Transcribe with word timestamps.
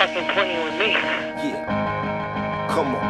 fucking 0.00 0.24
playing 0.32 0.64
with 0.64 0.78
me. 0.80 0.90
Yeah. 0.96 2.68
Come 2.72 2.94
on. 2.96 3.04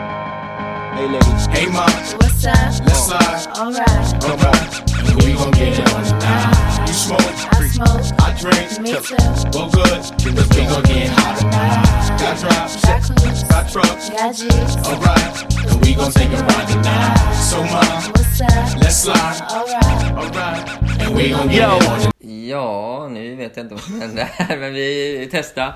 Hey, 0.98 1.06
ladies. 1.06 1.47
Hey, 1.47 1.66
ma, 1.70 1.86
What's 2.19 2.44
up? 2.44 2.56
let's 2.82 3.06
slide. 3.06 3.47
Alright. 3.55 4.22
Come 4.27 4.40
on, 4.43 4.59
and 5.06 5.22
we 5.22 5.32
gon' 5.38 5.53
get 5.53 5.79
it 5.79 5.95
on 5.95 6.03
tonight. 6.03 6.88
You 6.88 6.92
smoke, 6.92 7.21
I 7.54 7.68
smoke. 7.71 8.06
I 8.18 8.34
drink. 8.42 8.80
Me 8.82 8.90
too. 8.90 9.14
Well, 9.54 9.71
good, 9.71 10.03
because 10.18 10.48
we 10.50 10.62
gon' 10.66 10.82
get 10.82 11.11
hot 11.14 11.38
tonight. 11.38 12.18
Got 12.18 12.34
drops, 12.42 12.82
Got 12.82 13.02
coops. 13.07 13.43
got 13.45 13.70
trucks. 13.70 14.11
Got 14.11 14.34
G's. 14.34 14.75
Alright, 14.88 15.70
and 15.70 15.79
we 15.86 15.95
gon' 15.95 16.11
take 16.11 16.30
it 16.32 16.43
right 16.43 16.68
tonight. 16.68 17.34
So, 17.50 17.62
ma, 17.70 17.82
What's 18.18 18.41
up? 18.41 18.82
let's 18.82 18.96
slide. 18.96 19.41
Alright. 19.48 20.12
Alright, 20.18 21.00
and 21.02 21.14
we 21.14 21.30
gon' 21.30 21.46
get 21.48 21.68
it 21.70 21.88
on 21.88 22.11
Ja, 22.48 23.09
nu 23.09 23.34
vet 23.36 23.57
jag 23.57 23.64
inte 23.64 23.75
vad 23.75 23.84
som 23.84 24.00
hände 24.00 24.29
här, 24.34 24.57
men 24.57 24.72
vi 24.75 25.29
testar. 25.32 25.72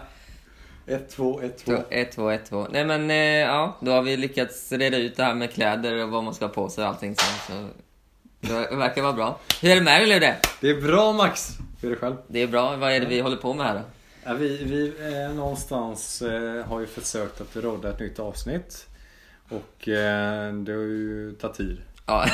1, 0.87 1.11
2, 1.11 1.41
1, 1.41 1.59
2. 1.59 1.73
1, 1.91 2.13
2, 2.13 2.31
1, 2.31 2.47
2. 2.47 2.67
Nej 2.71 2.85
men 2.85 3.11
eh, 3.11 3.17
ja, 3.17 3.77
då 3.81 3.93
har 3.93 4.03
vi 4.03 4.17
lyckats 4.17 4.73
reda 4.73 4.97
ut 4.97 5.17
det 5.17 5.25
här 5.25 5.35
med 5.35 5.53
kläder 5.53 6.03
och 6.03 6.11
vad 6.11 6.25
man 6.25 6.35
ska 6.35 6.45
ha 6.47 6.53
på 6.53 6.69
sig 6.69 6.85
och 6.85 6.91
allting 6.91 7.17
så. 7.17 7.53
så 7.53 7.69
det 8.41 8.77
verkar 8.77 9.03
vara 9.03 9.13
bra. 9.13 9.39
Hur 9.63 9.71
är 9.71 9.75
det 9.75 9.81
med 9.81 10.01
dig 10.01 10.09
Ludde? 10.09 10.37
Det 10.61 10.71
är 10.71 10.81
bra 10.81 11.13
Max! 11.13 11.49
Hur 11.81 11.91
är 11.91 11.95
det 11.95 12.01
själv? 12.01 12.17
Det 12.27 12.43
är 12.43 12.47
bra. 12.47 12.77
Vad 12.77 12.93
är 12.93 13.01
det 13.01 13.07
vi 13.07 13.21
håller 13.21 13.37
på 13.37 13.55
med 13.55 13.67
här 13.67 13.75
då? 13.75 13.81
Ja, 14.25 14.35
vi 14.35 14.65
vi 14.65 14.93
eh, 15.13 15.35
någonstans 15.35 16.23
eh, 16.23 16.65
har 16.67 16.81
ju 16.81 16.87
försökt 16.87 17.41
att 17.41 17.57
rodda 17.57 17.91
ett 17.91 18.01
nytt 18.01 18.19
avsnitt. 18.19 18.87
Och 19.49 19.89
eh, 19.89 20.53
det 20.55 20.73
har 20.73 20.81
ju 20.81 21.37
tagit 21.41 21.57
tid. 21.57 21.79
Ja, 22.07 22.27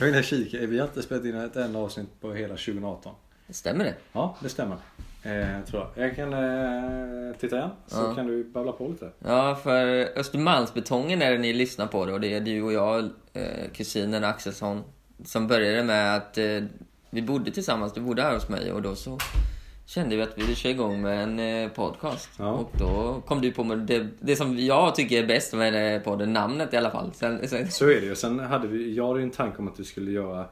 Jag 0.00 0.12
har 0.12 0.22
kika. 0.22 0.58
Vi 0.58 0.78
har 0.78 0.86
inte 0.86 1.02
spelat 1.02 1.24
in 1.24 1.34
ett 1.34 1.56
enda 1.56 1.78
avsnitt 1.78 2.20
på 2.20 2.32
hela 2.32 2.54
2018. 2.56 3.14
stämmer 3.50 3.84
det? 3.84 3.94
Ja, 4.12 4.36
det 4.40 4.48
stämmer. 4.48 4.76
Eh, 5.22 5.64
tror 5.66 5.86
jag. 5.94 6.06
Jag 6.06 6.16
kan 6.16 6.32
eh, 6.32 7.36
titta 7.38 7.56
igen 7.56 7.70
så 7.86 7.96
Ja. 8.02 8.14
kan 8.14 8.26
du 8.26 8.44
babbla 8.44 8.72
på 8.72 8.88
lite. 8.88 9.10
Ja, 9.18 9.58
för 9.62 10.08
Östermalmsbetongen 10.18 11.22
är 11.22 11.30
det 11.32 11.38
ni 11.38 11.52
lyssnar 11.52 11.86
på 11.86 12.06
då. 12.06 12.18
Det 12.18 12.34
är 12.34 12.40
du 12.40 12.62
och 12.62 12.72
jag, 12.72 13.04
eh, 13.32 13.70
kusinen 13.74 14.24
Axelsson, 14.24 14.82
som 15.24 15.46
började 15.46 15.82
med 15.84 16.16
att 16.16 16.38
eh, 16.38 16.44
vi 17.10 17.22
bodde 17.22 17.50
tillsammans. 17.50 17.92
Du 17.92 18.00
bodde 18.00 18.22
här 18.22 18.34
hos 18.34 18.48
mig 18.48 18.72
och 18.72 18.82
då 18.82 18.94
så 18.94 19.18
kände 19.86 20.16
vi 20.16 20.22
att 20.22 20.38
vi 20.38 20.42
ville 20.42 20.54
köra 20.54 20.72
igång 20.72 21.02
med 21.02 21.22
en 21.22 21.38
eh, 21.64 21.70
podcast. 21.70 22.30
Ja. 22.38 22.50
Och 22.52 22.70
då 22.78 23.22
kom 23.26 23.40
du 23.40 23.52
på 23.52 23.64
med 23.64 23.78
det, 23.78 24.06
det 24.20 24.36
som 24.36 24.58
jag 24.58 24.94
tycker 24.94 25.22
är 25.22 25.26
bäst 25.26 25.54
med 25.54 25.94
eh, 25.96 26.02
podden, 26.02 26.32
namnet 26.32 26.74
i 26.74 26.76
alla 26.76 26.90
fall. 26.90 27.10
Sen, 27.14 27.48
sen, 27.48 27.70
Så 27.70 27.84
är 27.84 28.00
det 28.00 28.06
ju. 28.06 28.14
Sen 28.14 28.38
hade 28.38 28.68
vi, 28.68 28.94
jag 28.94 29.06
hade 29.08 29.18
ju 29.20 29.24
en 29.24 29.30
tanke 29.30 29.58
om 29.58 29.68
att 29.68 29.80
vi 29.80 29.84
skulle 29.84 30.10
göra 30.10 30.44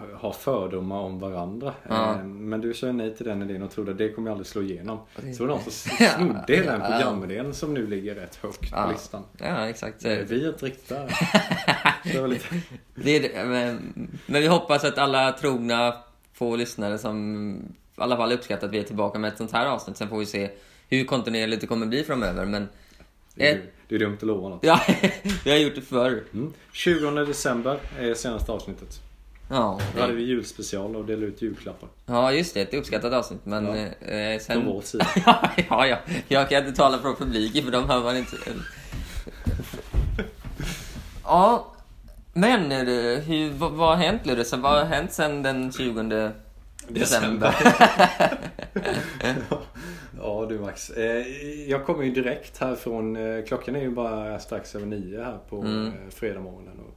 eh, 0.00 0.18
ha 0.20 0.32
fördomar 0.32 0.96
om 1.00 1.18
varandra. 1.18 1.74
Ja. 1.88 2.14
Eh, 2.14 2.24
men 2.24 2.60
du 2.60 2.74
sa 2.74 2.92
nej 2.92 3.16
till 3.16 3.26
den 3.26 3.42
idén 3.42 3.62
och 3.62 3.70
trodde 3.70 3.90
att 3.92 3.98
det 3.98 4.08
kommer 4.12 4.30
aldrig 4.30 4.46
slå 4.46 4.62
igenom. 4.62 4.98
det- 5.16 5.32
Så 5.34 5.42
det 5.42 5.48
var 5.48 5.54
någon 5.56 5.64
som 5.70 5.72
snodde 6.16 6.56
hela 6.56 6.72
den 6.72 6.80
Ja. 6.80 6.86
programidén 6.98 7.54
som 7.54 7.74
nu 7.74 7.86
ligger 7.86 8.14
rätt 8.14 8.36
högt 8.36 8.60
på 8.60 8.66
Ja. 8.76 8.90
listan. 8.92 9.22
ja, 9.38 9.68
exakt. 9.68 10.02
Så, 10.02 10.08
Eh, 10.08 10.18
Vi 10.28 10.44
är 10.44 10.48
inte 10.48 10.66
riktigt 10.66 10.88
där. 10.88 11.12
Det 12.04 12.40
det 12.94 13.10
är, 13.16 13.20
det, 13.22 13.44
men, 13.46 13.92
men 14.26 14.40
vi 14.40 14.46
hoppas 14.46 14.84
att 14.84 14.98
alla 14.98 15.32
trogna 15.32 15.94
få 16.32 16.56
lyssnare 16.56 16.98
som 16.98 17.56
i 17.98 18.00
alla 18.00 18.16
fall 18.16 18.32
uppskattar 18.32 18.66
att 18.66 18.72
vi 18.72 18.78
är 18.78 18.82
tillbaka 18.82 19.18
med 19.18 19.28
ett 19.32 19.38
sånt 19.38 19.52
här 19.52 19.66
avsnitt. 19.66 19.96
Sen 19.96 20.08
får 20.08 20.18
vi 20.18 20.26
se 20.26 20.50
hur 20.88 21.04
kontinuerligt 21.04 21.60
det 21.60 21.66
kommer 21.66 21.86
bli 21.86 22.04
framöver. 22.04 22.44
Men 22.46 22.68
Det 23.34 23.50
är, 23.50 23.60
det 23.88 23.94
är 23.94 23.98
dumt 23.98 24.16
att 24.16 24.22
lova 24.22 24.48
något. 24.48 24.64
ja, 24.64 24.80
vi 25.44 25.50
har 25.50 25.58
gjort 25.58 25.74
det 25.74 25.80
förr. 25.80 26.24
Mm. 26.34 26.52
20 26.72 27.10
december 27.24 27.78
är 27.98 28.14
senaste 28.14 28.52
avsnittet. 28.52 29.00
Ja, 29.50 29.80
Då 29.94 30.00
hade 30.00 30.12
vi 30.12 30.22
julspecial 30.22 30.96
och 30.96 31.04
delade 31.04 31.26
ut 31.26 31.42
julklappar. 31.42 31.88
ja, 32.06 32.32
just 32.32 32.54
det. 32.54 32.60
Ett 32.60 32.74
uppskattat 32.74 33.12
avsnitt. 33.12 33.40
Men 33.44 33.66
Ja. 33.66 33.76
eh, 34.08 34.38
sen... 34.40 34.62
Från 34.62 34.66
vår 34.74 34.80
sida. 34.82 35.06
ja, 35.26 35.50
ja, 35.68 35.86
ja. 35.86 35.98
Jag 36.28 36.48
kan 36.48 36.58
inte 36.66 36.76
tala 36.76 36.98
från 36.98 37.16
publiken 37.16 37.64
för 37.64 37.70
de 37.72 37.88
hör 37.90 38.02
man 38.02 38.16
inte. 38.16 38.36
Ja, 41.24 41.66
men 42.32 42.68
det, 42.68 43.22
hur, 43.26 43.50
vad, 43.50 43.72
vad 43.72 43.88
har 43.88 43.96
hänt 44.04 44.26
Ludde? 44.26 44.44
Vad 44.56 44.72
har 44.72 44.84
hänt 44.84 45.12
sen 45.12 45.42
den 45.42 45.72
20 45.72 46.30
december? 46.88 47.54
Ja 50.22 50.46
du 50.48 50.58
Max. 50.58 50.90
Eh, 50.90 51.26
Jag 51.70 51.86
kommer 51.86 52.04
ju 52.04 52.10
direkt 52.10 52.58
härifrån. 52.58 53.16
eh, 53.16 53.44
Klockan 53.44 53.76
är 53.76 53.80
ju 53.80 53.90
bara 53.90 54.38
strax 54.38 54.74
över 54.74 54.86
nio 54.86 55.24
här 55.24 55.38
på 55.48 55.56
Mm. 55.60 55.86
eh, 55.86 55.92
fredag 56.10 56.40
morgonen. 56.40 56.80
Och, 56.80 56.95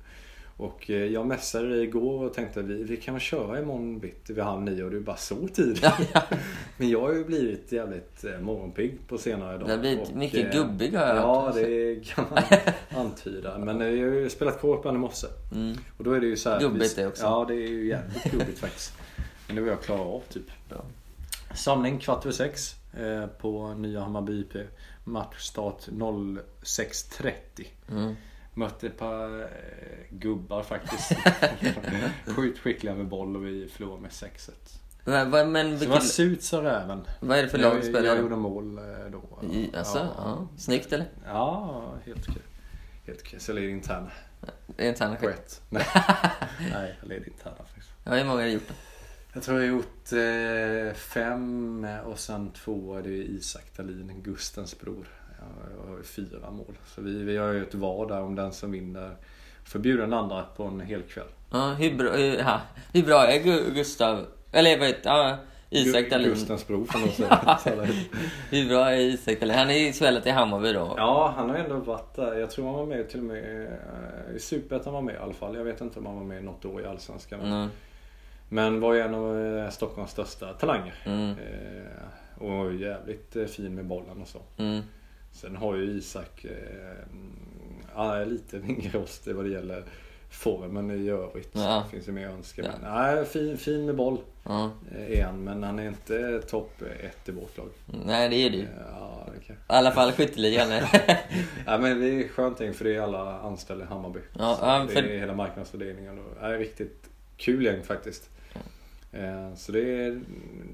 och 0.59 0.89
eh, 0.89 1.05
jag 1.05 1.27
messade 1.27 1.69
dig 1.69 1.83
igår 1.83 2.25
och 2.25 2.33
tänkte 2.33 2.59
att 2.59 2.65
vi, 2.65 2.83
vi 2.83 2.97
kan 2.97 3.13
väl 3.13 3.21
köra 3.21 3.59
imorgon 3.59 3.99
bitti 3.99 4.33
vid 4.33 4.43
halv 4.43 4.61
nio 4.61 4.83
och 4.83 4.91
du 4.91 4.99
bara 4.99 5.15
så 5.15 5.47
tidigt. 5.47 5.85
Men 6.77 6.89
jag 6.89 7.01
har 7.01 7.13
ju 7.13 7.23
blivit 7.25 7.71
jävligt 7.71 8.23
eh, 8.23 8.39
morgonpigg 8.39 8.99
på 9.07 9.17
senare 9.17 9.57
dagar. 9.57 9.67
Det 9.67 9.73
har 9.73 9.79
blivit 9.79 10.09
och, 10.09 10.15
mycket 10.15 10.55
eh, 10.55 10.61
gubbig, 10.61 10.93
har 10.93 11.07
jag 11.07 11.17
Ja 11.17 11.41
hört. 11.41 11.55
det 11.55 12.05
kan 12.05 12.25
man 12.31 12.43
antyda. 13.05 13.57
Men 13.57 13.79
jag 13.79 14.07
har 14.07 14.15
ju 14.15 14.29
spelat 14.29 14.61
korpen 14.61 14.95
i 14.95 14.97
morse. 14.97 15.27
Mm. 15.51 15.77
Och 15.97 16.03
då 16.03 16.11
är 16.11 16.19
det 16.19 16.27
ju 16.27 16.37
så 16.37 16.49
här. 16.49 16.59
Gubbigt 16.59 16.95
det 16.95 17.07
också. 17.07 17.23
Ja 17.23 17.45
det 17.47 17.53
är 17.53 17.67
ju 17.67 17.87
jävligt 17.87 18.31
gubbigt 18.31 18.59
faktiskt. 18.59 18.93
Men 19.47 19.55
det 19.55 19.61
var 19.61 19.69
jag 19.69 19.81
klara 19.81 20.01
av 20.01 20.23
typ. 20.29 20.69
Bra. 20.69 20.85
Samling 21.55 21.99
kvart 21.99 22.25
över 22.25 22.33
sex 22.33 22.75
eh, 22.99 23.25
på 23.27 23.73
nya 23.73 23.99
Hammarby 23.99 24.39
IP. 24.39 24.53
Matchstart 25.03 25.87
06.30. 25.87 27.31
Mm. 27.91 28.15
Mötte 28.59 28.87
ett 28.87 28.97
par 28.97 29.41
eh, 29.41 29.47
gubbar 30.09 30.63
faktiskt. 30.63 31.11
Sjukt 32.35 32.59
skickliga 32.59 32.95
med 32.95 33.07
boll 33.07 33.35
och 33.35 33.45
vi 33.45 33.67
förlorade 33.67 34.01
med 34.01 34.11
6-1. 34.11 34.51
Men, 35.03 35.51
men 35.51 35.79
Så 35.79 35.83
det 35.83 35.89
var 35.89 35.95
vilket, 35.99 36.13
surt 36.13 36.41
sa 36.41 36.63
räven. 36.63 37.01
vad 37.19 37.37
är 37.37 37.43
det 37.43 37.49
för 37.49 37.57
lag 37.57 37.71
du 37.71 37.77
Jag, 37.77 37.85
spelar? 37.85 38.07
jag 38.07 38.17
gjorde 38.19 38.35
mål 38.35 38.77
eh, 38.77 38.83
då. 39.11 39.47
I, 39.53 39.69
alltså, 39.75 39.97
ja. 40.17 40.47
Snyggt 40.57 40.93
eller? 40.93 41.07
ja, 41.25 41.93
helt 42.05 42.29
okej. 42.29 42.41
Helt 43.05 43.21
okej. 43.21 43.39
Så 43.39 43.51
jag 43.51 43.55
leder 43.55 43.69
är 44.85 44.89
interna 44.89 45.15
På 45.15 45.27
skit. 45.27 45.61
Nej, 45.69 45.85
Nej 46.71 46.97
jag 47.01 47.09
leder 47.09 47.27
interna 47.27 47.55
faktiskt. 47.55 47.89
Ja, 48.03 48.11
hur 48.11 48.25
många 48.25 48.39
har 48.39 48.45
du 48.45 48.51
gjort 48.51 48.67
då? 48.67 48.73
Jag 49.33 49.43
tror 49.43 49.61
jag 49.61 49.67
har 49.67 49.75
gjort 49.77 50.11
eh, 50.91 50.95
fem 50.95 51.87
och 52.05 52.19
sen 52.19 52.51
två 52.51 52.95
är 52.95 53.03
det 53.03 53.09
Isak 53.09 53.77
Dahlin, 53.77 54.21
Gustens 54.23 54.79
bror. 54.79 55.07
Jag, 55.39 55.71
jag 55.85 55.91
har 55.91 55.97
ju 55.97 56.03
fyra 56.03 56.51
mål. 56.51 56.77
Så 56.85 57.01
vi, 57.01 57.23
vi 57.23 57.37
har 57.37 57.51
ju 57.51 57.61
ett 57.63 57.75
var 57.75 58.07
där 58.07 58.21
om 58.21 58.35
den 58.35 58.51
som 58.51 58.71
vinner 58.71 59.15
får 59.63 59.79
bjuda 59.79 60.01
den 60.01 60.13
andra 60.13 60.43
på 60.43 60.63
en 60.63 60.79
hel 60.79 61.01
kväll. 61.01 61.27
Ja, 61.51 61.73
hur 61.79 61.95
bra, 61.97 62.19
ja, 62.19 62.61
hur 62.93 63.03
bra 63.03 63.25
är 63.27 63.39
Gu- 63.39 63.73
Gustav? 63.73 64.25
Eller 64.51 64.79
vad 64.79 64.87
heter 64.87 65.09
ja, 65.09 65.37
Isak 65.69 66.09
Dahlin? 66.09 66.29
Gustens 66.29 66.67
bror 66.67 66.85
får 66.85 66.99
man 66.99 67.09
säga. 67.59 67.87
Hur 68.49 68.69
bra 68.69 68.91
är 68.91 68.97
Isak 68.97 69.39
Dahlin? 69.39 69.55
Han 69.57 69.69
är 69.69 69.77
ju 69.87 69.93
spelat 69.93 70.25
i 70.27 70.29
Hammarby 70.29 70.73
då. 70.73 70.93
ja, 70.97 71.33
han 71.37 71.49
har 71.49 71.55
ändå 71.57 71.75
varit 71.75 72.15
där. 72.15 72.33
Jag 72.39 72.49
tror 72.51 72.65
han 72.65 72.75
var 72.75 72.85
med 72.85 73.09
till 73.09 73.19
och 73.19 73.25
med 73.25 73.65
eh, 73.65 74.35
i 74.35 74.39
Superettan 74.39 74.93
var 74.93 75.01
med 75.01 75.15
i 75.15 75.17
alla 75.17 75.33
fall. 75.33 75.55
Jag 75.55 75.63
vet 75.63 75.81
inte 75.81 75.99
om 75.99 76.05
han 76.05 76.15
var 76.15 76.23
med 76.23 76.43
något 76.43 76.65
år 76.65 76.81
i 76.81 76.85
Allsvenskan. 76.85 77.39
Mm, 77.41 77.69
Men 78.49 78.79
var 78.81 78.93
ju 78.93 78.99
en 78.99 79.15
av 79.15 79.39
eh, 79.57 79.69
Stockholms 79.69 80.11
största 80.11 80.53
talanger. 80.53 80.93
mm, 81.05 81.29
Eh, 81.29 82.43
och 82.43 82.71
ju 82.71 82.79
jävligt 82.81 83.35
eh, 83.35 83.45
fin 83.45 83.75
med 83.75 83.85
bollen 83.85 84.21
och 84.21 84.27
så. 84.27 84.39
mm. 84.57 84.81
Sen 85.31 85.55
har 85.55 85.75
ju 85.75 85.83
Isak 85.83 86.45
eh, 86.45 86.51
ja, 87.95 88.23
lite 88.23 88.59
mindre 88.59 88.89
rost 88.99 89.27
vad 89.27 89.45
det 89.45 89.51
gäller 89.51 89.83
formen 90.29 90.91
i 90.91 91.09
övrigt. 91.09 91.49
Ja. 91.53 91.83
Det 91.85 91.91
finns 91.91 92.07
ju 92.07 92.11
mer 92.11 92.27
att 92.27 92.33
önska. 92.33 92.61
Ja. 92.61 92.69
Men, 92.81 92.93
nej, 92.93 93.25
fin, 93.25 93.57
fin 93.57 93.85
med 93.85 93.95
boll 93.95 94.17
Ja. 94.43 94.71
eh, 94.95 95.19
är 95.19 95.23
han. 95.25 95.43
Men 95.43 95.63
han 95.63 95.79
är 95.79 95.87
inte 95.87 96.41
topp 96.41 96.81
ett 97.03 97.29
i 97.29 97.31
vårt 97.31 97.57
lag. 97.57 97.69
Nej, 98.05 98.29
det 98.29 98.35
är 98.35 98.49
du. 98.49 98.57
I 98.57 98.67
Ja, 98.91 99.27
det 99.39 99.45
kan. 99.45 99.55
alla 99.67 99.91
fall 99.91 100.11
skytteligan. 100.11 100.67
ja, 101.65 101.77
men 101.77 101.99
det 101.99 102.07
är 102.23 102.27
skönt 102.27 102.57
för 102.57 102.83
det 102.83 102.95
är 102.95 103.01
alla 103.01 103.39
anställda 103.39 103.83
i 103.85 103.87
Hammarby. 103.87 104.19
Ja, 104.39 104.55
Så 104.59 104.65
ja, 104.65 104.79
det 104.87 104.93
för- 104.93 105.03
är 105.03 105.19
hela 105.19 105.33
marknadsfördelningen. 105.35 106.19
Och, 106.19 106.43
är 106.43 106.57
riktigt 106.57 107.09
kul 107.37 107.65
gäng 107.65 107.83
faktiskt. 107.83 108.29
Eh, 109.11 109.55
Så 109.55 109.71
det 109.71 109.79
är 110.05 110.21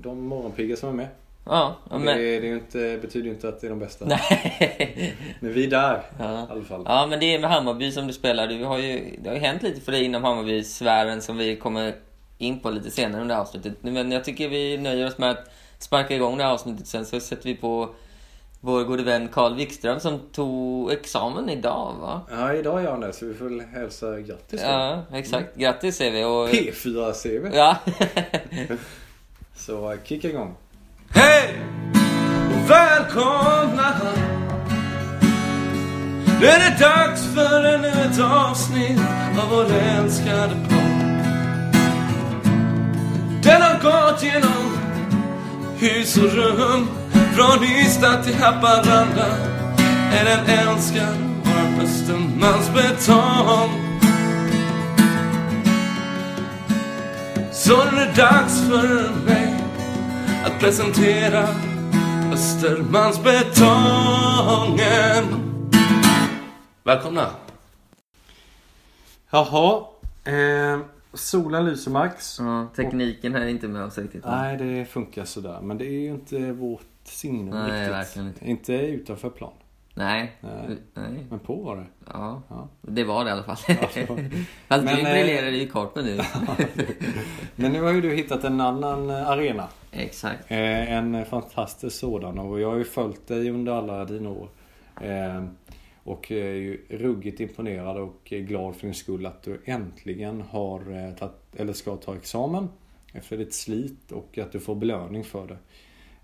de 0.02 0.22
morgonpigga 0.28 0.76
som 0.76 0.90
är 0.90 0.94
med. 0.94 1.08
Ja, 1.46 1.76
ja, 1.90 1.98
Det, 1.98 2.04
men... 2.04 2.18
det 2.18 2.24
ju 2.24 2.54
inte, 2.54 2.98
betyder 3.02 3.26
ju 3.26 3.32
inte 3.34 3.50
att 3.50 3.62
det 3.62 3.68
är 3.68 3.70
de 3.70 3.80
bästa. 3.80 4.06
Nej. 4.06 5.16
Men 5.40 5.54
vi 5.54 5.66
är 5.66 5.70
där 5.70 6.02
Ja. 6.20 6.26
i 6.26 6.52
alla 6.52 6.64
fall. 6.64 6.84
Ja, 6.86 7.08
men 7.10 7.20
det 7.20 7.36
är 7.36 7.40
med 7.40 7.50
Hammarby 7.50 7.92
som 7.92 8.08
du 8.08 8.14
spelar. 8.14 8.48
Du 8.48 8.64
har 8.64 8.78
ju, 8.78 9.16
det 9.24 9.30
har 9.30 9.36
ju 9.36 9.42
hänt 9.42 9.64
lite 9.64 9.82
för 9.82 9.92
dig 9.92 10.04
inom 10.04 10.24
Hammarby-sfären 10.24 11.22
som 11.22 11.38
vi 11.38 11.56
kommer 11.56 11.96
in 12.38 12.60
på 12.60 12.70
lite 12.70 12.92
senare 12.92 13.22
under 13.22 13.36
avsnittet. 13.36 13.74
Men 13.82 14.12
jag 14.12 14.24
tycker 14.24 14.50
vi 14.50 14.78
nöjer 14.78 15.08
oss 15.08 15.18
med 15.18 15.32
att 15.32 15.52
sparka 15.80 16.16
igång 16.16 16.38
det 16.38 16.44
här 16.44 16.52
avsnittet. 16.52 16.88
Sen 16.88 17.06
så 17.06 17.20
sätter 17.20 17.44
vi 17.44 17.56
på 17.56 17.90
vår 18.62 18.84
gode 18.84 19.04
vän 19.04 19.28
Carl 19.28 19.56
Wikström 19.56 20.00
som 20.00 20.20
tog 20.20 20.92
examen 20.92 21.50
idag, 21.50 21.96
va? 22.02 22.22
Ja, 22.32 22.54
idag 22.54 22.84
gör 22.84 22.92
han 22.92 23.00
det 23.00 23.14
så 23.14 23.26
vi 23.26 23.34
får 23.34 23.46
väl 23.46 23.62
hälsa 23.62 24.20
grattis 24.20 24.62
då. 24.62 24.68
Ja, 24.68 25.04
exakt. 25.14 25.56
Grattis 25.56 25.96
säger 25.98 26.12
vi. 26.12 26.24
Och... 26.24 26.50
P4-CV. 26.50 27.50
Ja. 27.56 27.78
Så 29.56 29.92
eh, 29.92 29.98
kicka 30.04 30.28
igång. 30.30 30.56
Hej! 31.14 31.62
Och 32.50 32.70
välkomna 32.70 33.96
Nu 36.40 36.48
är 36.48 36.60
det 36.60 36.80
dags 36.80 37.26
för 37.36 37.64
ännu 37.64 37.88
ett 37.88 38.20
avsnitt 38.20 39.00
av 39.44 39.50
vår 39.50 39.74
älskade 39.74 40.56
podd. 40.70 40.96
Den 43.44 43.62
har 43.62 43.80
gått 43.82 44.24
genom 44.24 44.78
hus 45.78 46.18
och 46.18 46.34
rum 46.34 46.88
Från 47.36 47.64
Ystad 47.64 48.24
till 48.24 48.36
Haparanda. 48.36 49.28
Är 50.14 50.26
den 50.26 50.60
älskad 50.60 51.18
var 51.44 51.84
Östermalms 51.84 52.70
betong. 52.74 53.70
Så 57.52 57.84
nu 57.92 58.02
är 58.02 58.06
det 58.06 58.22
dags 58.22 58.62
för 58.62 59.10
mig 59.26 59.65
att 60.46 60.60
presentera 60.60 61.48
Östermalmsbetongen. 62.34 65.26
Välkomna! 66.84 67.28
Jaha. 69.30 69.86
Eh, 70.24 70.80
solen 71.14 71.66
lyser 71.66 71.92
Max. 71.92 72.40
Ja, 72.40 72.68
tekniken 72.76 73.36
här 73.36 73.42
är 73.42 73.48
inte 73.48 73.68
med 73.68 73.84
oss 73.84 73.98
riktigt. 73.98 74.26
Nej, 74.26 74.58
det 74.58 74.86
funkar 74.86 75.26
sådär. 75.26 75.62
Men 75.62 75.78
det 75.78 75.86
är 75.86 76.00
ju 76.00 76.10
inte 76.10 76.52
vårt 76.52 76.82
signum 77.04 77.50
Nej, 77.50 77.80
riktigt. 77.80 77.94
verkligen 77.94 78.28
inte. 78.28 78.50
Inte 78.50 78.74
utanför 78.74 79.30
plan. 79.30 79.54
Nej. 79.98 80.32
Nej. 80.42 80.78
Nej. 80.94 81.26
Men 81.30 81.40
på 81.40 81.56
var 81.56 81.76
det. 81.76 81.86
Ja. 82.14 82.42
Ja. 82.50 82.68
det 82.82 83.04
var 83.04 83.24
det 83.24 83.30
i 83.30 83.34
alla 83.34 83.44
fall. 83.44 83.58
var- 83.68 84.30
Fast 84.68 84.84
Men, 84.86 84.96
du 84.96 85.02
eh, 85.02 85.14
briljerar 85.14 85.52
kort 85.68 85.96
med 85.96 86.06
nu. 86.06 86.18
Men 87.56 87.72
nu 87.72 87.82
har 87.82 87.92
ju 87.94 88.02
du 88.02 88.16
hittat 88.16 88.44
en 88.44 88.62
annan 88.62 89.10
eh, 89.10 89.30
arena. 89.30 89.68
Exakt. 89.92 90.52
Eh, 90.52 90.92
en 90.94 91.26
fantastisk 91.26 91.96
sådan 92.00 92.40
och 92.40 92.60
jag 92.60 92.70
har 92.70 92.78
ju 92.78 92.84
följt 92.84 93.28
dig 93.28 93.50
under 93.50 93.74
alla 93.74 94.06
dina 94.06 94.30
år. 94.30 94.50
Och 96.04 96.32
är 96.32 96.54
ju 96.54 96.86
ruggigt 96.90 97.40
imponerad 97.40 97.98
och 97.98 98.20
glad 98.24 98.76
för 98.76 98.82
din 98.88 98.94
skull 98.94 99.26
att 99.26 99.44
du 99.44 99.62
äntligen 99.66 100.42
har 100.42 101.12
tagit, 101.16 101.34
eller 101.58 101.74
ska 101.74 101.96
ta 101.96 102.16
examen 102.16 102.70
efter 103.14 103.38
ditt 103.38 103.54
slit 103.54 104.12
och 104.12 104.38
att 104.38 104.52
du 104.52 104.60
får 104.60 104.76
belöning 104.76 105.24
för 105.24 105.48
det. 105.48 105.58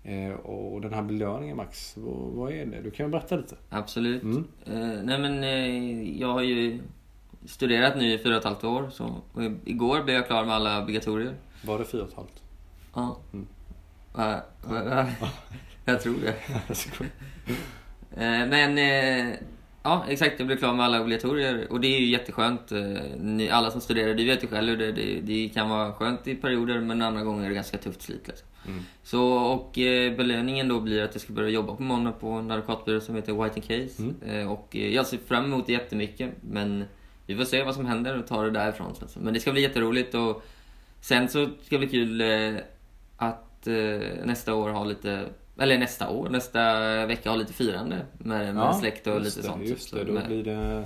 Eh, 0.04 0.30
och 0.32 0.80
den 0.80 0.92
här 0.94 1.02
belöningen 1.02 1.56
Max, 1.56 1.94
vad, 1.96 2.52
är 2.52 2.66
det? 2.66 2.80
Du 2.80 2.90
kan 2.90 3.10
berätta 3.10 3.36
lite. 3.36 3.56
Absolut. 3.70 4.22
Mm. 4.22 4.44
Eh, 4.66 5.02
nej 5.04 5.18
men 5.18 5.44
eh, 5.44 6.20
jag 6.20 6.32
har 6.32 6.42
ju 6.42 6.80
studerat 7.46 7.96
nu 7.96 8.12
i 8.12 8.18
fyra 8.18 8.32
och 8.34 8.38
ett 8.38 8.44
halvt 8.44 8.64
år. 8.64 8.90
Så, 8.92 9.14
igår 9.64 10.02
blev 10.02 10.16
jag 10.16 10.26
klar 10.26 10.44
med 10.44 10.54
alla 10.54 10.82
obligatorier. 10.82 11.34
Var 11.64 11.78
det 11.78 11.84
fyra 11.84 12.02
och 12.02 12.08
ett 12.08 12.14
halvt? 12.14 12.42
Ja. 12.94 13.16
Mm. 13.32 13.46
Va- 14.12 14.42
va- 14.68 14.84
va- 14.84 15.06
jag 15.84 16.00
tror 16.00 16.16
det. 16.22 16.34
Eh, 18.16 18.46
men 18.48 18.78
eh, 18.78 19.34
ja, 19.82 20.04
exakt. 20.08 20.34
Jag 20.38 20.46
blev 20.46 20.56
klar 20.56 20.74
med 20.74 20.84
alla 20.84 21.00
obligatorier 21.00 21.66
och 21.70 21.80
det 21.80 21.96
är 21.96 22.00
ju 22.00 22.06
jätteskönt. 22.06 22.72
Eh, 22.72 22.80
ni, 23.18 23.50
alla 23.50 23.70
som 23.70 23.80
studerar, 23.80 24.14
du 24.14 24.24
vet 24.24 24.44
ju 24.44 24.48
själv 24.48 24.68
hur 24.68 24.76
det, 24.76 24.92
det, 24.92 25.20
det 25.20 25.48
kan 25.48 25.68
vara 25.68 25.92
skönt 25.92 26.28
i 26.28 26.34
perioder 26.34 26.80
men 26.80 27.02
andra 27.02 27.22
gånger 27.22 27.44
är 27.44 27.48
det 27.48 27.54
ganska 27.54 27.78
tufft 27.78 28.02
slit. 28.02 28.28
Liksom. 28.28 28.46
Mm. 28.66 28.82
Så, 29.02 29.32
och 29.32 29.78
eh, 29.78 30.16
belöningen 30.16 30.68
då 30.68 30.80
blir 30.80 31.02
att 31.02 31.14
jag 31.14 31.22
ska 31.22 31.32
börja 31.32 31.48
jobba 31.48 31.76
på 31.76 31.82
måndag 31.82 32.12
på 32.12 32.28
en 32.28 32.50
advokatbyrå 32.50 33.00
som 33.00 33.14
heter 33.14 33.42
White 33.42 33.60
Case. 33.60 34.02
Mm. 34.02 34.16
Eh, 34.22 34.52
och 34.52 34.76
eh, 34.76 34.94
jag 34.94 35.06
ser 35.06 35.18
fram 35.18 35.44
emot 35.44 35.66
det 35.66 35.72
jättemycket 35.72 36.30
men 36.40 36.84
vi 37.26 37.36
får 37.36 37.44
se 37.44 37.62
vad 37.62 37.74
som 37.74 37.86
händer 37.86 38.18
och 38.18 38.26
ta 38.26 38.42
det 38.42 38.50
därifrån. 38.50 38.94
Så. 38.94 39.20
Men 39.20 39.34
det 39.34 39.40
ska 39.40 39.52
bli 39.52 39.62
jätteroligt 39.62 40.14
och 40.14 40.44
sen 41.00 41.28
så 41.28 41.48
ska 41.62 41.78
det 41.78 41.78
bli 41.78 41.88
kul 41.88 42.20
eh, 42.20 42.60
att 43.16 43.66
eh, 43.66 44.24
nästa 44.24 44.54
år 44.54 44.70
ha 44.70 44.84
lite 44.84 45.24
eller 45.58 45.78
nästa 45.78 46.10
år, 46.10 46.28
nästa 46.28 47.06
vecka 47.06 47.30
ha 47.30 47.36
lite 47.36 47.52
firande 47.52 48.06
med, 48.18 48.54
med 48.54 48.76
släkt 48.76 49.06
och 49.06 49.20
lite 49.20 49.40
det, 49.40 49.46
sånt. 49.46 49.62
Just 49.68 49.94
det, 49.94 50.04
då 50.04 50.12
med- 50.12 50.26
blir 50.26 50.44
det 50.44 50.84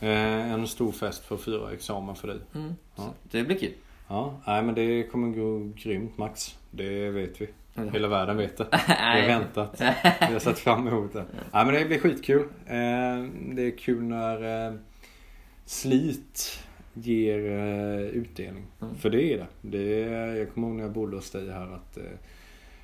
eh, 0.00 0.52
en 0.52 0.66
stor 0.68 0.92
fest 0.92 1.24
för 1.24 1.36
fyra 1.36 1.72
examen 1.72 2.14
för 2.14 2.28
dig. 2.28 2.38
Mm, 2.54 2.74
Ja. 2.96 3.12
det 3.22 3.42
blir 3.44 3.58
kul. 3.58 3.72
Ja, 4.08 4.40
nej 4.46 4.62
men 4.62 4.74
det 4.74 5.02
kommer 5.02 5.28
gå 5.28 5.72
grymt 5.76 6.18
Max. 6.18 6.56
Det 6.70 7.10
vet 7.10 7.40
vi. 7.40 7.48
Ja. 7.74 7.82
Hela 7.92 8.08
världen 8.08 8.36
vet 8.36 8.56
det. 8.56 8.66
Vi 8.88 9.20
har 9.20 9.26
väntat. 9.26 9.80
Vi 10.28 10.32
har 10.32 10.38
sett 10.38 10.58
fram 10.58 10.88
emot 10.88 11.12
det. 11.12 11.24
Nej 11.52 11.64
men 11.66 11.74
det 11.74 11.84
blir 11.84 11.98
skitkul. 11.98 12.40
Eh, 12.66 13.24
Det 13.54 13.62
är 13.62 13.78
kul 13.78 14.02
när 14.02 14.66
eh, 14.68 14.74
slit 15.66 16.58
ger 16.94 17.38
utdelning. 18.04 18.64
Mm. 18.82 18.94
För 18.94 19.10
det 19.10 19.22
är 19.32 19.38
det. 19.38 19.46
det 19.78 20.02
är, 20.04 20.34
jag 20.36 20.54
kommer 20.54 20.68
ihåg 20.68 20.76
när 20.76 20.84
jag 20.84 20.92
bodde 20.92 21.16
hos 21.16 21.30
dig 21.30 21.50
här 21.50 21.74
att 21.74 21.98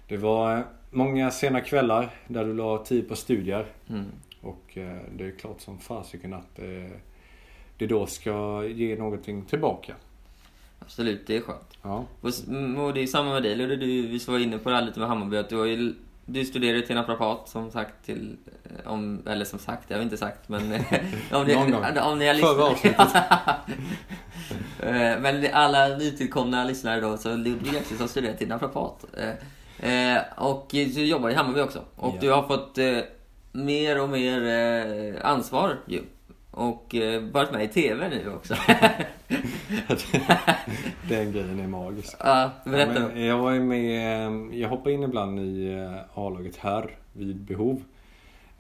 det 0.09 0.17
var 0.17 0.65
många 0.91 1.31
sena 1.31 1.61
kvällar 1.61 2.11
där 2.29 2.45
du 2.45 2.55
la 2.55 2.85
tid 2.85 3.09
på 3.09 3.17
studier. 3.17 3.67
Mm. 3.89 4.05
Och 4.41 4.79
eh, 4.79 4.97
det 5.17 5.25
är 5.25 5.31
klart 5.31 5.61
som 5.61 5.79
fasiken 5.79 6.35
att 6.35 6.59
eh, 6.59 6.97
det 7.79 7.87
då 7.87 8.07
ska 8.07 8.65
ge 8.65 8.97
någonting 8.97 9.45
tillbaka. 9.45 9.95
Absolut, 10.79 11.27
det 11.27 11.37
är 11.37 11.41
skönt. 11.41 11.79
Ja. 11.83 12.05
Och, 12.21 12.31
mm, 12.49 12.95
det 12.95 13.01
är 13.03 13.07
samma 13.07 13.33
med 13.33 13.43
dig 13.43 13.57
Ludde, 13.57 13.77
du, 13.77 13.87
vi 13.87 14.19
var 14.27 14.39
inne 14.39 14.59
på 14.59 14.71
det 14.71 14.77
här 14.77 14.83
lite 14.83 14.99
med 15.01 15.09
Hammarby, 15.09 15.37
att 15.37 15.49
du, 15.49 15.57
har 15.57 15.65
ju, 15.67 15.95
du 16.27 16.45
studerar 16.45 16.81
till 16.81 16.95
naprapat 16.95 17.49
som 17.49 17.71
sagt 17.71 17.95
till, 18.05 18.37
eh, 18.65 18.93
om, 18.93 19.23
eller 19.27 19.45
som 19.45 19.59
sagt, 19.59 19.91
jag 19.91 19.97
har 19.97 20.03
inte 20.03 20.17
sagt 20.17 20.49
men 20.49 20.73
eh, 20.73 20.83
om, 21.33 21.47
ni, 21.47 21.55
Någon 21.55 21.71
gång. 21.71 21.85
om 22.03 22.19
ni 22.19 22.27
har 22.27 22.35
Förra 22.35 22.65
avsnittet. 22.65 23.09
Eh, 24.81 25.21
men 25.21 25.41
det- 25.41 25.53
alla 25.53 25.89
nytillkomna 25.89 26.65
lyssnare 26.65 27.01
då, 27.01 27.17
så 27.17 27.37
Ludvig 27.37 27.69
Axelsson 27.69 27.97
som 27.99 28.09
studerar 28.09 28.35
till 28.35 28.49
naprapat. 28.49 29.05
Eh, 29.81 30.17
eh, 30.17 30.23
och 30.37 30.67
du 30.71 31.05
jobbar 31.07 31.31
i 31.31 31.35
Hammarby 31.35 31.61
också. 31.61 31.81
Och 31.97 32.15
Ja. 32.15 32.21
du 32.21 32.31
har 32.31 32.43
fått 32.43 32.79
eh, 32.79 32.99
mer 33.53 34.03
och 34.03 34.09
mer 34.09 34.43
eh, 34.47 35.15
ansvar 35.31 35.77
ju. 35.87 36.03
Och 36.51 36.95
eh, 36.95 37.23
varit 37.23 37.53
med 37.53 37.65
i 37.65 37.69
TV 37.69 38.09
nu 38.09 38.33
också. 38.35 38.55
Den 41.09 41.33
grejen 41.33 41.61
är 41.61 41.67
magisk. 41.69 42.17
ja, 42.21 42.51
berätta 42.65 43.01
Ja, 43.01 43.19
jag 43.25 43.39
ju 43.55 43.61
med, 43.61 44.55
jag 44.55 44.69
hoppar 44.69 44.91
in 44.91 45.03
ibland 45.03 45.41
i 45.41 45.73
eh, 45.73 45.95
A-laget 46.15 46.57
här 46.57 46.91
vid 47.13 47.37
behov. 47.37 47.83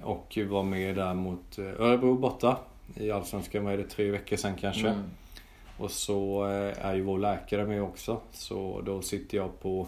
Och 0.02 0.38
var 0.48 0.62
med 0.62 0.96
där 0.96 1.14
mot 1.14 1.58
eh, 1.58 1.64
Örebro 1.80 2.14
borta. 2.14 2.56
I 2.94 3.10
Allsvenskan 3.10 3.64
var 3.64 3.76
det 3.76 3.84
tre 3.84 4.10
veckor 4.10 4.36
sedan 4.36 4.54
kanske. 4.60 4.88
Mm. 4.88 5.02
Och 5.78 5.90
så 5.90 6.44
eh, 6.48 6.86
är 6.86 6.94
ju 6.94 7.02
vår 7.02 7.18
läkare 7.18 7.66
med 7.66 7.82
också. 7.82 8.20
Så 8.32 8.80
då 8.86 9.02
sitter 9.02 9.36
jag 9.36 9.60
på 9.60 9.86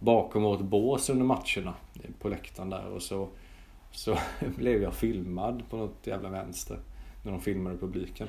bakom 0.00 0.42
vårt 0.42 0.60
bås 0.60 1.10
under 1.10 1.24
matcherna. 1.24 1.74
På 2.18 2.28
läktaren 2.28 2.70
där. 2.70 2.86
Och 2.86 3.02
så, 3.02 3.28
så 3.90 4.18
blev 4.56 4.82
jag 4.82 4.94
filmad 4.94 5.62
på 5.70 5.76
något 5.76 6.06
jävla 6.06 6.28
vänster. 6.28 6.78
När 7.22 7.32
de 7.32 7.40
filmade 7.40 7.76
publiken. 7.76 8.28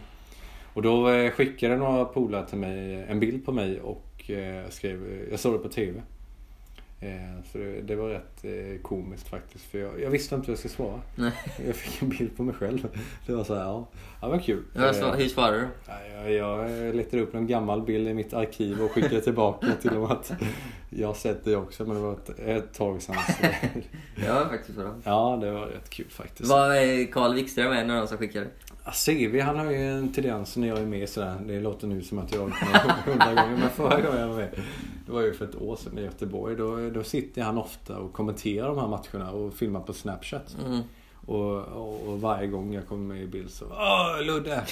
Och 0.73 0.81
då 0.81 1.09
eh, 1.09 1.31
skickade 1.31 1.77
några 1.77 2.06
polare 2.06 2.47
till 2.47 2.57
mig 2.57 3.06
en 3.09 3.19
bild 3.19 3.45
på 3.45 3.51
mig 3.51 3.81
och 3.81 4.31
eh, 4.31 4.69
skrev, 4.69 5.12
eh, 5.12 5.29
jag 5.31 5.39
såg 5.39 5.53
det 5.53 5.59
på 5.59 5.69
TV. 5.69 6.01
Eh, 7.03 7.44
Så 7.51 7.57
det, 7.57 7.81
det 7.81 7.95
var 7.95 8.09
rätt 8.09 8.44
eh, 8.44 8.81
komiskt 8.81 9.27
faktiskt. 9.27 9.65
För 9.65 9.77
jag, 9.77 10.01
jag 10.01 10.09
visste 10.09 10.36
inte 10.36 10.48
hur 10.48 10.51
jag 10.53 10.59
skulle 10.59 10.74
svara. 10.74 11.01
Nej. 11.15 11.31
Jag 11.65 11.75
fick 11.75 12.01
en 12.01 12.10
bild 12.10 12.38
på 12.38 12.43
mig 12.43 12.55
själv. 12.55 12.88
Det 13.25 13.34
var 13.34 13.43
så 13.43 13.55
här, 13.55 13.62
ja. 13.62 13.88
Ja, 14.22 14.27
det 14.27 14.31
var 14.34 14.39
kul. 14.39 14.63
Ja, 14.74 14.81
Eh, 14.96 15.13
hur 15.13 15.27
svarar 15.27 15.51
du? 15.51 15.67
Ja, 15.88 15.93
Jag, 16.24 16.31
jag 16.31 16.96
letade 16.96 17.24
upp 17.24 17.36
en 17.36 17.48
gammal 17.48 17.81
bild 17.81 18.08
i 18.08 18.13
mitt 18.13 18.34
arkiv 18.34 18.81
och 18.81 18.91
skickade 18.91 19.22
tillbaka 19.22 19.67
till 19.81 19.91
dem 19.93 20.03
att 20.03 20.31
jag 20.89 21.08
har 21.08 21.13
sett 21.13 21.43
det 21.46 21.55
också 21.55 21.86
men 21.86 21.96
det 21.96 22.01
var 22.01 22.13
ett, 22.13 22.39
ett 22.39 22.74
tag 22.74 23.01
sedan. 23.01 23.15
Så, 23.39 23.46
Ja, 24.25 24.48
faktiskt 24.50 24.77
bra. 24.77 24.96
ja, 25.03 25.38
det 25.41 25.51
var 25.51 25.65
rätt 25.65 25.89
kul 25.89 26.10
faktiskt. 26.10 26.50
Vad 26.50 26.75
är 26.75 27.12
Carl 27.12 27.34
Wikström 27.36 27.72
en 27.72 27.91
av 27.91 27.98
de 27.98 28.08
som 28.08 28.17
skickade? 28.17 28.48
CV 28.85 29.39
han 29.39 29.59
har 29.59 29.71
ju 29.71 29.89
en 29.89 30.11
tendens 30.13 30.57
när 30.57 30.67
jag 30.67 30.77
är 30.77 30.85
med 30.85 31.09
sådär. 31.09 31.41
Det 31.47 31.59
låter 31.59 31.88
nu 31.88 32.01
som 32.01 32.19
att 32.19 32.33
jag 32.33 32.47
med 32.50 32.57
hundra 33.05 33.33
gånger 33.33 33.57
men 33.57 33.69
förra 33.69 34.01
gången 34.01 34.19
jag 34.19 34.27
var 34.27 34.35
med 34.35 34.50
Det 35.05 35.11
var 35.11 35.21
ju 35.21 35.33
för 35.33 35.45
ett 35.45 35.61
år 35.61 35.75
sedan 35.75 35.97
i 35.97 36.01
Göteborg. 36.01 36.55
Då, 36.55 36.89
då 36.89 37.03
sitter 37.03 37.41
han 37.41 37.57
ofta 37.57 37.97
och 37.97 38.13
kommenterar 38.13 38.67
de 38.67 38.77
här 38.77 38.88
matcherna 38.88 39.31
och 39.31 39.53
filmar 39.53 39.79
på 39.79 39.93
Snapchat. 39.93 40.57
Mm. 40.65 40.81
Och, 41.25 41.57
och, 41.57 42.07
och 42.07 42.21
varje 42.21 42.47
gång 42.47 42.73
jag 42.73 42.88
kommer 42.88 43.13
med 43.15 43.23
i 43.23 43.27
bild 43.27 43.51
så 43.51 43.65
Åh 43.65 44.25
Ludde! 44.25 44.63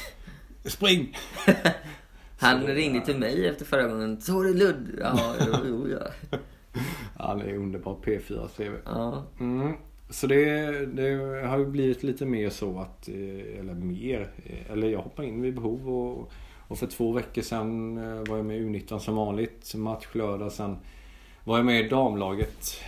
Spring! 0.65 1.17
Han 2.39 2.61
Så, 2.61 2.67
ringde 2.67 2.99
ja. 2.99 3.05
till 3.05 3.17
mig 3.17 3.47
efter 3.47 3.65
förra 3.65 3.87
gången. 3.87 4.21
Såg 4.21 4.43
du 4.43 4.53
Ludd? 4.53 4.99
Ja, 5.01 5.19
jo, 5.47 5.53
jo, 5.65 5.87
ja. 5.87 6.37
Han 7.17 7.41
är 7.41 7.55
underbar 7.55 7.97
P4 8.03 8.47
CV. 8.57 8.75
ja. 8.85 9.23
Mm. 9.39 9.73
Så 10.09 10.27
det, 10.27 10.71
det 10.85 11.09
har 11.47 11.57
ju 11.57 11.65
blivit 11.65 12.03
lite 12.03 12.25
mer 12.25 12.49
så 12.49 12.79
att, 12.79 13.07
eh, 13.09 13.59
eller 13.59 13.73
mer, 13.73 14.29
eh, 14.45 14.71
eller 14.71 14.89
jag 14.89 14.99
hoppar 14.99 15.23
in 15.23 15.41
vid 15.41 15.55
behov 15.55 15.89
och, 15.89 16.31
och 16.67 16.77
för 16.77 16.87
två 16.87 17.11
veckor 17.11 17.41
sedan 17.41 17.97
eh, 17.97 18.29
var 18.29 18.37
jag 18.37 18.45
med 18.45 18.57
i 18.57 18.61
U19 18.65 18.99
som 18.99 19.15
vanligt, 19.15 19.75
match 19.75 20.07
lördag. 20.13 20.51
Sen 20.51 20.77
var 21.43 21.57
jag 21.57 21.65
med 21.65 21.85
i 21.85 21.89
damlaget, 21.89 22.81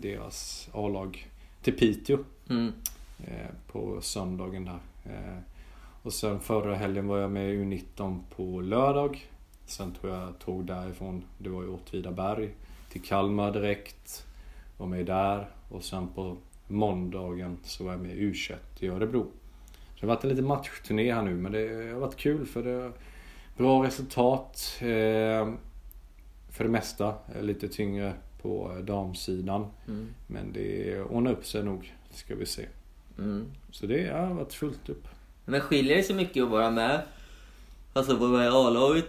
deras 0.00 0.68
A-lag, 0.72 1.28
till 1.62 1.72
Piteå 1.72 2.18
Mm. 2.50 2.72
på 3.72 3.98
söndagen 4.00 4.64
där. 4.64 4.78
Och 6.02 6.12
sen 6.12 6.40
förra 6.40 6.74
helgen 6.74 7.06
var 7.06 7.18
jag 7.18 7.30
med 7.30 7.54
i 7.54 7.56
U19 7.58 8.20
på 8.36 8.60
lördag. 8.60 9.28
Sen 9.66 9.92
tog 9.92 10.10
jag 10.10 10.38
tåg 10.38 10.64
därifrån, 10.64 11.24
det 11.38 11.48
var 11.48 11.64
i 11.64 11.66
Åtvidaberg, 11.66 12.50
till 12.92 13.02
Kalmar 13.02 13.52
direkt. 13.52 14.26
Var 14.78 14.86
med 14.86 15.06
där 15.06 15.48
och 15.68 15.84
sen 15.84 16.08
på 16.08 16.36
måndagen 16.66 17.58
så 17.62 17.84
var 17.84 17.92
jag 17.92 18.00
med 18.00 18.16
i 18.16 18.30
U21 18.32 18.56
i 18.80 18.88
Örebro. 18.88 19.22
Så 19.94 20.00
det 20.00 20.06
har 20.06 20.14
varit 20.14 20.24
en 20.24 20.30
liten 20.30 20.46
matchturné 20.46 21.14
här 21.14 21.22
nu 21.22 21.34
men 21.34 21.52
det 21.52 21.92
har 21.92 22.00
varit 22.00 22.16
kul 22.16 22.46
för 22.46 22.62
det 22.62 22.92
bra 23.56 23.84
resultat. 23.84 24.78
Eh, 24.80 25.54
för 26.54 26.64
det 26.64 26.70
mesta. 26.70 27.14
Lite 27.40 27.68
tyngre 27.68 28.12
på 28.42 28.80
damsidan. 28.82 29.66
Mm. 29.88 30.08
Men 30.26 30.52
det 30.52 31.00
ordnar 31.00 31.32
upp 31.32 31.46
sig 31.46 31.64
nog, 31.64 31.94
ska 32.10 32.34
vi 32.34 32.46
se. 32.46 32.66
Mm. 33.18 33.46
Så 33.70 33.86
det 33.86 34.12
har 34.12 34.34
varit 34.34 34.52
fullt 34.52 34.88
upp. 34.88 35.08
Men 35.44 35.60
skiljer 35.60 35.96
det 35.96 36.02
sig 36.02 36.16
mycket 36.16 36.42
att 36.42 36.50
vara 36.50 36.70
med? 36.70 37.02
Alltså 37.96 38.12
i 38.42 38.46
A-laget 38.46 39.04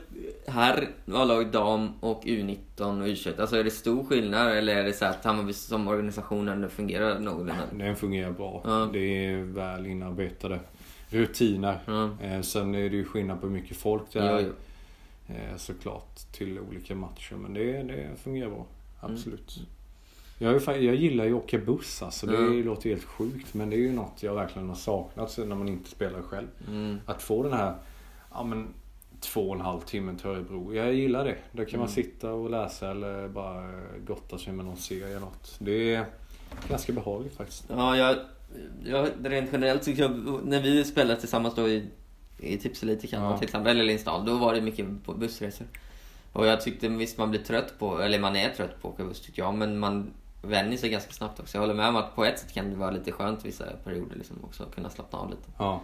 här, 0.47 0.87
A-laget 1.13 1.53
dam 1.53 1.89
och 1.99 2.23
U19 2.23 3.01
och 3.01 3.07
U21. 3.07 3.41
Alltså 3.41 3.57
är 3.57 3.63
det 3.63 3.71
stor 3.71 4.03
skillnad 4.03 4.51
eller 4.51 4.75
är 4.75 4.83
det 4.83 4.93
så 4.93 5.05
att 5.05 5.25
Hammarby 5.25 5.53
som 5.53 5.87
organisation 5.87 6.47
ändå 6.49 6.67
fungerar 6.69 7.19
någorlunda? 7.19 7.63
Den 7.73 7.95
fungerar 7.95 8.31
bra. 8.31 8.61
Ja. 8.63 8.89
Det 8.93 9.25
är 9.25 9.37
väl 9.43 9.85
inarbetade 9.85 10.59
rutiner. 11.09 11.79
Ja. 11.85 12.09
Eh, 12.21 12.41
sen 12.41 12.75
är 12.75 12.89
det 12.89 12.95
ju 12.95 13.05
skillnad 13.05 13.41
på 13.41 13.47
hur 13.47 13.53
mycket 13.53 13.77
folk 13.77 14.03
det 14.13 14.19
är. 14.19 14.39
Jo, 14.39 14.47
jo. 15.27 15.35
Eh, 15.35 15.57
såklart 15.57 16.15
till 16.31 16.59
olika 16.59 16.95
matcher. 16.95 17.35
Men 17.35 17.53
det, 17.53 17.83
det 17.83 18.09
fungerar 18.23 18.49
bra. 18.49 18.65
Mm. 19.03 19.15
Absolut. 19.15 19.59
Jag, 20.37 20.53
ju 20.53 20.59
fa- 20.59 20.77
jag 20.77 20.95
gillar 20.95 21.25
ju 21.25 21.37
att 21.37 21.43
åka 21.43 21.57
buss 21.57 22.01
alltså. 22.03 22.27
Det 22.27 22.33
Ja. 22.33 22.63
låter 22.63 22.89
helt 22.89 23.03
sjukt. 23.03 23.53
Men 23.53 23.69
det 23.69 23.75
är 23.75 23.79
ju 23.79 23.91
något 23.91 24.23
jag 24.23 24.35
verkligen 24.35 24.69
har 24.69 24.75
saknat 24.75 25.37
när 25.37 25.55
man 25.55 25.67
inte 25.67 25.89
spelar 25.89 26.21
själv. 26.21 26.47
Mm. 26.67 26.97
Att 27.05 27.21
få 27.21 27.43
den 27.43 27.53
här, 27.53 27.73
ja 28.35 28.43
men 28.43 28.73
två 29.19 29.49
och 29.49 29.55
en 29.55 29.61
halv 29.61 29.79
timme 29.81 30.15
till 30.17 30.27
Örebro. 30.27 30.73
Jag 30.73 30.93
gillar 30.93 31.25
det. 31.25 31.37
Där 31.51 31.65
kan 31.65 31.79
man 31.79 31.87
Mm. 31.87 31.95
sitta 31.95 32.31
och 32.33 32.49
läsa 32.49 32.91
eller 32.91 33.27
bara 33.27 33.71
gotta 34.07 34.37
sig 34.37 34.53
med 34.53 34.65
någon 34.65 34.77
serie 34.77 35.07
eller 35.07 35.19
något. 35.19 35.55
Det 35.59 35.95
är 35.95 36.05
ganska 36.69 36.93
behagligt 36.93 37.35
faktiskt. 37.37 37.65
Ja, 37.69 37.97
jag, 37.97 38.15
jag, 38.85 39.09
rent 39.23 39.49
generellt 39.53 39.83
tycker 39.83 40.01
jag, 40.01 40.39
när 40.45 40.61
vi 40.61 40.83
spelade 40.83 41.19
tillsammans 41.19 41.55
då 41.55 41.67
i, 41.67 41.89
i 42.39 42.57
Tipselite 42.57 43.07
Ja. 43.11 43.37
till 43.37 43.45
exempel, 43.47 43.71
eller 43.71 43.83
Lindsdal, 43.85 44.25
då 44.25 44.33
var 44.37 44.53
det 44.53 44.61
mycket 44.61 45.03
på 45.05 45.13
bussresor. 45.13 45.67
Och 46.33 46.45
jag 46.47 46.61
tyckte 46.61 46.87
visst 46.87 47.17
man 47.17 47.29
blir 47.29 47.41
trött 47.41 47.73
på, 47.79 48.01
eller 48.01 48.19
man 48.19 48.35
är 48.35 48.49
trött 48.49 48.81
på 48.81 48.87
att 48.87 48.93
åka 48.93 49.03
buss 49.03 49.21
tycker 49.21 49.41
jag, 49.41 49.53
men 49.53 49.79
man 49.79 50.11
vänjer 50.41 50.77
sig 50.77 50.89
ganska 50.89 51.11
snabbt 51.13 51.39
också. 51.39 51.57
Jag 51.57 51.61
håller 51.61 51.73
med 51.73 51.89
om 51.89 51.95
att 51.95 52.15
på 52.15 52.25
ett 52.25 52.39
sätt 52.39 52.53
kan 52.53 52.69
det 52.69 52.75
vara 52.75 52.91
lite 52.91 53.11
skönt 53.11 53.45
vissa 53.45 53.65
perioder 53.83 54.15
liksom 54.15 54.37
också, 54.43 54.65
kunna 54.75 54.89
slappna 54.89 55.19
av 55.19 55.29
lite. 55.29 55.49
Ja. 55.57 55.81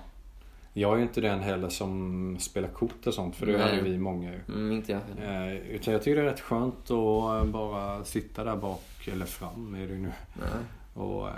Jag 0.73 0.93
är 0.93 0.97
ju 0.97 1.03
inte 1.03 1.21
den 1.21 1.39
heller 1.39 1.69
som 1.69 2.37
spelar 2.39 2.69
kort 2.69 3.07
och 3.07 3.13
sånt 3.13 3.35
för 3.35 3.45
det 3.45 3.63
hade 3.63 3.81
vi 3.81 3.97
många 3.97 4.31
ju. 4.31 4.39
Mm, 4.47 4.71
inte 4.71 4.91
jag 4.91 4.99
heller. 4.99 5.51
Eh, 5.51 5.57
utan 5.57 5.93
jag 5.93 6.03
tycker 6.03 6.15
det 6.15 6.27
är 6.27 6.31
rätt 6.31 6.39
skönt 6.39 6.91
att 6.91 6.91
eh, 6.91 7.45
bara 7.45 8.03
sitta 8.03 8.43
där 8.43 8.55
bak, 8.55 9.07
eller 9.13 9.25
fram 9.25 9.75
är 9.75 9.87
det 9.87 9.93
ju 9.93 9.99
nu. 9.99 10.11
Nej. 10.33 10.47
Och 10.93 11.27
eh, 11.27 11.33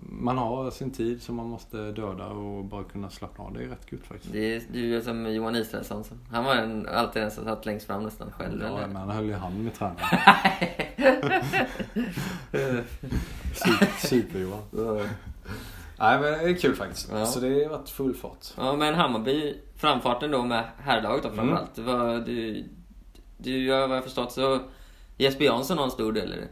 man 0.00 0.38
har 0.38 0.70
sin 0.70 0.90
tid 0.90 1.22
som 1.22 1.36
man 1.36 1.46
måste 1.46 1.76
döda 1.76 2.26
och 2.26 2.64
bara 2.64 2.84
kunna 2.84 3.10
slappna 3.10 3.44
av. 3.44 3.52
Det 3.52 3.64
är 3.64 3.68
rätt 3.68 3.92
gött 3.92 4.06
faktiskt. 4.06 4.32
Det 4.32 4.54
är, 4.54 4.62
du 4.72 4.96
är 4.96 5.00
som 5.00 5.32
Johan 5.32 5.56
Israelsson. 5.56 6.04
Han 6.30 6.44
var 6.44 6.54
en, 6.54 6.88
alltid 6.88 7.22
den 7.22 7.30
som 7.30 7.44
satt 7.44 7.66
längst 7.66 7.86
fram 7.86 8.02
nästan 8.02 8.30
själv. 8.30 8.62
Ja, 8.62 8.86
men 8.86 8.96
han 8.96 9.10
höll 9.10 9.26
ju 9.26 9.34
hand 9.34 9.64
med 9.64 9.74
tränaren. 9.74 9.98
Super, 13.54 14.06
super-Johan. 14.06 15.08
Nej 16.00 16.20
men 16.20 16.32
det 16.32 16.50
är 16.50 16.54
kul 16.54 16.74
faktiskt. 16.74 17.10
Ja. 17.12 17.26
Så 17.26 17.40
det 17.40 17.64
har 17.64 17.70
varit 17.70 17.88
full 17.88 18.14
fart. 18.14 18.46
Ja, 18.56 18.76
men 18.76 18.94
Hammarby, 18.94 19.54
framfarten 19.76 20.30
då 20.30 20.42
med 20.42 20.64
herrlaget 20.78 21.22
då 21.22 21.30
framförallt. 21.30 21.78
Mm. 21.78 21.98
Var, 21.98 22.18
du, 22.18 22.64
du, 23.36 23.68
vad 23.68 23.96
jag 23.96 24.04
förstått 24.04 24.32
så 24.32 24.60
Jesper 25.16 25.44
Jansson 25.44 25.78
har 25.78 25.84
en 25.84 25.90
stor 25.90 26.12
del 26.12 26.32
i 26.32 26.36
det. 26.36 26.48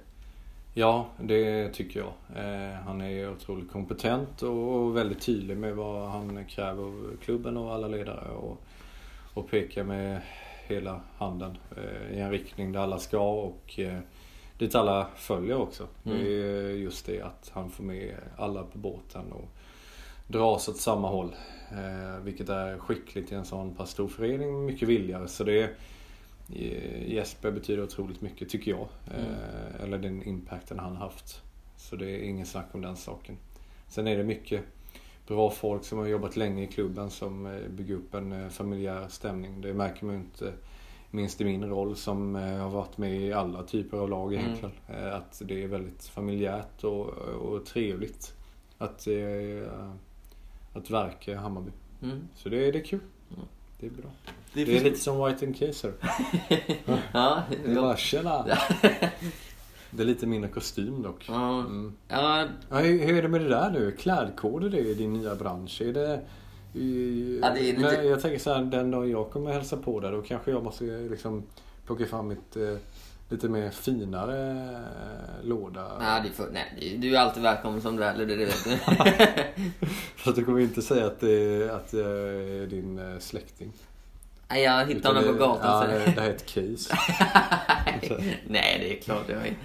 Ja, 0.75 1.07
det 1.21 1.69
tycker 1.69 2.01
jag. 2.01 2.45
Eh, 2.45 2.75
han 2.87 3.01
är 3.01 3.31
otroligt 3.31 3.73
kompetent 3.73 4.43
och 4.43 4.97
väldigt 4.97 5.21
tydlig 5.21 5.57
med 5.57 5.77
vad 5.77 6.11
han 6.11 6.45
kräver 6.45 6.83
av 6.83 7.17
klubben 7.23 7.57
och 7.57 7.75
alla 7.75 7.89
ledare. 7.89 8.31
Och, 8.31 8.63
och 9.35 9.51
pekar 9.51 9.85
med 9.85 10.21
hela 10.67 11.01
handen 11.19 11.59
eh, 11.77 12.17
i 12.17 12.21
en 12.21 12.31
riktning 12.31 12.73
där 12.73 12.81
alla 12.81 12.99
ska 12.99 13.31
och 13.31 13.79
eh, 13.79 13.99
dit 14.59 14.75
alla 14.75 15.07
följer 15.17 15.57
också. 15.57 15.87
Mm. 16.05 16.19
Det 16.19 16.31
är 16.31 16.71
just 16.71 17.07
det 17.07 17.21
att 17.21 17.51
han 17.55 17.71
får 17.71 17.85
med 17.85 18.15
alla 18.37 18.63
på 18.63 18.79
båten 18.79 19.33
och 19.33 19.49
dras 20.27 20.69
åt 20.69 20.77
samma 20.77 21.09
håll. 21.09 21.35
Eh, 21.71 22.25
vilket 22.25 22.49
är 22.49 22.79
skickligt 22.79 23.33
i 23.33 23.35
en 23.35 23.45
sån 23.45 23.75
pass 23.75 23.91
stor 23.91 24.09
förening, 24.09 24.67
mycket 24.67 24.89
villigare. 24.89 25.29
Så 25.29 25.45
det 25.45 25.71
Eh, 26.55 27.13
Jesper 27.13 27.51
betyder 27.51 27.83
otroligt 27.83 28.21
mycket 28.21 28.49
tycker 28.49 28.71
jag. 28.71 28.89
Eh, 29.07 29.83
Eller 29.83 29.99
den 29.99 30.23
impacten 30.23 30.79
han 30.79 30.97
haft. 30.97 31.43
Så 31.77 31.97
det 31.97 32.11
är 32.11 32.23
ingen 32.23 32.47
snack 32.47 32.67
om 32.73 32.81
den 32.81 32.97
saken. 32.97 33.37
Sen 33.89 34.07
är 34.07 34.17
det 34.17 34.25
mycket 34.25 34.63
bra 35.27 35.51
folk 35.51 35.85
som 35.85 35.99
har 35.99 36.07
jobbat 36.07 36.37
länge 36.37 36.63
i 36.63 36.67
klubben 36.67 37.11
som 37.11 37.47
eh, 37.47 37.69
bygger 37.69 37.95
upp 37.95 38.15
en 38.15 38.33
eh, 38.33 38.49
familjär 38.49 39.09
stämning. 39.09 39.61
Det 39.61 39.75
märker 39.75 40.07
man 40.07 40.15
ju 40.15 40.21
inte 40.21 40.53
minst 41.11 41.41
i 41.41 41.45
min 41.45 41.65
roll 41.69 41.97
som 41.97 42.37
eh, 42.37 42.43
har 42.59 42.71
varit 42.71 42.99
med 42.99 43.21
i 43.21 43.33
alla 43.33 43.63
typer 43.63 43.97
av 43.97 44.09
lag 44.11 44.35
egentligen. 44.35 44.75
Eh, 44.89 45.15
Att 45.15 45.43
det 45.45 45.63
är 45.63 45.69
väldigt 45.69 46.05
familjärt 46.05 46.85
och, 46.85 47.09
och 47.19 47.67
trevligt 47.67 48.35
att, 48.79 49.07
eh, 49.07 49.73
att 50.73 50.91
verka 50.91 51.31
i 51.33 51.35
Hammarby. 51.35 51.71
Mm. 52.03 52.29
Så 52.35 52.49
det, 52.49 52.71
det 52.71 52.79
är 52.79 52.85
kul. 52.85 53.01
Det 53.81 53.87
är 53.87 53.91
bra. 53.91 54.11
Det 54.53 54.65
Det 54.65 54.77
är 54.79 54.85
lite 54.85 54.99
som 54.99 55.25
White 55.25 55.47
and 55.47 55.57
Kaiser. 55.59 55.93
Ja, 57.13 57.43
Det 57.65 57.71
är 57.71 57.75
bara 57.75 57.97
tjena. 57.97 58.47
Det 59.91 60.03
är 60.03 60.07
lite 60.07 60.27
mindre 60.27 60.51
kostym 60.51 61.03
dock. 61.03 61.29
Mm. 61.29 61.93
ja, 62.09 62.47
Ja, 62.71 62.77
hur, 62.77 63.07
hur 63.07 63.19
är 63.19 63.23
det 63.23 63.29
med 63.29 63.41
det 63.41 63.49
där 63.49 63.71
nu? 63.71 63.93
Klädkoder 63.93 64.71
det 64.71 64.79
i 64.79 64.95
din 64.95 65.13
nya 65.13 65.35
bransch? 65.35 65.81
Är 65.81 65.93
det... 65.93 66.21
I, 66.75 67.39
Ja, 67.43 67.51
det 67.51 67.61
är 67.61 67.63
lite- 67.77 67.81
Men 67.81 68.09
jag 68.09 68.23
tänker 68.23 68.39
så 68.39 68.53
här, 68.55 68.65
den 68.65 68.91
dag 68.91 69.09
jag 69.09 69.31
kommer 69.31 69.53
hälsa 69.53 69.77
på 69.77 70.01
där 70.01 70.13
då 70.13 70.23
kanske 70.23 70.51
jag 70.51 70.65
måste 70.65 70.85
liksom 70.85 71.43
plocka 71.87 72.07
fram 72.07 72.29
mitt 72.29 72.57
eh, 72.57 72.77
lite 73.29 73.49
mer 73.49 73.71
finare 73.71 74.51
eh, 74.51 75.47
låda. 75.49 75.99
nej, 76.01 76.23
det 76.25 76.31
för, 76.31 76.49
nej, 76.53 76.97
du 76.99 77.17
är 77.17 77.21
alltid 77.21 77.43
välkommen 77.43 77.81
som 77.81 77.97
du 77.97 78.05
är, 78.05 78.15
eller 78.15 78.27
det, 78.27 78.37
vet 78.37 78.65
du. 78.65 78.77
För 80.17 80.31
att 80.31 80.37
du 80.37 80.45
kommer 80.45 80.61
inte 80.61 80.83
säga 80.83 81.07
att, 81.07 81.21
det, 81.21 81.71
att 81.71 81.93
jag 81.93 82.11
är 82.11 82.67
din 82.67 82.99
eh, 82.99 83.19
släkting. 83.19 83.73
Nej, 84.51 84.63
jag 84.63 84.87
hittade 84.87 85.19
honom 85.21 85.33
på 85.39 85.45
gatan. 85.45 85.91
Ja, 85.91 85.99
det... 85.99 86.05
det 86.15 86.21
här 86.21 86.29
är 86.31 86.35
ett 86.35 86.47
case. 86.47 86.97
nej, 88.47 88.77
det 88.81 88.99
är 88.99 89.03
klart 89.03 89.25
jag 89.29 89.39
är. 89.39 89.43
Nej, 89.43 89.57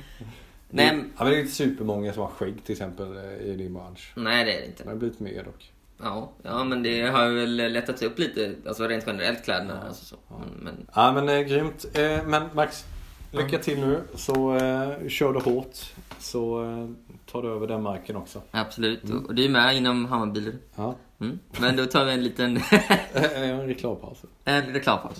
men- 0.96 1.12
Ja, 1.18 1.24
men 1.24 1.32
det 1.34 1.38
är 1.38 1.42
inte 1.42 1.54
supermånga 1.54 2.14
som 2.14 2.22
har 2.22 2.30
skägg 2.30 2.64
till 2.64 2.72
exempel 2.74 3.18
eh, 3.18 3.48
i 3.48 3.56
din 3.56 3.74
bransch. 3.74 4.14
nej, 4.16 4.46
det 4.46 4.54
är 4.58 4.62
det 4.62 4.66
inte. 4.68 4.84
Det 4.84 4.90
har 4.90 4.96
blivit 4.98 5.20
mer 5.20 5.44
dock. 5.44 5.72
Ja, 6.02 6.32
ja, 6.44 6.64
men 6.64 6.84
det 6.84 7.02
har 7.02 7.30
väl 7.30 7.56
lättats 7.74 8.02
upp 8.02 8.20
lite, 8.20 8.56
alltså 8.68 8.88
rent 8.88 9.04
generellt 9.08 9.44
kläderna. 9.44 9.82
Alltså, 9.88 10.06
så. 10.06 10.16
Men, 10.30 10.50
men, 10.64 10.88
Ja 10.96 11.12
men 11.12 11.30
eh, 11.30 11.40
grymt. 11.40 11.86
Eh, 11.94 12.24
men 12.26 12.44
Max, 12.54 12.86
lycka 13.32 13.58
till 13.60 13.80
nu. 13.80 14.02
Så 14.16 14.56
eh, 14.56 15.08
kör 15.08 15.34
du 15.34 15.40
hårt. 15.40 15.78
Så 16.20 16.64
eh, 16.66 16.90
tar 17.32 17.42
du 17.42 17.50
över 17.50 17.68
den 17.68 17.82
marken 17.84 18.16
också. 18.16 18.42
absolut. 18.52 19.04
Och 19.28 19.36
du 19.36 19.46
är 19.46 19.50
med 19.50 19.78
inom 19.78 20.06
Hammarby. 20.06 20.52
Ja. 20.76 20.96
Mm. 21.20 21.40
Men 21.60 21.76
då 21.76 21.86
tar 21.86 22.06
vi 22.06 22.12
en 22.14 22.24
liten 22.24 22.58
Eh, 23.14 23.50
en 23.50 23.68
reklampaus. 23.68 24.18
en 24.46 24.74
reklampaus. 24.74 25.18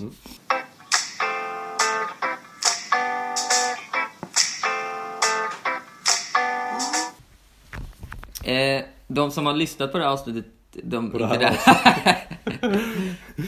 Eh, 8.44 8.84
de 9.08 9.32
som 9.32 9.46
har 9.46 9.54
lyssnat 9.54 9.92
på 9.92 9.98
det 9.98 10.04
här 10.04 10.12
avsnittet, 10.12 10.46
de... 10.84 11.12
På 11.12 11.18
det 11.18 11.28
här 11.28 11.40
där- 11.40 11.60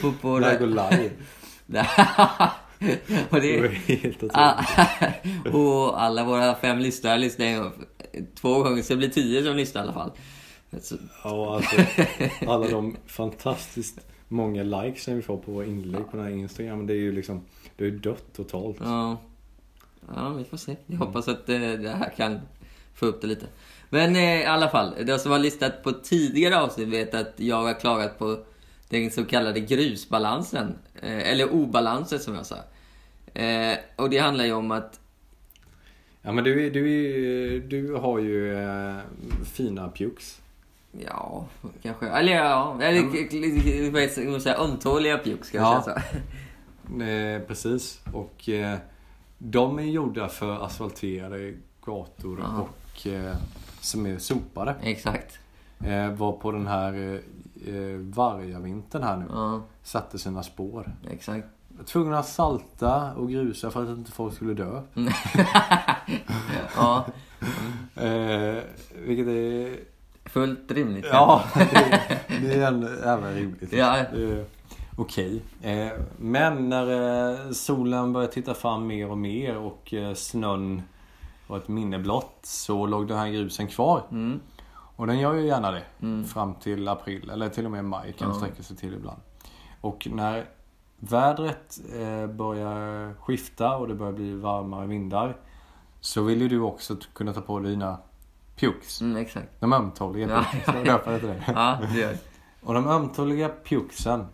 på, 0.00 0.12
på 0.12 0.38
Det 0.38 0.56
går 0.58 0.66
live. 0.66 1.10
och 3.30 3.40
Det 3.40 3.60
det. 4.20 4.30
Ah, 4.32 4.64
och 5.52 6.02
alla 6.02 6.24
våra 6.24 6.54
fem 6.54 6.78
lyssnare 6.78 7.18
lyssnar 7.18 7.72
två 8.34 8.62
gånger, 8.62 8.82
så 8.82 8.92
det 8.92 8.96
blir 8.96 9.08
tio 9.08 9.44
som 9.44 9.56
lyssnar 9.56 9.82
i 9.82 9.84
alla 9.84 9.92
fall. 9.92 10.10
Så, 10.80 10.96
Ja, 11.24 11.56
alltså, 11.56 11.76
alla 12.46 12.68
de 12.68 12.96
fantastiskt 13.06 14.00
många 14.28 14.62
likes 14.62 15.04
som 15.04 15.16
vi 15.16 15.22
får 15.22 15.36
på 15.38 15.52
våra 15.52 15.66
inlägg 15.66 16.10
på 16.10 16.16
den 16.16 16.26
här 16.26 16.32
Instagram. 16.32 16.86
Det 16.86 16.92
är 16.92 16.96
ju 16.98 17.12
liksom, 17.12 17.42
det 17.76 17.86
är 17.86 17.90
dött 17.90 18.24
totalt. 18.36 18.76
ja, 18.80 19.16
ja, 20.14 20.28
vi 20.28 20.44
får 20.44 20.56
se. 20.56 20.76
Jag 20.86 20.98
hoppas 20.98 21.28
att 21.28 21.48
eh, 21.48 21.58
det 21.58 21.96
här 21.98 22.12
kan 22.16 22.40
få 22.94 23.06
upp 23.06 23.20
det 23.20 23.26
lite. 23.26 23.46
Men 23.96 24.16
eh, 24.16 24.40
i 24.40 24.44
alla 24.44 24.68
fall, 24.68 24.94
de 25.06 25.18
som 25.18 25.32
har 25.32 25.38
lyssnat 25.38 25.82
på 25.82 25.92
tidigare 25.92 26.60
avsnitt 26.60 26.88
vet 26.88 27.14
att 27.14 27.32
jag 27.36 27.56
har 27.62 27.80
klagat 27.80 28.18
på 28.18 28.38
den 28.88 29.10
så 29.10 29.24
kallade 29.24 29.60
grusbalansen. 29.60 30.74
Eh, 31.02 31.30
eller 31.32 31.52
obalansen 31.52 32.18
som 32.18 32.34
jag 32.34 32.46
sa. 32.46 32.56
Eh, 33.40 33.76
och 33.96 34.10
det 34.10 34.18
handlar 34.18 34.44
ju 34.44 34.52
om 34.52 34.70
att 34.70 35.00
Ja 36.22 36.32
men 36.32 36.44
du, 36.44 36.70
du, 36.70 37.60
du 37.60 37.94
har 37.94 38.18
ju 38.18 38.62
eh, 38.64 38.96
fina 39.54 39.88
pjux. 39.88 40.40
Ja, 41.06 41.46
kanske. 41.82 42.06
Eller 42.08 42.32
ja, 42.32 42.78
eller 42.82 43.02
vad 43.90 44.02
heter 44.02 44.32
det, 44.34 44.40
säga, 44.40 44.56
ömtåliga 44.58 45.18
pjuck 45.18 45.44
ska 45.44 45.58
jag 45.58 45.66
Ja. 45.66 45.82
så. 45.82 45.90
Eh, 47.02 47.40
precis. 47.42 48.00
Och 48.12 48.48
eh, 48.48 48.76
de 49.38 49.78
är 49.78 49.82
gjorda 49.82 50.28
för 50.28 50.64
asfalterade 50.64 51.54
gator 51.84 52.38
Ja. 52.42 52.60
och 52.68 53.06
eh, 53.06 53.36
som 53.86 54.06
är 54.06 54.18
sopade. 54.18 54.74
Exakt. 54.82 55.38
Eh, 55.84 56.10
var 56.12 56.32
på 56.32 56.52
den 56.52 56.66
här 56.66 56.92
eh, 56.94 57.74
eh, 57.74 57.96
vargavintern 57.98 59.02
här 59.02 59.16
nu 59.16 59.24
Ja, 59.32 59.62
satte 59.82 60.18
sina 60.18 60.42
spår. 60.42 60.92
exakt. 61.10 61.46
tvungna 61.86 62.18
att 62.18 62.28
salta 62.28 63.14
och 63.14 63.30
grusa 63.30 63.70
för 63.70 63.82
att 63.82 63.88
inte 63.98 64.12
folk 64.12 64.34
skulle 64.34 64.54
dö. 64.54 64.82
Ja, 66.76 67.04
Eh, 67.94 68.62
vilket 69.06 69.26
är... 69.26 69.76
fullt 70.24 70.72
rimligt. 70.72 71.06
Ja, 71.10 71.44
det, 71.54 72.00
det 72.42 72.54
är 72.54 72.66
ändå 72.66 72.86
även 72.88 73.34
rimligt. 73.34 73.72
Ja. 73.72 73.96
Är 73.96 74.44
Okej. 74.96 75.42
Eh, 75.62 75.88
men 76.18 76.68
när 76.68 76.90
eh, 77.46 77.50
solen 77.50 78.12
började 78.12 78.32
titta 78.32 78.54
fram 78.54 78.86
mer 78.86 79.10
och 79.10 79.18
mer 79.18 79.56
och 79.56 79.94
eh, 79.94 80.14
snön 80.14 80.82
var 81.46 81.56
ett 81.56 81.68
minne 81.68 81.98
blott 81.98 82.38
så 82.42 82.86
låg 82.86 83.08
den 83.08 83.18
här 83.18 83.28
grusen 83.28 83.66
kvar. 83.66 84.02
Mm. 84.10 84.40
Och 84.96 85.06
den 85.06 85.18
gör 85.18 85.34
ju 85.34 85.46
gärna 85.46 85.70
det. 85.70 85.82
Fram 86.28 86.54
till 86.54 86.88
april 86.88 87.30
eller 87.30 87.48
till 87.48 87.64
och 87.64 87.70
med 87.70 87.84
maj 87.84 88.12
kan 88.18 88.28
det 88.28 88.34
sträcka 88.34 88.62
sig 88.62 88.76
till 88.76 88.94
ibland. 88.94 89.20
Och 89.80 90.08
när 90.10 90.44
vädret 90.98 91.78
eh, 91.94 92.26
börjar 92.26 93.14
skifta 93.14 93.76
och 93.76 93.88
det 93.88 93.94
börjar 93.94 94.12
bli 94.12 94.32
varmare 94.34 94.86
vindar. 94.86 95.36
Så 96.00 96.22
vill 96.22 96.40
ju 96.42 96.48
du 96.48 96.60
också 96.60 96.96
kunna 97.12 97.32
ta 97.32 97.40
på 97.40 97.58
dig 97.58 97.70
dina 97.70 97.98
pjuks. 98.56 99.00
Mm, 99.00 99.16
exakt. 99.16 99.48
De 99.60 99.72
ömtåliga 99.72 100.44
Ja. 100.66 100.72
döper 100.84 101.12
det 101.12 101.18
till 101.18 101.28
det. 101.28 101.42
Ja, 101.46 101.78
det 101.92 101.98
gör 102.00 102.16
Och 102.62 102.74
de 102.74 102.86
ömtåliga 102.88 103.48
pjuksen 103.48 104.26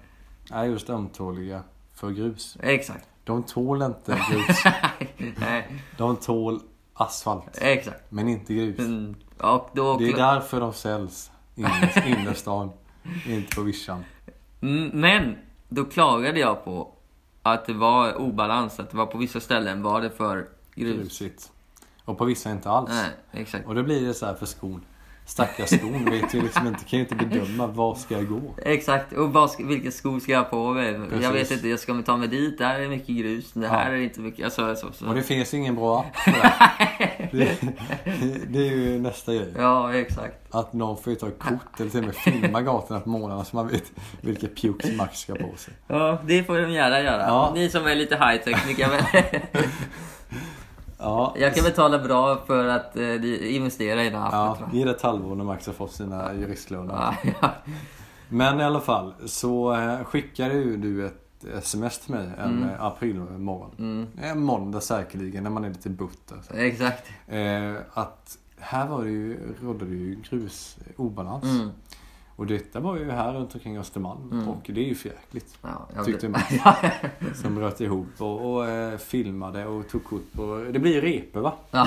är 0.50 0.64
just 0.64 0.90
ömtåliga 0.90 1.62
för 1.94 2.10
grus. 2.10 2.56
Exakt. 2.60 3.08
De 3.24 3.42
tål 3.42 3.82
inte 3.82 4.12
grus. 4.30 4.62
Nej, 5.40 5.82
De 5.98 6.16
tål 6.16 6.60
asfalt. 6.94 7.58
exakt. 7.60 8.02
Men 8.08 8.28
inte 8.28 8.54
grus. 8.54 8.78
Mm. 8.78 9.14
Och 9.38 9.70
då... 9.72 9.96
Det 9.98 10.08
är 10.08 10.16
därför 10.16 10.60
de 10.60 10.72
säljs 10.72 11.30
inne 11.54 11.92
i 12.06 12.10
innerstan. 12.10 12.70
Inte 13.26 13.56
på 13.56 13.62
vischan. 13.62 14.04
Mm, 14.60 14.88
Men, 14.88 15.36
då 15.68 15.84
klagade 15.84 16.40
jag 16.40 16.64
på 16.64 16.94
att 17.42 17.66
det 17.66 17.72
var 17.72 18.14
obalans. 18.14 18.80
Att 18.80 18.90
det 18.90 18.96
var 18.96 19.06
på 19.06 19.18
vissa 19.18 19.40
ställen 19.40 19.82
var 19.82 20.00
det 20.00 20.10
för 20.10 20.48
grus. 20.74 20.96
Grusigt. 20.96 21.52
Och 22.04 22.18
på 22.18 22.24
vissa 22.24 22.50
inte 22.50 22.70
alls. 22.70 22.90
Nej, 22.90 23.10
exakt. 23.42 23.66
Och 23.66 23.74
då 23.74 23.82
blir 23.82 24.06
det 24.06 24.14
så 24.14 24.26
här 24.26 24.34
för 24.34 24.46
skon. 24.46 24.84
Stackars 25.32 25.68
skon 25.68 26.04
vet 26.04 26.34
ju 26.34 26.42
liksom 26.42 26.66
inte, 26.66 26.84
kan 26.84 26.98
ju 26.98 27.04
inte 27.04 27.14
bedöma 27.14 27.66
var 27.66 27.94
ska 27.94 28.14
jag 28.14 28.28
gå. 28.28 28.40
Exakt, 28.64 29.12
och 29.12 29.32
vad 29.32 29.50
ska, 29.50 29.64
vilka 29.64 29.90
skor 29.90 30.20
ska 30.20 30.32
jag 30.32 30.38
ha 30.38 30.44
på 30.44 30.70
mig? 30.70 30.94
Precis. 30.94 31.22
Jag 31.22 31.32
vet 31.32 31.50
inte, 31.50 31.68
jag 31.68 31.78
ska 31.78 32.02
ta 32.02 32.16
mig 32.16 32.28
dit, 32.28 32.58
där 32.58 32.80
är 32.80 32.88
mycket 32.88 33.16
grus, 33.16 33.52
det 33.52 33.68
här 33.68 33.90
Ja. 33.90 33.96
är 33.96 34.00
inte 34.00 34.20
mycket, 34.20 34.44
alltså, 34.44 34.76
så, 34.76 34.92
så. 34.92 35.06
Och 35.08 35.14
det 35.14 35.22
finns 35.22 35.54
ingen 35.54 35.74
bra 35.74 35.98
app 36.00 36.16
för 36.16 36.32
det. 36.32 36.52
det. 37.32 37.58
Det 38.48 38.58
är 38.68 38.72
ju 38.72 38.98
nästa 38.98 39.34
grej. 39.34 39.52
Ja, 39.58 39.94
exakt. 39.94 40.54
Att 40.54 40.72
någon 40.72 41.02
får 41.02 41.12
ju 41.12 41.18
ta 41.18 41.30
kort 41.30 41.80
eller 41.80 41.90
till 41.90 42.00
och 42.00 42.06
med 42.06 42.14
filma 42.14 42.60
gatorna 42.62 43.00
på 43.00 43.08
morgnarna 43.08 43.44
så 43.44 43.56
man 43.56 43.68
vet 43.68 43.92
vilka 44.20 44.46
pjuks 44.46 44.92
Max 44.96 45.18
ska 45.18 45.34
på 45.34 45.56
sig. 45.56 45.74
Ja, 45.86 46.18
det 46.26 46.44
får 46.44 46.58
de 46.58 46.70
gärna 46.72 47.00
göra. 47.00 47.22
Ja. 47.22 47.52
Ni 47.54 47.70
som 47.70 47.86
är 47.86 47.94
lite 47.94 48.16
high-tech, 48.16 48.66
ni 48.66 48.74
kan 48.74 48.90
väl... 48.90 49.02
Ja, 51.02 51.34
Jag 51.38 51.54
kan 51.54 51.64
betala 51.64 51.98
bra 51.98 52.42
för 52.46 52.66
att 52.66 52.96
eh, 52.96 53.54
investera 53.54 54.04
i 54.04 54.10
den 54.10 54.20
här 54.20 54.26
appen, 54.26 54.38
ja 54.38 54.56
tror 54.56 54.68
ge 54.72 54.84
det 54.84 54.90
ett 54.90 55.02
halvår 55.02 55.34
när 55.34 55.44
Max 55.44 55.66
har 55.66 55.72
fått 55.72 55.92
sina 55.92 56.34
juristlöner. 56.34 56.94
jag. 57.22 57.34
Ja. 57.40 57.50
Men 58.28 58.60
i 58.60 58.64
alla 58.64 58.80
fall 58.80 59.14
så 59.26 59.74
eh, 59.74 60.04
skickade 60.04 60.54
ju 60.54 60.76
du 60.76 61.06
ett 61.06 61.44
sms 61.58 61.98
till 61.98 62.14
mig 62.14 62.30
en 62.38 62.62
mm. 62.62 62.70
aprilmorgon. 62.80 63.70
Mm, 63.78 64.08
En 64.22 64.42
måndag 64.42 64.80
säkerligen 64.80 65.42
när 65.42 65.50
man 65.50 65.64
är 65.64 65.68
lite 65.68 65.90
butt. 65.90 66.32
Alltså. 66.32 66.54
exakt. 66.54 67.08
Eh, 67.28 67.74
att 67.94 68.38
här 68.58 68.86
var 68.86 69.04
det 69.04 69.10
ju, 69.10 69.54
rådde 69.62 69.84
det 69.84 69.94
ju 69.94 70.16
grus 70.30 70.76
obalans. 70.96 71.44
Mm. 71.44 71.70
Och 72.42 72.48
detta 72.48 72.80
var 72.80 72.96
ju 72.96 73.10
här 73.10 73.34
runt 73.34 73.54
omkring 73.54 73.78
Östermalm. 73.78 74.48
Och 74.48 74.70
det 74.74 74.80
är 74.80 74.84
ju 74.84 74.94
förjäkligt. 74.94 75.58
Ja, 75.62 76.04
Tyckte 76.04 76.28
man. 76.28 76.40
Som 77.34 77.54
bröt 77.54 77.80
ihop 77.80 78.06
och, 78.18 78.52
och 78.54 78.68
eh, 78.68 78.98
filmade 78.98 79.66
och 79.66 79.88
tog 79.88 80.04
kort 80.04 80.32
på... 80.32 80.66
Det 80.72 80.78
blir 80.78 81.00
repor 81.00 81.40
va? 81.40 81.54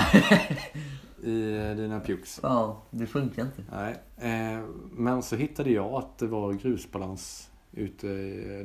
I 1.22 1.56
eh, 1.56 1.76
dina 1.76 2.00
pjuks. 2.00 2.40
ja, 2.42 2.82
det 2.90 3.06
funkar 3.06 3.42
inte. 3.42 3.62
Nej. 3.72 3.94
Eh, 4.16 4.64
men 4.92 5.22
så 5.22 5.36
hittade 5.36 5.70
jag 5.70 5.94
att 5.94 6.18
det 6.18 6.26
var 6.26 6.52
grusbalans 6.52 7.50
ute 7.72 8.06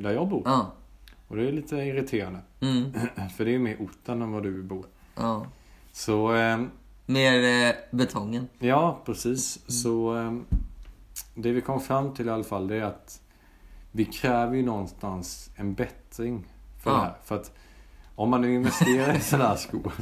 där 0.00 0.10
jag 0.12 0.28
bor. 0.28 0.42
Ja. 0.44 0.72
Och 1.28 1.36
det 1.36 1.48
är 1.48 1.52
lite 1.52 1.76
irriterande. 1.76 2.38
Mm. 2.60 2.92
För 3.36 3.44
det 3.44 3.50
är 3.50 3.52
ju 3.52 3.58
mer 3.58 3.76
orten 3.80 4.22
än 4.22 4.32
vad 4.32 4.42
du 4.42 4.62
bor. 4.62 4.84
ja. 5.16 5.46
Så 5.92 6.34
eh, 6.34 6.60
Mer 7.06 7.66
eh, 7.68 7.74
betongen. 7.90 8.48
ja, 8.58 8.98
precis. 9.04 9.58
Så 9.82 10.16
eh, 10.18 10.32
det 11.34 11.52
vi 11.52 11.60
kom 11.60 11.80
fram 11.80 12.14
till 12.14 12.26
i 12.26 12.30
alla 12.30 12.44
fall 12.44 12.68
det 12.68 12.76
är 12.76 12.82
att 12.84 13.20
vi 13.92 14.04
kräver 14.04 14.56
ju 14.56 14.62
någonstans 14.62 15.50
en 15.56 15.74
bättring 15.74 16.46
för 16.82 16.90
Ja. 16.90 16.96
det 16.96 17.02
här. 17.02 17.14
För 17.24 17.34
att 17.34 17.52
om 18.14 18.30
man 18.30 18.40
nu 18.40 18.54
investerar 18.54 19.16
i 19.16 19.20
sådana 19.20 19.48
här 19.48 19.56
skor 19.56 19.92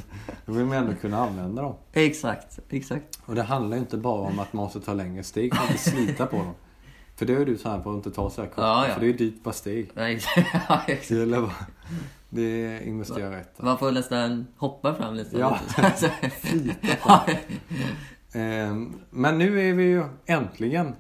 då 0.46 0.52
vill 0.52 0.64
man 0.66 0.76
ändå 0.76 0.92
kunna 0.94 1.18
använda 1.18 1.62
dem. 1.62 1.74
Exakt, 1.92 2.58
exakt. 2.70 3.20
Och 3.26 3.34
det 3.34 3.42
handlar 3.42 3.76
ju 3.76 3.80
inte 3.80 3.96
bara 3.96 4.20
om 4.20 4.38
att 4.38 4.52
man 4.52 4.64
måste 4.64 4.80
ta 4.80 4.94
längre 4.94 5.22
steg 5.22 5.54
att 5.54 5.62
inte 5.62 5.78
slita 5.78 6.26
på 6.26 6.36
dem. 6.36 6.54
För 7.16 7.26
det 7.26 7.34
är 7.34 7.46
du 7.46 7.56
tränat 7.56 7.84
på 7.84 7.90
att 7.90 7.96
inte 7.96 8.10
ta 8.10 8.30
så 8.30 8.40
här 8.42 8.48
kort. 8.48 8.58
Ja, 8.58 8.86
ja. 8.88 8.94
För 8.94 9.00
det 9.00 9.06
är 9.06 9.10
ju 9.10 9.16
dyrt 9.16 9.44
per 9.44 9.52
steg. 9.52 9.90
Ja, 9.94 10.08
exakt. 10.08 11.08
Det 11.08 11.10
gäller 11.14 11.40
bara... 11.40 11.54
Det 12.32 12.42
är 12.42 12.80
investera 12.80 13.36
rätt. 13.36 13.62
Man 13.62 13.78
får 13.78 13.92
nästan 13.92 14.46
hoppa 14.56 14.94
fram 14.94 15.14
lite. 15.14 15.38
Ja. 15.38 15.58
På. 17.02 17.20
Ehm, 18.38 19.00
Men 19.10 19.38
nu 19.38 19.68
är 19.70 19.74
vi 19.74 19.82
ju 19.82 20.04
äntligen 20.26 20.94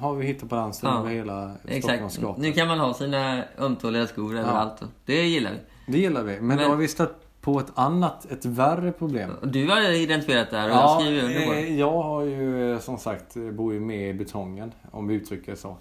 har 0.00 0.14
vi 0.14 0.26
hittat 0.26 0.48
balansen 0.48 0.90
Ja, 0.90 0.98
över 0.98 1.10
hela 1.10 1.52
Exakt. 1.68 2.18
Nu 2.38 2.52
kan 2.52 2.68
man 2.68 2.78
ha 2.78 2.94
sina 2.94 3.44
ömtåliga 3.58 4.06
skor 4.06 4.36
överallt. 4.38 4.82
Det 5.04 5.26
gillar 5.26 5.50
vi. 5.50 5.58
Det 5.92 5.98
gillar 5.98 6.22
vi. 6.22 6.36
Men, 6.36 6.46
Men- 6.46 6.58
då 6.58 6.64
har 6.64 6.76
vi 6.76 6.88
stött 6.88 7.20
på 7.40 7.58
ett 7.60 7.72
annat, 7.74 8.24
ett 8.30 8.44
värre 8.44 8.92
problem. 8.92 9.30
Du 9.42 9.68
har 9.68 9.90
identifierat 9.92 10.50
det 10.50 10.56
här 10.56 10.68
och 10.70 10.76
jag 10.76 11.00
skriver 11.02 11.22
under 11.24 11.46
på 11.46 11.52
det. 11.52 11.58
eh, 11.58 11.78
jag 11.78 12.02
har 12.02 12.22
ju 12.22 12.72
eh, 12.72 12.78
som 12.78 12.98
sagt, 12.98 13.36
eh, 13.36 13.42
bor 13.50 13.72
ju 13.72 13.80
med 13.80 14.10
i 14.10 14.14
betongen. 14.14 14.72
Om 14.90 15.06
vi 15.06 15.14
uttrycker 15.14 15.52
det 15.52 15.58
så. 15.58 15.76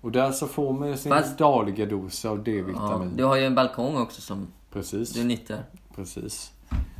Och 0.00 0.12
där 0.12 0.32
så 0.32 0.46
får 0.46 0.72
man 0.72 0.88
ju 0.88 0.96
sin 0.96 1.12
Fast- 1.12 1.38
dagliga 1.38 1.86
dos 1.86 2.24
av 2.24 2.36
Ja, 2.36 2.42
D-vitamin. 2.44 3.16
du 3.16 3.24
har 3.24 3.36
ju 3.36 3.44
en 3.44 3.54
balkong 3.54 3.96
också 3.96 4.20
som 4.20 4.46
Precis. 4.72 5.12
du 5.12 5.24
nyttjar. 5.24 5.58
Precis. 5.96 6.52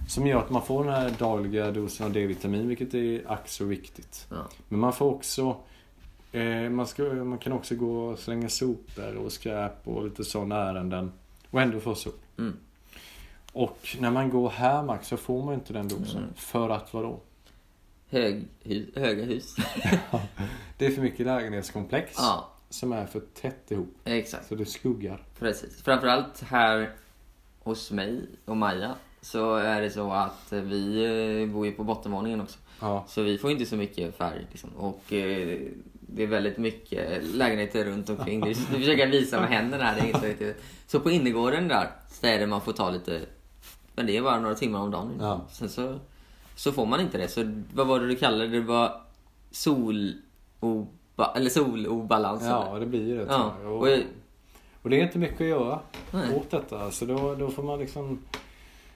Som 0.09 0.27
gör 0.27 0.39
att 0.39 0.51
man 0.51 0.63
får 0.63 0.85
den 0.85 0.93
här 0.95 1.13
dagliga 1.19 1.71
dosen 1.71 2.07
av 2.07 2.13
D-vitamin, 2.13 2.69
vilket 2.69 2.95
är 2.95 3.23
ack 3.33 3.49
så 3.49 3.65
viktigt. 3.65 4.27
Ja. 4.31 4.37
Men 4.69 4.81
man 4.81 4.93
får 4.93 5.07
också 5.15 5.57
man, 6.71 6.87
ska, 6.87 7.03
man 7.03 7.39
kan 7.39 7.53
också 7.53 7.75
gå 7.75 8.07
och 8.07 8.19
slänga 8.19 8.49
sopor 8.49 9.17
och 9.17 9.33
skräp 9.33 9.89
och 9.89 10.05
lite 10.05 10.25
sådana 10.25 10.57
ärenden 10.57 11.13
och 11.51 11.63
ändå 11.63 11.81
få 11.81 11.95
sol. 11.95 12.13
Mm. 12.39 12.57
Och 13.53 13.97
när 14.01 14.11
man 14.11 14.31
går 14.31 14.51
här 14.51 14.83
Max 14.83 15.09
så 15.09 15.17
får 15.17 15.45
man 15.45 15.55
inte 15.55 15.73
den 15.73 15.89
dosen. 15.89 16.23
Mm. 16.23 16.35
För 16.35 16.71
att 16.71 16.95
vadå? 16.95 17.21
Hög, 18.11 18.49
hu, 18.63 18.87
höga 18.97 19.25
hus. 19.25 19.57
Det 20.79 20.87
är 20.87 20.91
för 20.91 21.03
mycket 21.03 21.27
lägenhetskomplex 21.27 22.15
ja, 22.17 22.49
som 22.69 22.93
är 22.93 23.07
för 23.07 23.21
tätt 23.21 23.71
ihop. 23.71 23.97
exakt. 24.05 24.49
Så 24.49 24.55
det 24.55 24.67
skuggar. 24.67 25.23
Precis. 25.39 25.83
Framförallt 25.83 26.41
här 26.43 26.91
hos 27.59 27.91
mig 27.91 28.21
och 28.45 28.57
Maja 28.57 28.95
så 29.21 29.55
är 29.55 29.83
det 29.83 29.91
så 29.91 30.13
att 30.13 30.53
vi 30.53 31.05
eh, 31.43 31.55
bor 31.55 31.67
ju 31.67 31.73
på 31.73 31.85
bottenvåningen 31.85 32.41
också. 32.41 32.59
Ja. 32.81 33.05
Så 33.09 33.23
vi 33.23 33.39
får 33.39 33.51
inte 33.51 33.67
så 33.67 33.77
mycket 33.77 34.17
färg. 34.17 34.47
Liksom. 34.51 34.71
Och 34.71 35.13
eh, 35.13 35.59
det 36.15 36.23
är 36.23 36.27
väldigt 36.27 36.59
mycket 36.59 37.25
lägenheter 37.35 37.85
runt 37.85 38.11
omkring. 38.11 38.41
Nu 38.41 38.55
försöker 38.55 39.07
visa 39.07 39.41
med 39.41 39.49
händerna 39.51 39.85
här. 39.85 39.95
Det 39.95 40.01
är 40.01 40.15
inte 40.15 40.29
riktigt. 40.29 40.63
Så 40.87 41.01
på 41.01 41.11
innergården 41.11 41.69
där, 41.69 41.89
så 42.11 42.27
är 42.27 42.39
det 42.39 42.47
man 42.47 42.61
får 42.61 42.73
ta 42.73 42.91
lite... 42.91 43.21
Men 43.95 44.07
det 44.07 44.17
är 44.17 44.23
bara 44.23 44.41
några 44.41 44.55
timmar 44.55 44.81
om 44.81 44.91
dagen. 44.91 45.13
Ja. 45.21 45.41
Sen 45.51 45.69
så, 45.69 45.99
så 46.55 46.73
får 46.73 46.87
man 46.87 47.01
inte 47.01 47.19
det. 47.19 47.29
Så 47.29 47.63
vad 47.75 47.87
var 47.87 48.01
det 48.01 48.07
du 48.09 48.17
kallade 48.17 48.47
det? 48.47 48.61
Det 48.61 48.67
var 48.67 49.01
sol... 49.51 50.13
Oba, 50.61 51.33
eller 51.37 51.51
solobalans. 51.51 52.43
Ja, 52.45 52.69
eller? 52.71 52.81
det 52.81 52.87
blir 52.87 53.07
ju 53.09 53.17
det 53.17 53.27
ja. 53.29 53.55
Och, 53.65 53.83
Och, 53.83 53.89
och 54.83 54.91
det 54.91 55.01
är 55.01 55.03
inte 55.05 55.19
mycket 55.19 55.41
att 55.41 55.47
göra 55.47 55.81
Nej. 56.11 56.35
åt 56.37 56.51
detta. 56.51 56.91
Så 56.91 57.05
då, 57.05 57.35
då 57.35 57.51
får 57.51 57.63
man 57.63 57.79
liksom... 57.79 58.19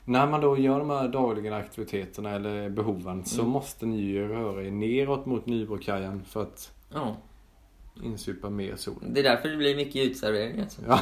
När 0.04 0.26
man 0.26 0.40
då 0.40 0.58
gör 0.58 0.78
de 0.78 0.90
här 0.90 1.08
dagliga 1.08 1.56
aktiviteterna 1.56 2.30
eller 2.30 2.68
behoven 2.68 3.24
så 3.24 3.40
Mm. 3.40 3.52
måste 3.52 3.86
ni 3.86 4.00
ju 4.00 4.28
röra 4.28 4.64
er 4.64 4.70
neråt 4.70 5.26
mot 5.26 5.46
Nybrokajen 5.46 6.24
för 6.24 6.42
att 6.42 6.72
ja. 6.94 7.16
insupa 8.02 8.50
mer 8.50 8.76
sol. 8.76 8.94
Det 9.06 9.20
är 9.20 9.24
därför 9.24 9.48
det 9.48 9.56
blir 9.56 9.76
mycket 9.76 9.96
utservering 10.10 10.60
alltså. 10.60 10.80
Ja. 10.88 11.00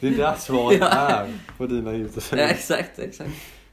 det 0.00 0.06
är 0.08 0.10
där 0.16 0.34
svaret 0.38 0.78
Ja. 0.80 0.86
är 0.88 1.32
på 1.56 1.66
dina 1.66 1.92
Ja, 1.92 1.98
uteserveringar. 1.98 2.54
exakt, 2.54 2.98
exakt. 2.98 3.30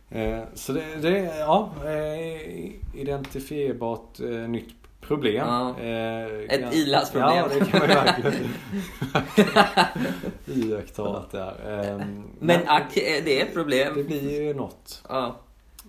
Eh, 0.10 0.40
Så 0.54 0.74
det, 0.74 0.96
det 1.02 1.20
är 1.20 1.40
ja, 1.40 1.74
eh, 1.86 3.00
identifierbart 3.02 4.20
eh, 4.20 4.28
nytt 4.30 4.74
problem. 5.02 5.48
Ja. 5.48 5.80
Ett 5.80 6.62
kan- 6.62 6.74
ilandsproblem. 6.74 7.36
Ja, 7.36 7.48
det 7.54 7.66
kan 7.66 7.80
man 7.80 7.90
ju 7.90 7.96
verkligen 7.96 8.54
iaktta 10.72 11.18
att 11.18 11.32
det 11.32 11.40
är. 11.40 11.92
Eh, 12.00 12.06
Men 12.40 12.60
ack, 12.68 12.94
det 12.96 13.42
är 13.42 13.46
ett 13.46 13.54
problem. 13.54 13.94
det 13.96 14.04
blir 14.04 14.42
ju 14.42 14.54
något. 14.54 15.04
Ja. 15.10 15.36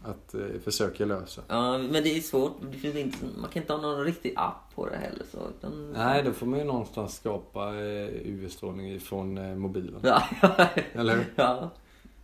Att 0.08 0.34
eh, 0.34 0.60
försöka 0.64 1.04
lösa. 1.04 1.42
Ja, 1.48 1.78
men 1.78 2.02
det 2.02 2.16
är 2.16 2.20
svårt. 2.20 2.52
Det 2.72 2.78
finns 2.78 2.96
inte, 2.96 3.16
man 3.40 3.50
kan 3.50 3.62
inte 3.62 3.72
ha 3.72 3.80
någon 3.80 4.04
riktig 4.04 4.34
app 4.36 4.74
på 4.74 4.88
det 4.88 4.96
heller. 4.96 5.24
Så, 5.32 5.38
utan... 5.58 5.92
Nej, 5.92 6.22
då 6.22 6.32
får 6.32 6.46
man 6.46 6.58
ju 6.58 6.64
någonstans 6.64 7.16
skapa 7.16 7.68
eh, 7.74 8.08
UV-strålning 8.24 9.00
från 9.00 9.38
eh, 9.38 9.56
mobilen. 9.56 10.00
Ja, 10.02 10.22
Eller 10.92 11.16
hur? 11.16 11.32
ja, 11.36 11.70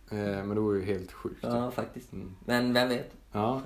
Eh, 0.09 0.17
men 0.17 0.49
det 0.49 0.61
vore 0.61 0.79
ju 0.79 0.85
helt 0.85 1.11
sjukt. 1.11 1.39
Ja, 1.41 1.57
ja, 1.57 1.71
faktiskt. 1.71 2.13
Mm. 2.13 2.35
Men 2.45 2.73
vem 2.73 2.89
vet? 2.89 3.11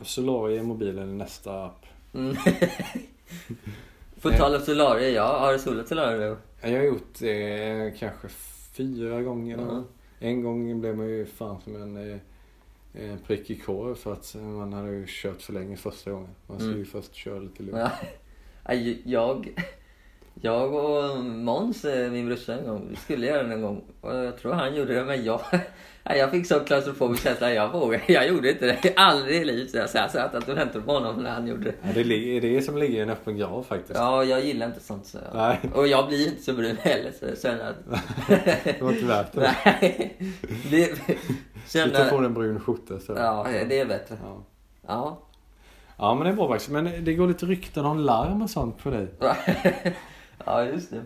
Solaria 0.01 0.61
i 0.61 0.63
mobilen 0.63 1.09
är 1.09 1.13
nästa 1.13 1.65
app. 1.65 1.85
Mm. 2.13 2.35
På 4.21 4.29
tal 4.29 4.55
om 4.55 4.61
Solaria, 4.61 5.09
ja. 5.09 5.39
Har 5.39 5.53
du 5.53 5.59
solat 5.59 5.87
Solaria? 5.87 6.37
Jag 6.61 6.69
har 6.77 6.83
gjort 6.83 7.19
det 7.19 7.93
kanske 7.99 8.27
fyra 8.73 9.21
gånger. 9.21 9.57
Ja. 9.57 9.83
En 10.19 10.43
gång 10.43 10.81
blev 10.81 10.97
man 10.97 11.07
ju 11.07 11.25
fan 11.25 11.61
som 11.61 11.75
en, 11.75 11.97
eh, 11.97 12.13
en 12.13 12.19
prick 13.27 13.49
i 13.49 13.55
korv 13.59 13.95
för 13.95 14.13
att 14.13 14.35
man 14.39 14.73
hade 14.73 14.91
ju 14.91 15.05
kört 15.07 15.41
för 15.41 15.53
länge 15.53 15.77
första 15.77 16.11
gången. 16.11 16.29
Man 16.47 16.57
skulle 16.57 16.71
Mm. 16.71 16.79
ju 16.79 16.85
först 16.85 17.15
köra 17.15 17.39
lite 17.39 17.63
lugnt. 17.63 17.89
Jag, 19.03 19.49
jag 20.41 20.73
och 20.73 21.19
Måns, 21.25 21.85
eh, 21.85 22.11
min 22.11 22.27
brorsa 22.27 22.53
en 22.59 22.65
gång, 22.67 22.87
vi 22.89 22.95
skulle 22.95 23.25
göra 23.27 23.43
det 23.43 23.53
en 23.53 23.61
gång. 23.61 23.83
Och 24.01 24.15
jag 24.15 24.37
tror 24.37 24.53
han 24.53 24.75
gjorde 24.75 24.93
det, 24.93 25.03
men 25.05 25.23
jag... 25.23 25.41
Jag 26.03 26.31
fick 26.31 26.47
så 26.47 26.59
klaustrofobisk 26.59 27.23
känsla, 27.23 27.53
jag 27.53 27.71
vågade. 27.71 28.03
Jag 28.07 28.27
gjorde 28.27 28.51
inte 28.51 28.65
det. 28.65 28.93
Aldrig 28.95 29.41
i 29.41 29.45
livet. 29.45 29.71
Så 29.71 29.77
jag 29.77 29.89
satt 29.89 30.35
att 30.35 30.49
och 30.49 30.57
väntade 30.57 30.81
på 30.85 30.91
honom 30.91 31.23
när 31.23 31.29
han 31.31 31.47
gjorde 31.47 31.63
det. 31.63 31.73
Ja, 31.81 31.89
det 31.93 32.01
är 32.37 32.41
det 32.41 32.61
som 32.61 32.77
ligger 32.77 32.97
i 32.99 33.01
en 33.01 33.09
öppen 33.09 33.37
grav 33.37 33.63
faktiskt. 33.63 33.95
Ja, 33.99 34.23
jag 34.23 34.45
gillar 34.45 34.65
inte 34.67 34.79
sånt. 34.79 35.05
Så 35.05 35.17
jag... 35.33 35.57
Och 35.75 35.87
jag 35.87 36.07
blir 36.07 36.27
inte 36.27 36.43
så 36.43 36.53
brun 36.53 36.77
heller, 36.77 37.11
så 37.19 37.25
jag 37.25 37.39
känner 37.41 37.69
att... 37.69 37.75
Det 38.63 38.81
var 38.81 38.91
inte 38.91 39.05
värt 39.05 39.31
det. 39.33 39.55
Nej. 40.71 41.07
Du 41.71 41.79
Känner... 41.79 41.93
tar 41.93 42.09
på 42.09 42.17
dig 42.17 42.25
en 42.25 42.33
brun 42.33 42.59
skjorta 42.59 42.95
istället. 42.95 43.21
Ja, 43.21 43.45
det 43.69 43.79
är 43.79 43.85
bättre. 43.85 44.17
Ja. 44.23 44.43
Ja. 44.87 45.19
ja 45.97 46.15
men 46.15 46.23
det 46.23 46.29
är 46.29 46.35
bra 46.35 46.47
faktiskt. 46.47 46.71
Men 46.71 47.03
det 47.05 47.13
går 47.13 47.27
lite 47.27 47.45
rykten 47.45 47.85
om 47.85 47.99
larm 47.99 48.41
och 48.41 48.49
sånt 48.49 48.83
på 48.83 48.89
dig. 48.89 49.07
ja, 50.45 50.63
just 50.63 50.91
det. 50.91 51.03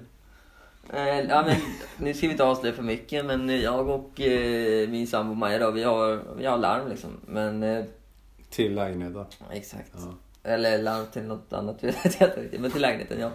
Eh, 0.89 1.19
Ja, 1.19 1.43
men, 1.47 1.55
nu 1.97 2.13
ska 2.13 2.27
vi 2.27 2.31
inte 2.31 2.43
avslöja 2.43 2.75
för 2.75 2.83
mycket, 2.83 3.25
men 3.25 3.61
jag 3.61 3.89
och 3.89 4.21
eh, 4.21 4.89
min 4.89 5.07
sambo 5.07 5.33
Maja 5.33 5.59
då, 5.59 5.71
vi 5.71 5.83
har, 5.83 6.19
vi 6.37 6.45
har 6.45 6.57
larm 6.57 6.89
liksom. 6.89 7.09
Men, 7.25 7.63
eh, 7.63 7.85
Till 8.49 8.75
lägenheten. 8.75 9.25
exakt. 9.51 9.91
Ja. 9.93 10.13
Eller 10.51 10.77
larm 10.77 11.05
till 11.13 11.23
något 11.23 11.53
annat, 11.53 11.83
vet 11.83 12.19
jag 12.19 12.29
inte 12.29 12.41
riktigt. 12.41 12.61
Men 12.61 12.71
till 12.71 12.81
lägenheten, 12.81 13.19
ja. 13.19 13.27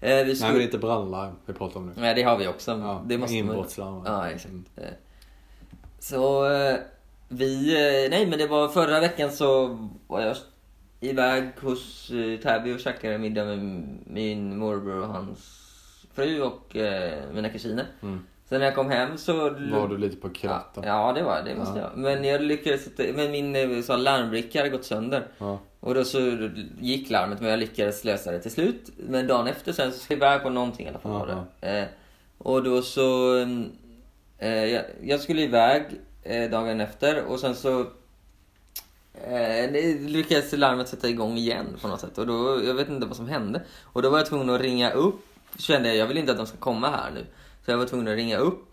Eh, 0.00 0.16
vi 0.16 0.24
Nej 0.24 0.36
skulle... 0.36 0.48
men 0.50 0.58
det 0.58 0.62
är 0.62 0.66
inte 0.66 0.78
brandlarm 0.78 1.34
vi 1.46 1.52
pratar 1.52 1.80
om 1.80 1.86
nu. 1.86 1.92
Nej, 1.96 2.14
det 2.14 2.22
har 2.22 2.38
vi 2.38 2.48
också. 2.48 2.70
Ja, 2.70 3.02
det 3.06 3.18
måste 3.18 3.34
man... 3.34 3.40
inbrottslarm. 3.40 4.02
Ja, 4.06 4.28
exakt. 4.28 4.52
Mm. 4.52 4.64
Så 5.98 6.50
eh, 6.52 6.76
vi... 7.28 7.74
eh, 8.04 8.10
Nej, 8.10 8.26
men 8.26 8.38
det 8.38 8.46
var 8.46 8.68
förra 8.68 9.00
veckan 9.00 9.30
så 9.32 9.78
var 10.06 10.20
jag 10.20 10.36
iväg 11.00 11.48
hos 11.60 12.10
eh, 12.10 12.38
Täby 12.40 12.74
och 12.74 12.80
käkade 12.80 13.18
middag 13.18 13.44
med 13.44 13.58
min 14.06 14.58
morbror 14.58 15.00
och 15.02 15.08
hans 15.08 15.38
fru 16.14 16.42
och 16.42 16.76
mina 17.32 17.48
kusiner. 17.48 17.86
Mm. 18.02 18.20
Sen 18.48 18.58
när 18.58 18.66
jag 18.66 18.74
kom 18.74 18.90
hem 18.90 19.18
så... 19.18 19.50
Var 19.50 19.88
du 19.88 19.98
lite 19.98 20.16
på 20.16 20.28
kratta? 20.30 20.86
ja, 20.86 21.12
det 21.12 21.22
var 21.22 21.42
det. 21.42 21.54
Måste 21.54 21.78
Ja. 21.78 21.84
jag. 21.94 21.98
Men 21.98 22.24
jag 22.24 22.42
lyckades. 22.42 22.88
Men 23.14 23.30
min 23.30 23.82
så 23.82 23.96
larmbricka 23.96 24.58
hade 24.58 24.70
gått 24.70 24.84
sönder. 24.84 25.22
Ja. 25.38 25.58
Och 25.80 25.94
då 25.94 26.04
så 26.04 26.48
gick 26.80 27.10
larmet 27.10 27.40
men 27.40 27.50
jag 27.50 27.58
lyckades 27.58 28.04
lösa 28.04 28.30
det 28.32 28.40
till 28.40 28.50
slut. 28.50 28.90
Men 28.96 29.26
dagen 29.26 29.46
efter 29.46 29.72
sen 29.72 29.92
så 29.92 29.98
skulle 29.98 30.24
jag 30.24 30.32
iväg 30.34 30.42
på 30.42 30.50
någonting 30.50 30.86
i 30.86 30.88
alla 30.88 30.98
fall. 30.98 31.30
och 32.38 32.62
då 32.62 32.82
så... 32.82 33.34
Eh, 34.38 34.64
jag, 34.64 34.84
jag 35.02 35.20
skulle 35.20 35.42
iväg 35.42 35.82
eh, 36.22 36.50
dagen 36.50 36.80
efter 36.80 37.24
och 37.24 37.40
sen 37.40 37.54
så... 37.54 37.80
Eh, 39.24 39.70
lyckades 40.00 40.52
larmet 40.52 40.88
sätta 40.88 41.08
igång 41.08 41.36
igen 41.36 41.76
på 41.82 41.88
något 41.88 42.00
sätt. 42.00 42.18
Och 42.18 42.26
då, 42.26 42.64
jag 42.64 42.74
vet 42.74 42.88
inte 42.88 43.06
vad 43.06 43.16
som 43.16 43.28
hände. 43.28 43.62
Och 43.82 44.02
då 44.02 44.10
var 44.10 44.18
jag 44.18 44.26
tvungen 44.26 44.50
att 44.50 44.60
ringa 44.60 44.90
upp. 44.90 45.20
Kände 45.58 45.88
jag, 45.88 45.96
jag 45.96 46.06
vill 46.06 46.18
inte 46.18 46.32
att 46.32 46.38
de 46.38 46.46
ska 46.46 46.56
komma 46.56 46.90
här 46.90 47.10
nu. 47.14 47.26
Så 47.64 47.70
jag 47.70 47.78
var 47.78 47.86
tvungen 47.86 48.08
att 48.08 48.14
ringa 48.14 48.36
upp. 48.36 48.64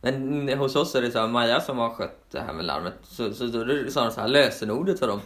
Men 0.00 0.58
hos 0.58 0.76
oss 0.76 0.94
är 0.94 1.02
det 1.02 1.10
så 1.10 1.18
här, 1.18 1.28
Maja 1.28 1.60
som 1.60 1.78
har 1.78 1.90
skött 1.90 2.26
det 2.30 2.40
här 2.40 2.52
med 2.52 2.64
larmet. 2.64 2.94
Så, 3.02 3.34
så 3.34 3.46
då 3.46 3.90
sa 3.90 4.04
de 4.04 4.10
så 4.10 4.20
här, 4.20 4.28
lösenordet 4.28 4.98
sa 4.98 5.06
de. 5.06 5.20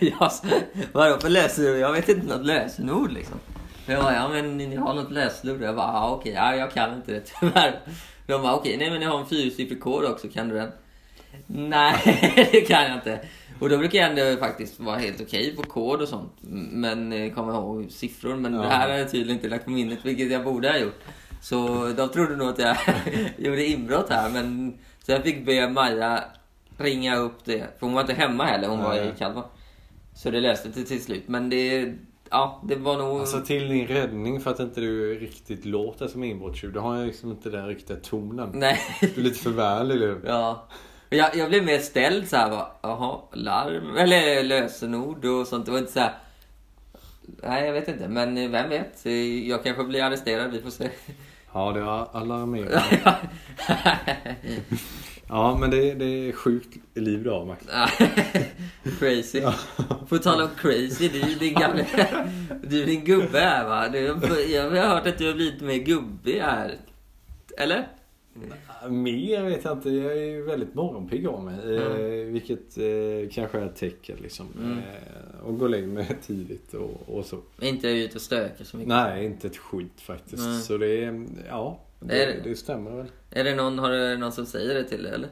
Jag 0.00 0.32
sa, 0.32 0.46
vadå 0.92 1.18
för 1.18 1.28
lösenord? 1.28 1.76
Jag 1.76 1.92
vet 1.92 2.08
inte 2.08 2.26
något 2.26 2.46
lösenord 2.46 3.12
liksom. 3.12 3.38
Jag 3.86 4.02
bara, 4.02 4.14
ja 4.14 4.28
men 4.28 4.56
ni 4.56 4.76
har 4.76 4.94
något 4.94 5.10
lösenord? 5.10 5.62
Jag 5.62 5.76
bara, 5.76 5.92
ja 5.92 6.10
okej, 6.10 6.32
ja, 6.32 6.56
jag 6.56 6.72
kan 6.72 6.94
inte 6.94 7.12
det 7.12 7.20
tyvärr. 7.40 7.80
De 8.26 8.42
bara, 8.42 8.54
okej, 8.56 8.76
nej 8.76 8.90
men 8.90 9.00
ni 9.00 9.06
har 9.06 9.18
en 9.20 9.26
fyrsiffrig 9.26 9.80
kod 9.80 10.04
också, 10.04 10.28
kan 10.28 10.48
du 10.48 10.54
den? 10.54 10.70
Nej, 11.46 11.94
det 12.52 12.60
kan 12.60 12.82
jag 12.82 12.94
inte. 12.94 13.20
Och 13.60 13.68
då 13.68 13.78
brukar 13.78 13.98
jag 13.98 14.10
ändå 14.10 14.40
faktiskt 14.40 14.80
vara 14.80 14.96
helt 14.98 15.20
okej 15.20 15.56
på 15.56 15.62
kod 15.62 16.02
och 16.02 16.08
sånt. 16.08 16.32
Men 16.72 17.12
eh, 17.12 17.32
komma 17.34 17.52
ihåg 17.52 17.90
siffror. 17.90 18.36
Men 18.36 18.54
Ja. 18.54 18.60
det 18.62 18.68
här 18.68 18.90
har 18.90 18.96
jag 18.98 19.10
tydligen 19.10 19.36
inte 19.36 19.48
lagt 19.48 19.64
på 19.64 19.70
minnet, 19.70 19.98
vilket 20.02 20.30
jag 20.30 20.44
borde 20.44 20.68
ha 20.70 20.78
gjort. 20.78 21.00
Så 21.40 21.86
de 21.96 22.08
trodde 22.08 22.36
nog 22.36 22.48
att 22.48 22.58
jag 22.58 22.76
gjorde 23.38 23.66
inbrott 23.66 24.10
här. 24.10 24.30
Men, 24.30 24.78
så 25.06 25.12
jag 25.12 25.22
fick 25.22 25.46
be 25.46 25.68
Maja 25.68 26.24
ringa 26.78 27.16
upp 27.16 27.44
det. 27.44 27.58
För 27.78 27.86
hon 27.86 27.92
var 27.92 28.00
inte 28.00 28.14
hemma 28.14 28.44
heller, 28.44 28.68
hon 28.68 28.82
var 28.82 28.94
i. 28.94 29.12
Kalmar. 29.18 29.44
Så 30.14 30.30
det 30.30 30.40
löste 30.40 30.68
det 30.68 30.84
till 30.84 31.02
slut. 31.04 31.24
Men 31.26 31.50
det, 31.50 31.94
ja, 32.32 32.60
det 32.64 32.76
var 32.76 32.98
nog... 32.98 33.20
Alltså 33.20 33.40
till 33.40 33.68
din 33.68 33.86
räddning 33.86 34.40
för 34.40 34.50
att 34.50 34.60
inte 34.60 34.80
du 34.80 35.18
riktigt 35.18 35.64
låter 35.64 36.08
som 36.08 36.24
inbrottstjuv. 36.24 36.72
Du 36.72 36.78
har 36.78 37.04
liksom 37.06 37.30
inte 37.30 37.50
den 37.50 37.68
riktiga 37.68 37.96
tonen. 37.96 38.50
Nej. 38.54 38.78
Du 39.00 39.06
är 39.20 39.24
lite 39.24 39.38
för 39.38 39.50
vänlig 39.50 39.98
du. 39.98 40.20
Ja. 40.26 40.68
Men 41.10 41.18
Jag, 41.18 41.36
jag 41.36 41.48
blev 41.48 41.64
mer 41.64 41.78
ställd 41.78 42.28
så 42.28 42.36
här 42.36 42.50
bara, 42.50 42.66
jaha, 42.82 43.18
larm, 43.32 43.96
eller 43.96 44.42
lösenord 44.42 45.24
och 45.24 45.46
sånt. 45.46 45.66
Det 45.66 45.72
var 45.72 45.78
inte 45.78 45.92
så 45.92 46.00
här. 46.00 46.14
Nej, 47.42 47.66
jag 47.66 47.72
vet 47.72 47.88
inte, 47.88 48.08
men 48.08 48.52
vem 48.52 48.68
vet? 48.68 49.06
Jag 49.46 49.64
kanske 49.64 49.84
blir 49.84 50.02
arresterad, 50.02 50.50
vi 50.50 50.62
får 50.62 50.70
se. 50.70 50.90
Ja, 51.52 51.72
det 51.72 51.80
är 51.80 52.16
alarmerande. 52.16 53.16
Ja, 55.28 55.58
men 55.60 55.70
det, 55.70 55.94
det 55.94 56.04
är 56.04 56.32
sjukt 56.32 56.78
liv 56.94 57.24
du 57.24 57.30
har 57.30 57.44
Max. 57.44 57.66
crazy. 58.98 59.42
På 60.08 60.18
tal 60.18 60.40
om 60.40 60.48
crazy, 60.56 61.08
du 61.08 61.20
är 61.20 61.38
din 61.38 61.54
gamla... 61.54 61.84
Du 62.62 62.82
är 62.82 62.86
din 62.86 63.04
gubbe 63.04 63.38
här 63.38 63.68
va? 63.68 63.88
Du, 63.88 63.98
jag 64.52 64.70
har 64.70 64.94
hört 64.94 65.06
att 65.06 65.18
du 65.18 65.26
har 65.26 65.34
blivit 65.34 65.60
mer 65.60 65.78
gubbig 65.78 66.40
här. 66.40 66.78
Eller? 67.58 67.88
Mer 68.88 69.44
vet 69.44 69.64
jag 69.64 69.72
inte. 69.72 69.90
Jag 69.90 70.12
är 70.12 70.24
ju 70.24 70.42
väldigt 70.42 70.74
morgonpigg 70.74 71.26
av 71.26 71.44
mig. 71.44 71.54
Mm. 71.62 71.82
Eh, 71.82 72.32
vilket 72.32 72.78
eh, 72.78 73.30
kanske 73.32 73.58
är 73.58 73.66
ett 73.66 73.76
tecken 73.76 74.16
liksom. 74.22 74.46
Mm. 74.58 74.78
Eh, 74.78 75.46
och 75.46 75.58
gå 75.58 75.64
och 75.64 75.70
lägga 75.70 75.86
mig 75.86 76.16
tidigt 76.26 76.74
och, 76.74 77.16
och 77.16 77.24
så. 77.24 77.38
Inte 77.60 77.88
ut 77.88 78.14
och 78.14 78.20
stöka 78.20 78.64
så 78.64 78.76
mycket. 78.76 78.88
Nej, 78.88 79.24
inte 79.24 79.46
ett 79.46 79.56
skit 79.56 80.00
faktiskt. 80.00 80.42
Nej. 80.42 80.60
Så 80.60 80.78
det 80.78 81.04
är, 81.04 81.26
ja. 81.48 81.80
Är 82.10 82.26
Det, 82.26 82.32
det- 82.32 82.40
det 82.50 82.56
stämmer 82.56 82.90
väl. 82.90 83.06
Är 83.30 83.44
det 83.44 83.54
någon, 83.54 83.78
har 83.78 83.90
du 83.90 84.16
någon 84.16 84.32
som 84.32 84.46
säger 84.46 84.74
det 84.74 84.84
till 84.84 85.02
dig 85.02 85.12
eller? 85.14 85.28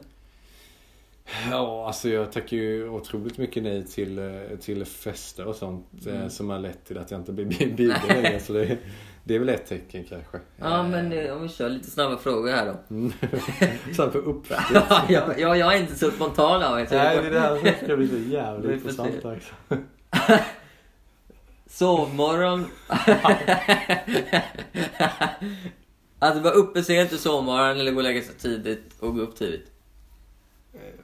Ja, 1.51 1.87
alltså 1.87 2.09
jag 2.09 2.31
tackar 2.31 2.57
ju 2.57 2.89
otroligt 2.89 3.37
mycket 3.37 3.63
nej 3.63 3.83
till, 3.85 4.19
eh, 4.19 4.57
till 4.61 4.85
fester 4.85 5.45
och 5.47 5.55
sånt. 5.55 5.87
eh, 6.07 6.15
Mm. 6.15 6.29
Som 6.29 6.49
har 6.49 6.59
lett 6.59 6.85
till 6.85 6.97
att 6.97 7.11
jag 7.11 7.19
inte 7.19 7.31
blir 7.31 7.45
bjuden 7.45 7.97
längre. 8.07 8.39
Så 8.39 8.53
det, 8.53 8.77
det 9.23 9.35
är 9.35 9.39
väl 9.39 9.49
ett 9.49 9.65
tecken 9.65 10.03
kanske. 10.09 10.39
Ja, 10.57 10.83
men 10.83 11.11
eh, 11.11 11.33
om 11.35 11.41
vi 11.43 11.49
kör 11.49 11.69
lite 11.69 11.89
snabba 11.91 12.17
frågor 12.17 12.51
här 12.51 12.65
då. 12.65 12.95
Mm. 12.95 13.11
Så 13.95 14.11
för 14.11 14.19
uppväxt. 14.19 14.71
ja, 14.73 15.01
jag, 15.09 15.39
jag, 15.39 15.57
jag 15.57 15.75
är 15.75 15.79
inte 15.81 15.95
så 15.95 16.11
spontan 16.11 16.63
av 16.63 16.75
mig. 16.75 16.87
Nej, 16.91 17.17
det 17.21 17.37
är 17.37 17.39
här 17.41 17.57
som 17.57 17.85
ska 17.85 17.95
bli 17.97 18.07
så 18.07 18.17
jävligt 18.17 18.71
intressant 18.81 19.25
också. 19.25 19.53
Sovmorgon. 21.67 22.65
Att 26.21 26.43
vara 26.43 26.53
uppe 26.53 26.83
sent 26.83 27.11
i 27.13 27.17
sovmorgon 27.17 27.79
eller 27.79 27.91
gå 27.91 27.97
och 27.97 28.03
lägga 28.03 28.21
sig 28.21 28.35
tidigt 28.35 28.95
och 28.99 29.15
gå 29.15 29.21
upp 29.21 29.35
tidigt. 29.35 29.71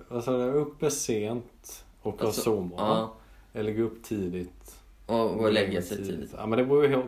Alltså 0.10 0.32
jag 0.32 0.42
är 0.50 0.56
uppe 0.56 0.92
sent 0.92 1.86
och 2.02 2.20
har 2.20 2.28
Alltså, 2.28 2.42
sovmorgon. 2.42 2.88
Ja, 2.88 3.14
Eller 3.54 3.72
gå 3.72 3.84
upp 3.84 4.04
tidigt. 4.04 4.76
och 5.06 5.16
gå 5.16 5.44
och 5.44 5.54
lägga 5.54 5.82
sig 5.82 5.98
tidigt. 5.98 6.30
Ja 6.38 6.46
men 6.46 6.58
det 6.60 6.66
beror 6.66 6.86
ju 6.88 7.04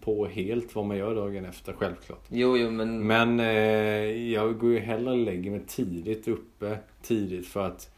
på 0.00 0.26
helt 0.26 0.74
vad 0.74 0.84
man 0.84 0.96
gör 0.96 1.14
dagen 1.14 1.44
efter 1.44 1.72
självklart. 1.72 2.24
Jo, 2.28 2.56
jo, 2.56 2.70
men... 2.70 3.06
Men 3.06 3.40
eh, 3.40 4.32
jag 4.32 4.58
går 4.58 4.70
ju 4.70 4.78
hellre 4.78 5.10
och 5.10 5.18
lägger 5.18 5.50
mig 5.50 5.62
tidigt 5.66 6.28
uppe 6.28 6.78
tidigt 7.02 7.46
för 7.46 7.66
att 7.66 7.90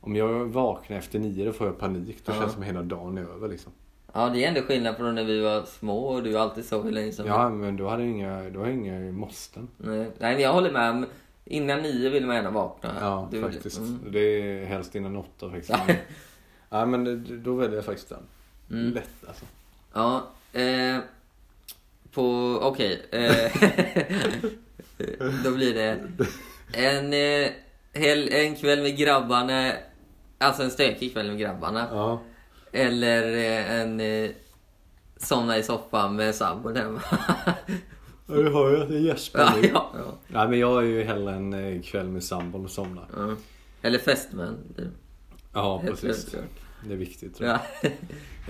om 0.00 0.16
jag 0.16 0.44
vaknar 0.44 0.96
efter 0.98 1.18
nio 1.18 1.44
då 1.44 1.52
får 1.52 1.66
jag 1.66 1.78
panik. 1.78 2.16
Då 2.24 2.32
Ja. 2.32 2.36
känns 2.36 2.46
det 2.46 2.54
som 2.54 2.62
hela 2.62 2.82
dagen 2.82 3.18
är 3.18 3.22
över 3.22 3.48
liksom. 3.48 3.72
Ja, 4.14 4.28
det 4.28 4.44
är 4.44 4.48
ändå 4.48 4.60
skillnad 4.62 4.96
från 4.96 5.14
när 5.14 5.24
vi 5.24 5.40
var 5.40 5.62
små 5.64 6.06
och 6.08 6.22
du 6.22 6.38
alltid 6.38 6.64
sov 6.64 6.84
hur 6.84 6.92
länge 6.92 7.12
som 7.12 7.26
Ja 7.26 7.48
men 7.48 7.76
då 7.76 7.88
hade 7.88 8.02
jag 8.02 8.10
inga, 8.10 8.50
då 8.50 8.60
jag 8.60 8.72
inga 8.74 9.12
måsten. 9.12 9.68
Nej, 9.76 9.98
nej, 9.98 10.32
men 10.34 10.40
jag 10.40 10.52
håller 10.52 10.70
med. 10.70 11.04
Innan 11.44 11.82
nio 11.82 12.10
vill 12.10 12.26
man 12.26 12.36
gärna 12.36 12.50
vakna. 12.50 12.94
Ja 13.00 13.28
Du- 13.32 13.42
faktiskt. 13.42 13.78
Mm. 13.78 14.00
Det 14.12 14.18
är 14.20 14.64
helst 14.66 14.94
innan 14.94 15.16
åtta 15.16 15.50
faktiskt. 15.50 15.72
ja 16.70 16.86
men 16.86 17.04
det- 17.04 17.36
då 17.36 17.54
väljer 17.54 17.76
jag 17.76 17.84
faktiskt 17.84 18.08
den. 18.08 18.22
Mm. 18.70 18.94
Lätt 18.94 19.10
alltså. 19.28 19.44
Ja, 19.94 20.26
eh, 20.52 20.96
på, 22.12 22.58
okej. 22.62 23.06
Eh, 23.10 23.52
då 25.44 25.50
blir 25.50 25.74
det 25.74 25.98
en, 26.72 27.12
eh, 27.12 27.50
hel, 27.92 28.28
en 28.32 28.54
kväll 28.56 28.82
med 28.82 28.96
grabbarna 28.96 29.72
Alltså 30.40 30.62
en 30.62 30.70
stökig 30.70 31.12
kväll 31.12 31.28
med 31.28 31.38
grabbarna. 31.38 31.88
Ja. 31.92 32.20
Eller 32.72 33.32
eh, 33.36 33.80
en 33.80 34.00
eh, 34.00 34.30
somna 35.16 35.58
i 35.58 35.62
soffan 35.62 36.16
med 36.16 36.34
sambon 36.34 36.76
hemma. 36.76 37.02
Du 38.26 38.50
hör 38.50 38.70
ju 38.70 38.82
att 38.82 38.88
det 38.88 38.94
är 38.96 39.00
Jesper 39.00 39.38
ja, 39.40 39.52
nu. 39.62 39.68
ja, 39.72 39.92
ja. 39.98 40.14
Nej 40.28 40.48
men 40.48 40.58
jag 40.58 40.78
är 40.82 40.86
ju 40.86 41.02
hellre 41.02 41.34
en 41.34 41.52
eh, 41.54 41.82
kväll 41.82 42.08
med 42.08 42.24
sambon 42.24 42.64
och 42.64 42.70
somnar. 42.70 43.06
ja. 43.16 43.34
Eller 43.82 43.98
fästmän. 43.98 44.56
Ja 45.54 45.82
precis. 45.86 46.36
Det 46.86 46.92
är 46.92 46.96
viktigt. 46.96 47.36
tror 47.36 47.48
jag. 47.48 47.58
Ja. 47.82 47.88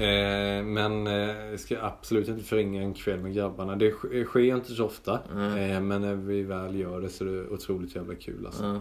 Eh, 0.04 0.64
men 0.64 1.06
eh, 1.06 1.12
jag 1.50 1.60
ska 1.60 1.80
absolut 1.82 2.28
inte 2.28 2.44
förringa 2.44 2.82
en 2.82 2.94
kväll 2.94 3.20
med 3.20 3.34
grabbarna. 3.34 3.76
Det 3.76 3.90
sk- 3.90 4.24
sker 4.24 4.40
inte 4.56 4.74
så 4.74 4.84
ofta. 4.84 5.20
Mm. 5.32 5.56
Eh, 5.70 5.80
men 5.80 6.00
när 6.00 6.14
vi 6.14 6.42
väl 6.42 6.76
gör 6.76 7.00
det 7.00 7.08
så 7.08 7.24
är 7.24 7.28
det 7.28 7.48
otroligt 7.48 7.94
jävla 7.96 8.14
kul 8.14 8.46
alltså. 8.46 8.64
Ja. 8.64 8.80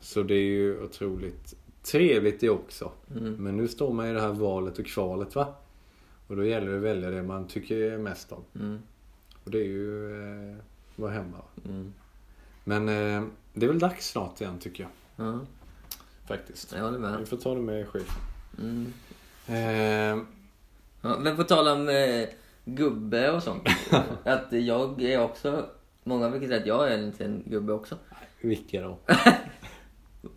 Så 0.00 0.22
det 0.22 0.34
är 0.34 0.38
ju 0.50 0.82
otroligt 0.82 1.54
trevligt 1.90 2.40
det 2.40 2.50
också. 2.50 2.92
Mm. 3.10 3.34
Men 3.34 3.56
nu 3.56 3.68
står 3.68 3.92
man 3.92 4.06
i 4.06 4.12
det 4.12 4.20
här 4.20 4.32
valet 4.32 4.78
och 4.78 4.86
kvalet 4.86 5.34
va. 5.34 5.54
Och 6.26 6.36
då 6.36 6.44
gäller 6.44 6.70
det 6.70 6.76
att 6.76 6.82
välja 6.82 7.10
det 7.10 7.22
man 7.22 7.46
tycker 7.46 7.98
mest 7.98 8.32
om. 8.32 8.44
Mm. 8.54 8.78
Och 9.44 9.50
det 9.50 9.58
är 9.58 9.64
ju 9.64 10.12
eh, 10.50 10.56
vara 10.96 11.12
hemma. 11.12 11.38
Mm. 11.64 11.92
Men 12.64 12.88
eh, 12.88 13.24
det 13.54 13.66
är 13.66 13.68
väl 13.68 13.78
dags 13.78 14.08
snart 14.10 14.40
igen 14.40 14.58
tycker 14.58 14.82
jag. 14.82 15.26
Ja. 15.26 15.38
Faktiskt. 16.28 16.72
Jag 16.72 16.82
håller 16.84 16.98
Vi 16.98 17.02
med. 17.18 17.28
får 17.28 17.36
ta 17.36 17.54
det 17.54 17.60
med 17.60 17.88
chefen. 17.88 18.22
Mm. 18.58 18.92
Eh, 19.46 20.24
Ja, 21.02 21.16
men 21.18 21.36
på 21.36 21.44
tal 21.44 21.68
om 21.68 21.88
eh, 21.88 22.28
gubbe 22.64 23.30
och 23.32 23.42
sånt. 23.42 23.62
att 24.24 24.52
jag 24.52 25.02
är 25.02 25.22
också... 25.22 25.66
Många 26.04 26.30
brukar 26.30 26.46
säga 26.46 26.60
att 26.60 26.66
jag 26.66 26.88
är 26.88 26.98
en 26.98 27.06
liten 27.06 27.42
gubbe 27.46 27.72
också. 27.72 27.96
vilka 28.40 28.80
då? 28.82 28.98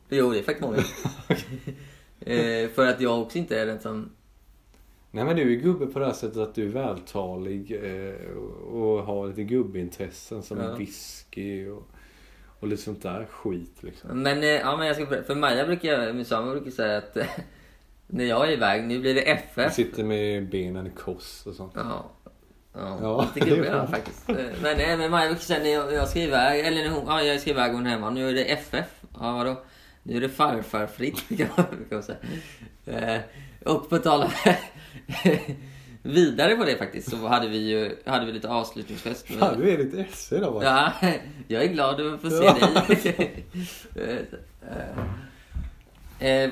Jo, 0.10 0.32
det 0.32 0.40
är 0.40 0.44
faktiskt 0.44 0.62
många. 0.62 0.78
eh, 2.20 2.70
för 2.70 2.88
att 2.88 3.02
jag 3.02 3.22
också 3.22 3.38
inte 3.38 3.60
är 3.60 3.66
den 3.66 3.80
som... 3.80 4.10
Nej 5.12 5.24
men 5.26 5.36
du 5.36 5.42
är 5.54 5.60
gubbe 5.62 5.86
på 5.88 6.00
det 6.00 6.06
här 6.06 6.14
sättet 6.14 6.38
att 6.38 6.56
du 6.56 6.64
är 6.66 6.70
vältalig 6.70 7.72
eh, 7.72 8.32
och 8.74 9.04
har 9.04 9.28
lite 9.28 9.44
gubbintressen 9.44 10.44
som 10.44 10.60
Ja. 10.60 10.76
whisky 10.76 11.68
och, 11.70 11.88
och 12.60 12.68
lite 12.68 12.82
sånt 12.82 13.04
där 13.04 13.26
skit 13.32 13.84
liksom. 13.84 14.22
Men, 14.24 14.38
eh, 14.44 14.46
ja, 14.50 14.78
men 14.78 14.88
jag 14.88 14.96
ska, 14.96 15.06
för 15.24 15.36
Maja 15.36 15.66
brukar 15.66 15.90
jag, 15.90 16.16
min 16.16 16.26
sambo 16.26 16.52
brukar 16.52 16.72
säga 16.72 16.98
att 16.98 17.18
eh, 17.18 17.26
när 18.08 18.26
jag 18.26 18.48
är 18.48 18.52
iväg, 18.52 18.84
nu 18.84 19.00
blir 19.00 19.14
det 19.16 19.22
Du 19.22 19.26
FF. 19.28 19.74
sitter 19.74 20.04
med 20.04 20.50
benen 20.50 20.88
i 20.88 20.90
kors 20.90 21.44
och 21.46 21.56
sånt. 21.56 21.72
Ja. 21.76 22.12
Ja, 22.74 23.00
Ja, 23.02 23.30
lite 23.36 23.50
ja, 23.66 23.88
faktiskt. 23.88 24.30
Eh, 24.30 24.36
Men, 24.36 24.78
nej, 24.78 24.98
men 24.98 25.12
Maja 25.12 25.28
brukar 25.28 25.44
säga 25.44 25.60
när 25.64 25.70
jag, 25.70 25.94
jag 25.94 26.08
ska 26.08 26.20
iväg, 26.20 26.66
eller 26.68 26.84
när 26.84 26.90
hon, 26.90 27.04
ja, 27.08 27.24
jag 27.24 27.40
ska 27.42 27.50
iväg 27.50 27.70
och 27.72 27.76
hon 27.78 27.86
är 27.86 27.90
hemma. 27.92 28.10
Nu 28.10 28.30
är 28.30 28.34
det 28.34 28.44
FF. 28.52 29.02
Ja, 29.20 29.32
vadå? 29.34 29.56
Nu 30.04 30.18
är 30.18 30.22
det 30.22 30.30
farfarfritt 30.30 31.24
kan 31.38 31.48
man, 31.90 32.04
säga. 32.04 32.18
Eh, 32.86 33.22
och 33.66 33.90
på 33.90 33.98
tal 33.98 34.22
om... 34.24 34.30
vidare 36.04 36.56
på 36.56 36.64
det 36.66 36.78
faktiskt 36.78 37.10
så 37.10 37.28
hade 37.28 37.48
vi 37.48 37.58
ju 37.58 37.96
hade 38.06 38.26
vi 38.26 38.32
lite 38.32 38.50
avslutningsfest. 38.50 39.30
med- 39.30 39.40
Fan, 39.40 39.60
du 39.60 39.70
är 39.72 39.78
lite 39.78 40.00
esse 40.02 40.36
idag 40.38 40.52
va? 40.52 40.64
Ja, 40.64 41.10
jag 41.48 41.64
är 41.64 41.68
glad 41.68 42.02
att 42.02 42.22
få 42.22 42.30
se 42.30 42.40
dig. 42.40 43.46
Eh, 46.20 46.28
eh, 46.30 46.52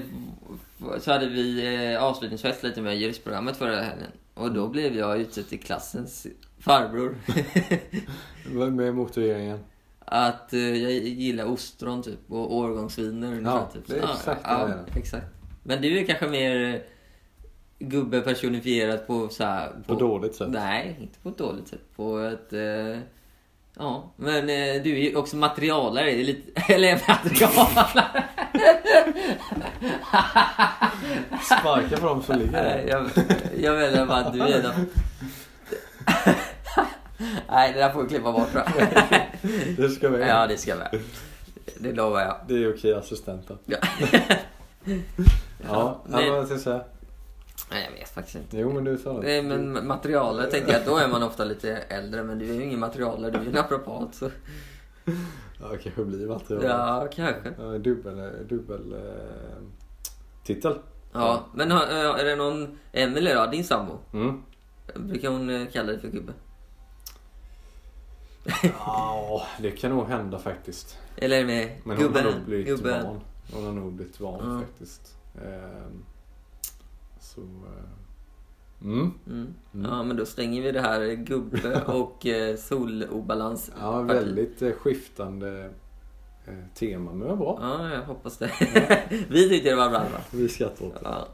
så 0.99 1.12
hade 1.12 1.25
vi 1.29 1.97
avslutningsfest 1.99 2.63
lite 2.63 2.81
med 2.81 2.97
juristprogrammet 2.97 3.57
förra 3.57 3.81
helgen. 3.81 4.12
Och 4.33 4.51
då 4.53 4.67
blev 4.67 4.97
jag 4.97 5.19
utsedd 5.19 5.49
till 5.49 5.59
klassens 5.59 6.27
farbror. 6.59 7.15
Vad 8.53 8.73
med 8.73 8.95
motiveringen? 8.95 9.59
Att 10.12 10.54
eh, 10.54 10.60
jag 10.60 10.91
gillar 10.91 11.45
ostron 11.45 12.04
typ 12.04 12.19
och 12.32 12.56
årgångsviner 12.56 13.28
ungefär. 13.28 13.52
Ja, 13.52 13.69
typ. 13.74 13.88
det 13.88 13.98
är 13.98 14.04
exakt 14.04 14.43
det 14.43 14.50
ja, 14.50 14.60
jag 14.60 14.69
menar. 14.69 14.86
exakt. 14.95 15.26
Men 15.63 15.82
du 15.82 16.00
är 16.00 16.06
kanske 16.06 16.28
mer 16.28 16.76
eh, 16.76 16.82
gubbe 17.80 18.22
personifierat 18.22 19.08
på 19.08 19.30
så 19.30 19.43
här, 19.43 19.72
På 19.88 19.95
dåligt 19.95 20.36
sätt? 20.36 20.50
Nej, 20.50 20.98
inte 21.00 21.19
på 21.19 21.30
ett 21.30 21.38
dåligt 21.38 21.67
sätt. 21.67 21.95
På 21.95 22.19
ett... 22.19 22.54
Eh, 22.54 23.00
ja, 23.78 24.13
men 24.15 24.39
eh, 24.39 24.84
du 24.84 24.91
är 25.00 25.10
ju 25.10 25.15
också 25.15 25.38
materialare. 25.38 26.06
det 26.06 26.22
är 26.22 26.24
Lite, 26.24 26.62
eller 26.74 27.02
materialare. 27.08 28.24
Sparka 31.43 31.98
på 31.98 32.08
dem 32.08 32.24
som 32.24 32.39
ligger 32.39 32.52
där. 32.52 32.86
jag, 32.88 33.10
jag 33.60 33.78
menar 33.78 34.06
bara 34.06 34.17
att 34.17 34.34
du 34.34 34.41
är. 34.41 34.74
Nej, 37.49 37.73
det 37.73 37.79
där 37.79 37.89
får 37.89 38.03
vi 38.03 38.10
klippa 38.10 38.32
bort 38.32 38.49
jag. 38.53 38.65
Det 39.77 39.89
ska 39.89 40.10
vi. 40.10 40.27
Ja, 40.27 40.47
det 40.47 40.58
ska 40.58 40.75
vi. 40.75 40.99
Det 41.79 41.91
lovar 41.93 42.21
jag. 42.21 42.36
Det 42.47 42.63
är 42.63 42.73
okej 42.75 42.93
assistenter. 42.93 43.58
Ja. 43.65 43.77
Ja, 45.69 46.01
men- 46.08 46.25
ja, 46.25 46.32
vad 46.36 46.45
ska 46.45 46.53
jag 46.53 46.62
säga? 46.62 46.82
Nej, 47.71 47.88
jag 47.91 47.99
vet 47.99 48.10
faktiskt 48.10 48.36
inte. 48.36 48.58
Jo 48.58 48.73
men 48.73 48.84
du 48.84 48.97
sa 48.97 49.13
Nej, 49.23 49.41
det. 49.41 49.47
men 49.47 49.88
materialare 49.88 50.51
tänker 50.51 50.73
jag 50.73 50.82
då 50.86 50.97
är 50.97 51.08
man 51.08 51.23
ofta 51.23 51.43
lite 51.45 51.77
äldre. 51.77 52.23
Men 52.23 52.39
du 52.39 52.49
är 52.49 52.53
ju 52.53 52.63
ingen 52.63 52.79
materialare, 52.79 53.32
du 53.32 53.38
är 53.38 53.43
ju 53.43 53.51
naprapat. 53.51 54.15
Så. 54.15 54.29
Ja, 55.62 55.69
kanske 55.84 56.05
blir 56.05 56.27
material. 56.27 56.63
Ja, 56.65 57.08
kanske. 57.15 57.53
Ja, 57.60 57.63
dubbel, 57.77 58.32
dubbel 58.49 58.93
eh, 58.93 59.63
titel. 60.43 60.77
Ja, 61.13 61.45
men 61.53 61.71
har- 61.71 62.17
är 62.19 62.25
det 62.25 62.36
någon... 62.36 62.77
Emelie 62.91 63.34
då, 63.36 63.45
din 63.45 63.63
sambo? 63.63 63.97
Mm. 64.13 64.43
Brukar 64.95 65.29
hon 65.29 65.49
eh, 65.49 65.67
kalla 65.73 65.88
dig 65.91 65.99
för 66.01 66.08
gubbe? 66.08 66.34
Ja, 68.63 69.41
det 69.60 69.72
kan 69.72 69.91
nog 69.91 70.06
hända 70.08 70.39
faktiskt. 70.39 70.98
Eller 71.15 71.45
med 71.45 71.72
Men 71.84 71.98
hon 71.98 72.06
gubben? 72.06 72.26
har 72.26 72.32
nog 72.32 72.41
blivit 72.45 72.67
gubben. 72.67 73.04
van. 73.06 73.19
Hon 73.54 73.65
har 73.65 73.72
nog 73.74 73.93
blivit 73.93 74.19
van 74.19 74.39
Ja. 74.54 74.60
faktiskt. 74.60 75.15
Ehm, 75.36 76.04
så... 77.19 77.41
eh, 77.41 77.84
Mm. 78.82 79.13
Mm. 79.28 79.48
Mm. 79.74 79.86
Ja, 79.91 80.04
men 80.04 80.17
då 80.17 80.26
stänger 80.26 80.62
vi 80.62 80.72
det 80.72 80.82
här 80.82 81.13
gubbe 81.13 81.84
och 81.88 82.26
eh, 82.26 82.56
solobalans. 82.56 83.72
Ja, 83.80 84.02
väldigt 84.02 84.62
eh, 84.62 84.72
skiftande 84.72 85.69
eh, 86.48 86.54
tema, 86.76 87.12
men 87.12 87.19
det 87.19 87.26
var 87.28 87.36
bra. 87.36 87.60
Ja, 87.62 87.89
jag 87.89 88.02
hoppas 88.04 88.38
det. 88.38 88.52
vi 89.30 89.50
tyckte 89.50 89.69
det 89.69 89.76
var 89.76 89.89
bra. 89.89 90.00
va? 90.00 90.19
Vi 90.32 90.50
skrattar 90.50 90.86
åt 90.86 90.93
det. 90.93 91.00
Ja. 91.04 91.28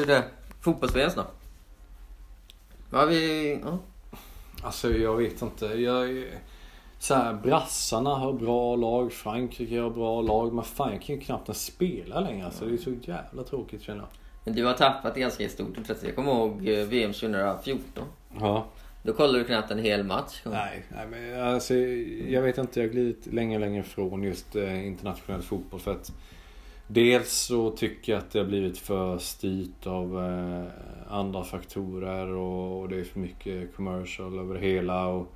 Du 0.00 0.04
det. 0.04 0.24
Fotbolls-VM 0.60 1.10
snart. 1.10 1.32
Vad 2.90 3.00
har 3.00 3.08
vi... 3.08 3.52
Ja. 3.64 3.78
Alltså 4.62 4.90
jag 4.90 5.16
vet 5.16 5.42
inte. 5.42 5.66
Jag, 5.66 6.24
så 6.98 7.14
här, 7.14 7.34
brassarna 7.34 8.10
har 8.10 8.32
bra 8.32 8.76
lag, 8.76 9.12
Frankrike 9.12 9.80
har 9.80 9.90
bra 9.90 10.22
lag. 10.22 10.52
Men 10.52 10.64
fan 10.64 10.92
jag 10.92 11.02
kan 11.02 11.16
ju 11.16 11.20
knappt 11.20 11.48
ens 11.48 11.64
spela 11.64 12.20
längre. 12.20 12.46
Alltså, 12.46 12.64
det 12.64 12.74
är 12.74 12.78
så 12.78 12.94
jävla 13.02 13.42
tråkigt 13.42 13.82
känner 13.82 14.00
jag. 14.00 14.08
Men 14.44 14.54
du 14.54 14.64
har 14.64 14.74
tappat 14.74 15.16
ganska 15.16 15.48
stort 15.48 15.76
intresse. 15.76 16.06
Jag 16.06 16.16
kommer 16.16 16.32
ihåg 16.32 16.68
eh, 16.68 16.86
VM 16.86 17.12
2014. 17.12 18.04
Ja. 18.40 18.66
Då 19.02 19.12
kollade 19.12 19.38
du 19.38 19.44
knappt 19.44 19.70
en 19.70 19.78
hel 19.78 20.04
match. 20.04 20.42
Nej, 20.44 20.84
nej 20.88 21.06
men 21.06 21.40
alltså, 21.40 21.74
jag 21.74 22.42
vet 22.42 22.58
inte. 22.58 22.80
Jag 22.80 22.88
har 22.88 22.92
glidit 22.92 23.26
längre 23.26 23.54
och 23.54 23.60
längre 23.60 23.82
från 23.82 24.22
just 24.22 24.56
eh, 24.56 24.86
internationell 24.86 25.42
fotboll. 25.42 25.80
För 25.80 25.92
att 25.92 26.12
dels 26.86 27.32
så 27.32 27.70
tycker 27.70 28.12
jag 28.12 28.18
att 28.18 28.30
det 28.30 28.38
har 28.38 28.46
blivit 28.46 28.78
för 28.78 29.18
styrt 29.18 29.86
av 29.86 30.18
eh, 30.24 30.64
andra 31.08 31.44
faktorer 31.44 32.28
och, 32.28 32.80
och 32.80 32.88
det 32.88 33.00
är 33.00 33.04
för 33.04 33.20
mycket 33.20 33.76
commercial 33.76 34.38
över 34.38 34.54
det 34.54 34.60
hela. 34.60 35.06
Och, 35.06 35.32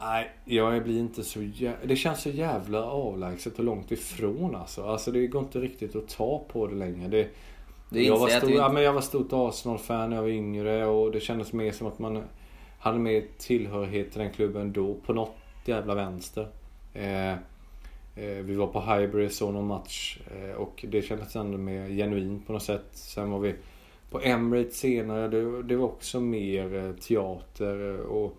nej, 0.00 0.30
jag 0.44 0.84
blir 0.84 0.98
inte 1.00 1.24
så 1.24 1.40
jä- 1.40 1.76
Det 1.86 1.96
känns 1.96 2.22
så 2.22 2.30
jävla 2.30 2.84
avlägset 2.84 3.58
och 3.58 3.64
långt 3.64 3.92
ifrån 3.92 4.54
alltså. 4.56 4.84
Alltså 4.84 5.12
det 5.12 5.26
går 5.26 5.42
inte 5.42 5.60
riktigt 5.60 5.96
att 5.96 6.08
ta 6.08 6.44
på 6.48 6.66
det 6.66 6.74
längre. 6.74 7.08
Det, 7.08 7.28
Du 7.88 8.06
jag, 8.06 8.18
var 8.18 8.28
stor, 8.28 8.48
du 8.48 8.54
ja, 8.54 8.68
men 8.68 8.82
jag 8.82 8.92
var 8.92 9.00
stort 9.00 9.28
Arsenal-fan 9.32 10.10
när 10.10 10.16
jag 10.16 10.22
var 10.22 10.30
yngre 10.30 10.86
och 10.86 11.12
det 11.12 11.20
kändes 11.20 11.52
mer 11.52 11.72
som 11.72 11.86
att 11.86 11.98
man 11.98 12.22
hade 12.78 12.98
mer 12.98 13.24
tillhörighet 13.38 14.10
till 14.12 14.20
den 14.20 14.32
klubben 14.32 14.72
då 14.72 14.94
på 14.94 15.12
något 15.12 15.36
jävla 15.64 15.94
vänster. 15.94 16.48
Eh, 16.94 17.34
vi 18.16 18.54
var 18.54 18.66
på 18.66 18.80
Highbury 18.80 19.28
såg 19.28 19.52
någon 19.52 19.66
match 19.66 20.18
eh, 20.34 20.54
och 20.54 20.84
det 20.88 21.02
kändes 21.02 21.36
ändå 21.36 21.58
mer 21.58 21.88
genuint 21.88 22.46
på 22.46 22.52
något 22.52 22.62
sätt. 22.62 22.86
Sen 22.92 23.30
var 23.30 23.38
vi 23.38 23.54
på 24.10 24.20
Emirates 24.20 24.76
senare. 24.76 25.28
Det, 25.28 25.62
det 25.62 25.76
var 25.76 25.86
också 25.86 26.20
mer 26.20 26.74
eh, 26.74 26.92
teater 26.92 27.94
eh, 27.94 28.00
och, 28.00 28.38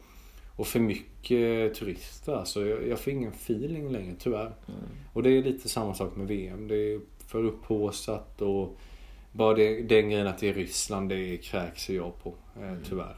och 0.55 0.67
för 0.67 0.79
mycket 0.79 1.75
turister. 1.75 2.35
Alltså 2.35 2.65
jag, 2.65 2.87
jag 2.87 2.99
får 2.99 3.13
ingen 3.13 3.31
feeling 3.31 3.91
längre 3.91 4.15
tyvärr. 4.19 4.51
Och 5.13 5.23
det 5.23 5.29
är 5.29 5.43
lite 5.43 5.69
samma 5.69 5.93
sak 5.93 6.15
med 6.15 6.27
VM. 6.27 6.67
Det 6.67 6.75
är 6.75 6.99
för 7.27 7.43
upphaussat 7.43 8.41
och 8.41 8.77
bara 9.31 9.53
det, 9.53 9.81
den 9.81 10.09
grejen 10.09 10.27
att 10.27 10.37
det 10.37 10.49
är 10.49 10.53
Ryssland, 10.53 11.09
det 11.09 11.37
kräks 11.37 11.89
jag 11.89 12.23
på. 12.23 12.33
Eh, 12.61 12.75
tyvärr. 12.89 13.15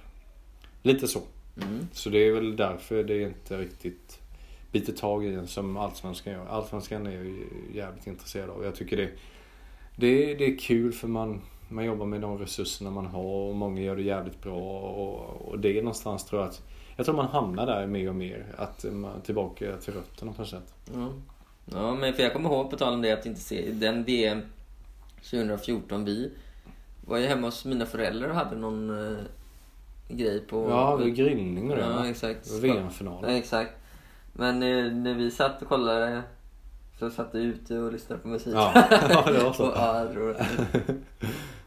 Lite 0.81 1.07
så. 1.07 1.21
Mm. 1.61 1.87
Så 1.91 2.09
det 2.09 2.19
är 2.19 2.31
väl 2.31 2.55
därför 2.55 3.03
det 3.03 3.21
inte 3.21 3.57
riktigt 3.57 4.19
biter 4.71 4.93
tag 4.93 5.25
i 5.25 5.33
en 5.33 5.47
som 5.47 5.77
Allsvenskan 5.77 6.33
gör. 6.33 6.45
Allsvenskan 6.45 7.07
är 7.07 7.11
jag 7.11 7.35
jävligt 7.73 8.07
intresserad 8.07 8.49
av. 8.49 8.63
Jag 8.63 8.75
tycker 8.75 8.97
det, 8.97 9.09
det, 9.95 10.35
det 10.35 10.45
är 10.45 10.57
kul 10.57 10.93
för 10.93 11.07
man, 11.07 11.41
man 11.69 11.85
jobbar 11.85 12.05
med 12.05 12.21
de 12.21 12.37
resurserna 12.37 12.91
man 12.91 13.05
har 13.05 13.49
och 13.49 13.55
många 13.55 13.81
gör 13.81 13.95
det 13.95 14.01
jävligt 14.01 14.41
bra. 14.41 14.59
Och, 14.79 15.49
och 15.49 15.59
det 15.59 15.77
är 15.77 15.81
någonstans 15.81 16.25
tror 16.25 16.41
jag 16.41 16.49
att 16.49 16.61
Jag 16.95 17.05
tror 17.05 17.15
man 17.15 17.27
hamnar 17.27 17.65
där 17.65 17.87
mer 17.87 18.09
och 18.09 18.15
mer. 18.15 18.45
Att 18.57 18.85
man 18.91 19.21
tillbaka 19.21 19.77
till 19.77 19.93
rötterna 19.93 20.33
på 20.33 20.41
något 20.41 20.49
sätt. 20.49 20.73
Ja. 20.93 21.09
ja, 21.65 21.95
men 21.95 22.13
för 22.13 22.23
jag 22.23 22.33
kommer 22.33 22.49
ihåg 22.49 22.69
på 22.69 22.77
tal 22.77 22.93
om 22.93 23.01
det 23.01 23.11
att 23.11 23.25
inte 23.25 23.41
se 23.41 23.71
den 23.71 24.03
VM 24.03 24.41
2014 25.15 26.05
vi 26.05 26.31
var 27.07 27.17
ju 27.17 27.25
hemma 27.25 27.47
hos 27.47 27.65
mina 27.65 27.85
föräldrar 27.85 28.29
och 28.29 28.35
hade 28.35 28.55
någon 28.55 28.89
eh, 28.89 29.17
grej 30.09 30.39
på... 30.39 30.69
Ja, 30.69 30.97
grillning 30.97 31.71
och 31.71 31.77
det. 31.77 31.83
Ja, 31.83 32.07
exakt. 32.07 32.51
VM-finalen. 32.51 33.31
Ja, 33.31 33.37
exakt. 33.37 33.71
Men 34.37 34.59
när 35.03 35.13
vi 35.13 35.31
satt 35.31 35.61
och 35.61 35.67
kollade 35.67 36.21
så 36.99 37.09
satt 37.09 37.29
vi 37.31 37.43
ute 37.43 37.77
och 37.77 37.91
lyssnade 37.93 38.21
på 38.21 38.27
musik. 38.27 38.53
Ja, 38.55 38.71
ja, 39.09 39.23
det 39.31 39.37
var 39.39 39.49
och, 39.49 39.55
så. 39.55 39.71
ja, 39.75 39.99
jag 39.99 40.11
tror 40.13 40.33
det. 40.33 40.95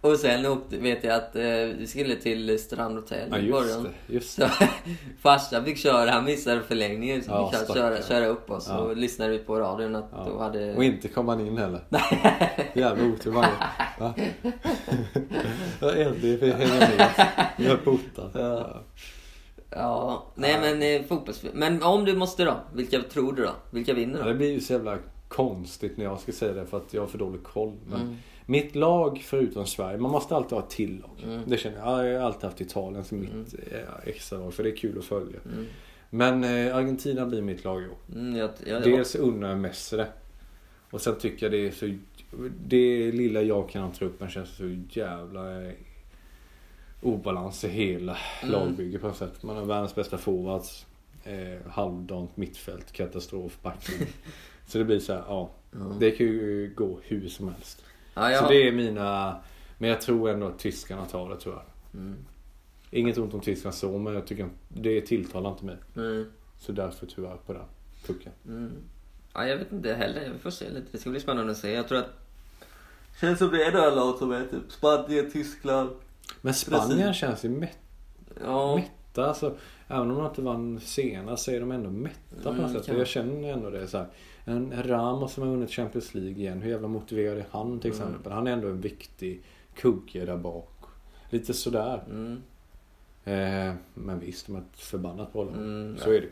och 0.00 0.16
sen 0.16 0.46
åkte, 0.46 0.78
vet 0.78 1.04
jag 1.04 1.14
att 1.16 1.36
eh, 1.36 1.42
vi 1.78 1.86
skulle 1.86 2.16
till 2.16 2.58
Strandhotell 2.58 3.28
Ja, 3.30 3.38
i 3.38 3.68
det. 3.68 4.14
Just 4.14 4.30
Så 4.34 4.40
det. 4.40 4.68
farsan 5.22 5.64
fick 5.64 5.78
köra, 5.78 6.10
han 6.10 6.24
missade 6.24 6.62
förlängningen 6.62 7.22
så 7.22 7.30
Ja, 7.30 7.50
fick 7.50 7.68
han 7.68 7.76
köra, 7.76 8.02
köra 8.02 8.26
upp 8.26 8.50
oss. 8.50 8.66
Ja. 8.68 8.78
Och 8.78 8.96
lyssnade 8.96 9.30
vi 9.30 9.38
på 9.38 9.60
radion 9.60 9.96
att 9.96 10.08
Ja. 10.12 10.24
då 10.28 10.38
hade... 10.38 10.74
Och 10.74 10.84
inte 10.84 11.08
kom 11.08 11.28
han 11.28 11.40
in 11.46 11.58
heller. 11.58 11.80
Jävla 12.74 13.04
otur 13.04 13.30
varje 13.30 13.50
Va? 13.98 14.14
Ja, 15.80 15.94
Äntligen 15.94 16.38
fick 16.40 16.48
jag 16.48 16.56
hänga 16.58 16.74
med. 16.80 17.08
Jag 17.56 17.72
är 17.72 17.76
portad. 17.76 18.30
Ja. 18.34 18.80
Ja, 19.70 20.26
nej 20.34 20.60
men 20.60 20.82
eh, 20.82 21.06
fotbollsspel. 21.08 21.50
Men 21.54 21.82
om 21.82 22.04
du 22.04 22.16
måste 22.16 22.44
då? 22.44 22.56
Vilka 22.74 23.02
tror 23.02 23.32
du 23.32 23.42
då? 23.42 23.52
Vilka 23.70 23.94
vinner 23.94 24.18
Ja, 24.18 24.24
då? 24.24 24.28
det 24.28 24.34
blir 24.34 24.52
ju 24.52 24.60
så 24.60 24.72
jävla 24.72 24.98
konstigt 25.28 25.96
när 25.96 26.04
jag 26.04 26.20
ska 26.20 26.32
säga 26.32 26.52
det 26.52 26.66
för 26.66 26.76
att 26.76 26.94
jag 26.94 27.02
har 27.02 27.06
för 27.08 27.18
dålig 27.18 27.42
koll. 27.42 27.72
Men 27.90 28.00
Mm. 28.00 28.16
Mitt 28.46 28.74
lag 28.74 29.22
förutom 29.24 29.66
Sverige, 29.66 29.98
man 29.98 30.10
måste 30.10 30.36
alltid 30.36 30.52
ha 30.52 30.58
ett 30.64 30.70
till 30.70 31.00
lag. 31.00 31.32
Mm. 31.32 31.42
Det 31.46 31.56
känner 31.56 31.78
jag. 31.78 32.06
Jag 32.06 32.20
har 32.20 32.26
alltid 32.26 32.44
haft 32.44 32.60
Italien 32.60 33.04
som 33.04 33.20
mitt 33.20 33.54
eh, 33.72 33.78
extra 34.08 34.38
lag 34.38 34.54
för 34.54 34.62
det 34.62 34.70
är 34.70 34.76
kul 34.76 34.98
att 34.98 35.04
följa. 35.04 35.38
Mm. 35.52 35.66
Men 36.10 36.44
eh, 36.44 36.76
Argentina 36.76 37.26
blir 37.26 37.42
mitt 37.42 37.64
lag 37.64 37.82
i 37.82 37.86
år. 37.86 37.96
Mm, 38.14 38.36
jag, 38.36 38.50
jag, 38.66 38.82
Dels 38.82 39.14
unnar 39.14 39.48
jag 39.48 39.58
Messi 39.58 39.96
det. 39.96 40.06
Och 40.90 41.00
sen 41.00 41.14
tycker 41.18 41.46
jag 41.46 41.52
det 41.52 41.66
är 41.66 41.70
så... 41.70 41.94
Det 42.66 43.12
lilla 43.12 43.42
jag 43.42 43.68
kan 43.70 43.82
ha 43.82 43.92
truppen 43.92 44.28
känns 44.28 44.56
så 44.56 44.76
jävla 44.90 45.42
obalans 47.00 47.64
i 47.64 47.68
hela 47.68 48.16
Mm. 48.42 48.52
lagbygget 48.52 49.00
på 49.00 49.06
något 49.06 49.16
sätt. 49.16 49.42
Man 49.42 49.56
har 49.56 49.64
världens 49.64 49.94
bästa 49.94 50.18
forwards. 50.18 50.86
Eh, 51.24 51.70
halvdant 51.70 52.36
mittfält, 52.36 52.92
katastrof, 52.92 53.58
backlinje. 53.62 54.06
så 54.66 54.78
det 54.78 54.84
blir 54.84 54.98
så 55.00 55.12
här, 55.12 55.22
ja. 55.26 55.50
Det 56.00 56.10
kan 56.10 56.26
ju 56.26 56.72
gå 56.76 56.98
hur 57.02 57.28
som 57.28 57.48
helst. 57.48 57.84
ja, 58.14 58.30
jag, 58.30 58.42
Så 58.42 58.48
det 58.48 58.68
är 58.68 58.72
mina... 58.72 59.36
Men 59.78 59.90
jag 59.90 60.00
tror 60.00 60.30
ändå 60.30 60.46
att 60.46 60.58
tyskarna 60.58 61.04
tar 61.06 61.30
det 61.30 61.36
tyvärr. 61.40 61.64
Mm. 61.94 62.16
Inget 62.90 63.18
ont 63.18 63.34
om 63.34 63.40
tyskarna 63.40 63.72
så, 63.72 63.98
men 63.98 64.14
jag 64.14 64.26
tycker 64.26 64.48
det 64.68 65.00
tilltalar 65.00 65.50
inte 65.50 65.64
mig. 65.64 65.76
Mm. 65.96 66.30
Så 66.58 66.72
därför 66.72 67.06
tyvärr 67.06 67.36
på 67.46 67.52
den 67.52 67.62
pucken. 68.06 68.32
Mm. 68.46 68.72
Ja, 69.34 69.46
jag 69.46 69.56
vet 69.56 69.72
inte 69.72 69.94
heller. 69.94 70.30
Vi 70.32 70.38
får 70.38 70.50
se 70.50 70.68
lite. 70.70 70.86
Det 70.92 70.98
ska 70.98 71.10
bli 71.10 71.20
spännande 71.20 71.52
att 71.52 71.58
se. 71.58 71.72
Jag 71.72 71.88
tror 71.88 71.98
att... 71.98 72.10
Känns 73.20 73.38
som 73.38 73.50
det 73.50 73.64
är 73.64 73.72
några 73.72 73.90
lag 73.90 74.18
som 74.18 74.32
är 74.32 74.46
typ 74.46 74.72
Spanien, 74.72 75.30
Tyskland. 75.30 75.90
Men 76.40 76.54
Spanien 76.54 76.98
Precis. 76.98 77.16
känns 77.16 77.44
ju 77.44 77.48
mätt, 77.48 77.78
Ja. 78.44 78.76
mätta. 78.76 79.26
Alltså, 79.28 79.56
även 79.88 80.10
om 80.10 80.16
de 80.16 80.26
inte 80.26 80.42
vann 80.42 80.80
senast 80.80 81.44
så 81.44 81.50
är 81.50 81.60
de 81.60 81.72
ändå 81.72 81.90
mätta 81.90 82.42
på 82.42 82.50
något 82.52 82.58
Mm, 82.70 82.82
sätt. 82.82 82.88
jag 82.98 83.06
känner 83.06 83.52
ändå 83.52 83.70
det 83.70 83.86
så 83.86 83.98
här. 83.98 84.06
En 84.44 84.82
Ramos 84.82 85.32
som 85.32 85.42
har 85.42 85.50
vunnit 85.50 85.70
Champions 85.70 86.14
League 86.14 86.30
igen. 86.38 86.62
Hur 86.62 86.70
jävla 86.70 86.88
motiverad 86.88 87.38
är 87.38 87.46
han 87.50 87.80
till 87.80 87.90
Mm. 87.92 88.02
exempel? 88.02 88.32
Han 88.32 88.46
är 88.46 88.52
ändå 88.52 88.68
en 88.68 88.80
viktig 88.80 89.42
kugge 89.74 90.24
där 90.24 90.36
bak. 90.36 90.80
Lite 91.30 91.54
sådär. 91.54 92.02
Mm. 92.10 92.42
Eh, 93.24 93.74
men 93.94 94.20
visst, 94.20 94.46
de 94.46 94.56
är 94.56 94.60
ett 94.60 94.80
förbannat 94.80 95.32
bra. 95.32 95.42
Mm, 95.42 95.96
Så 95.98 96.10
är 96.12 96.20
det. 96.20 96.28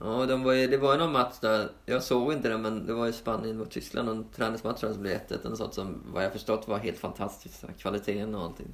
Ja, 0.00 0.26
de 0.26 0.42
var 0.42 0.52
ju, 0.52 0.66
det 0.66 0.76
var 0.78 0.92
ju 0.92 0.98
någon 0.98 1.12
match 1.12 1.34
där, 1.40 1.68
jag 1.86 2.02
såg 2.02 2.32
inte 2.32 2.48
den 2.48 2.62
men 2.62 2.86
det 2.86 2.94
var 2.94 3.06
ju 3.06 3.12
Spanien 3.12 3.58
mot 3.58 3.70
Tyskland, 3.70 4.08
någon 4.08 4.24
träningsmatch 4.36 4.82
jag 4.82 4.92
som 4.92 5.02
blev 5.02 5.12
1-1 5.14 5.50
och 5.50 5.58
sånt 5.58 5.74
som 5.74 6.02
vad 6.14 6.24
jag 6.24 6.32
förstått 6.32 6.68
var 6.68 6.78
helt 6.78 6.98
fantastiskt. 6.98 7.64
Kvaliteten 7.78 8.34
och 8.34 8.42
allting. 8.42 8.66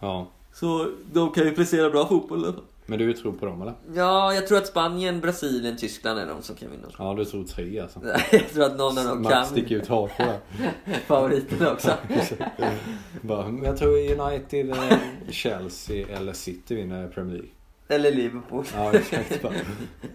Ja. 0.00 0.26
Så 0.52 0.90
de 1.12 1.32
kan 1.32 1.44
ju 1.44 1.54
prestera 1.54 1.90
bra 1.90 2.08
fotboll 2.08 2.40
i 2.40 2.44
alla 2.44 2.52
fall. 2.52 2.64
Men 2.90 2.98
du 2.98 3.12
tror 3.12 3.32
på 3.32 3.46
dem 3.46 3.62
eller? 3.62 3.74
Ja, 3.94 4.34
jag 4.34 4.46
tror 4.46 4.58
att 4.58 4.66
Spanien, 4.66 5.20
Brasilien, 5.20 5.76
Tyskland 5.76 6.18
är 6.18 6.26
de 6.26 6.42
som 6.42 6.56
kan 6.56 6.70
vinna. 6.70 6.88
Ja, 6.98 7.14
du 7.14 7.24
tror 7.24 7.44
tre 7.44 7.80
alltså. 7.80 8.00
jag 8.32 8.48
tror 8.48 8.64
att 8.64 8.76
någon 8.76 8.98
av 8.98 9.04
dem 9.04 9.22
Max 9.22 9.34
kan 9.34 9.46
sticker 9.46 9.76
ut 9.76 9.88
hakan 9.88 10.26
där. 10.26 10.38
favoriterna 11.06 11.72
också. 11.72 11.92
Bara, 13.20 13.48
men 13.48 13.64
jag 13.64 13.76
tror 13.76 14.20
United, 14.20 14.70
eh, 14.70 14.98
Chelsea 15.30 16.06
eller 16.16 16.32
City 16.32 16.74
vinner 16.74 17.08
Premier 17.08 17.32
League. 17.32 17.50
Eller 17.88 18.12
Liverpool. 18.12 18.64
Ja, 18.74 18.92
exakt. 18.92 19.44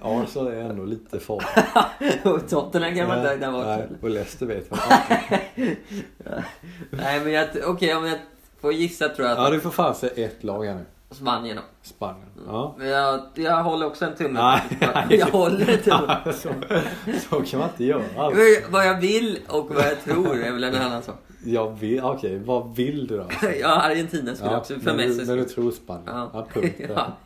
Arsenal 0.01 0.47
är 0.47 0.61
ändå 0.61 0.85
lite 0.85 1.19
farligt. 1.19 2.25
och 2.25 2.49
Tottenham 2.49 2.95
kan 2.95 3.07
man 3.07 3.17
inte 3.17 3.33
räkna 3.33 3.51
bort. 3.51 3.65
Nej, 3.65 3.87
och 4.01 4.09
Leicester 4.09 4.45
vet 4.45 4.71
man. 4.71 4.79
Nej 6.89 7.19
men 7.19 7.31
jag, 7.31 7.47
okej 7.65 7.95
om 7.95 8.05
jag 8.05 8.19
får 8.63 8.73
gissa 8.73 9.09
tror 9.09 9.27
jag 9.27 9.37
Ja, 9.37 9.49
du 9.49 9.59
får 9.59 9.69
fan 9.69 9.95
säga 9.95 10.25
ett 10.27 10.43
lag 10.43 10.65
här 10.65 10.75
nu. 10.75 10.85
Spanien 11.11 11.55
då. 11.55 11.61
Spanien. 11.81 12.27
Ja. 12.47 12.75
Men 12.77 12.87
jag, 12.87 13.21
jag 13.35 13.63
håller 13.63 13.85
också 13.85 14.05
en 14.05 14.15
tumme. 14.15 14.39
Nej. 14.79 14.79
Jag 15.19 15.25
håller 15.25 15.69
en 15.69 15.81
tumme. 15.81 16.19
så, 16.33 16.49
så 17.29 17.41
kan 17.41 17.59
man 17.59 17.69
inte 17.69 17.83
göra. 17.83 18.03
Alltså. 18.17 18.39
Men 18.41 18.71
Vad 18.71 18.87
jag 18.87 19.01
vill 19.01 19.39
och 19.47 19.69
vad 19.75 19.85
jag 19.85 20.03
tror 20.03 20.43
är 20.43 20.51
väl 20.51 20.63
en 20.63 20.75
annan 20.75 21.03
sak. 21.03 21.15
Jag 21.45 21.79
vill, 21.79 22.01
okej, 22.03 22.39
vad 22.39 22.75
vill 22.75 23.07
du 23.07 23.17
då? 23.17 23.27
Ja, 23.61 23.81
Argentina 23.81 24.35
skulle 24.35 24.57
också, 24.57 24.73
för 24.79 24.81
men, 24.85 24.97
du, 24.97 25.07
Messi 25.07 25.25
men 25.25 25.37
du 25.37 25.43
tror 25.45 25.71
Spanien? 25.71 26.03
Ja, 26.07 26.29
Ja. 26.33 26.47
punkt. 26.53 26.81
Ja. 26.95 27.17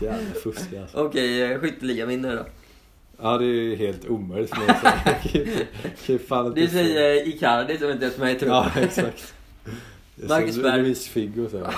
Jävla 0.00 0.34
fusk 0.42 0.72
alltså. 0.82 0.98
Okej, 0.98 1.42
eh, 1.52 1.58
skytteligan 1.60 2.08
vinner 2.08 2.36
då. 2.36 2.42
Ja, 3.22 3.38
det 3.38 3.44
är 3.44 3.48
ju 3.48 3.76
helt 3.76 4.08
omöjligt 4.08 4.50
för 4.54 4.58
mig 4.60 4.68
att 4.68 4.80
säga. 4.80 4.94
Jag 5.06 5.20
kan 5.22 5.40
ju- 5.40 5.56
kan 6.06 6.14
ju 6.14 6.18
fan 6.18 6.46
inte 6.46 6.60
Du 6.60 6.68
säga- 6.68 6.84
säger 6.84 7.28
Icardi 7.28 7.78
som 7.78 7.90
inte 7.90 8.04
ens 8.04 8.18
med 8.18 8.30
i 8.36 8.38
truppen. 8.38 8.56
Ja, 8.56 8.70
exakt. 8.80 9.34
Marcus 10.16 10.56
Berg. 10.62 10.82
Luis 10.82 11.08
Figo 11.08 11.48
så. 11.48 11.58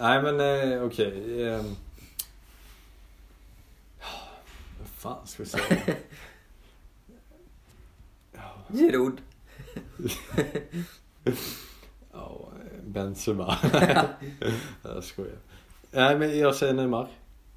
Nej 0.00 0.22
men 0.22 0.40
eh, 0.40 0.82
okej. 0.84 1.44
ehm. 1.48 1.64
Ja, 4.00 4.06
Vad 4.78 4.88
fan 4.88 5.26
ska 5.26 5.42
vi 5.42 5.48
säga? 5.48 5.64
Giroud. 8.72 9.20
Ja, 12.12 12.48
Benzema. 12.86 13.56
jag 14.82 15.04
skojar. 15.04 15.36
Nej 15.90 16.18
men 16.18 16.38
jag 16.38 16.54
säger 16.54 16.74
Neymar. 16.74 17.08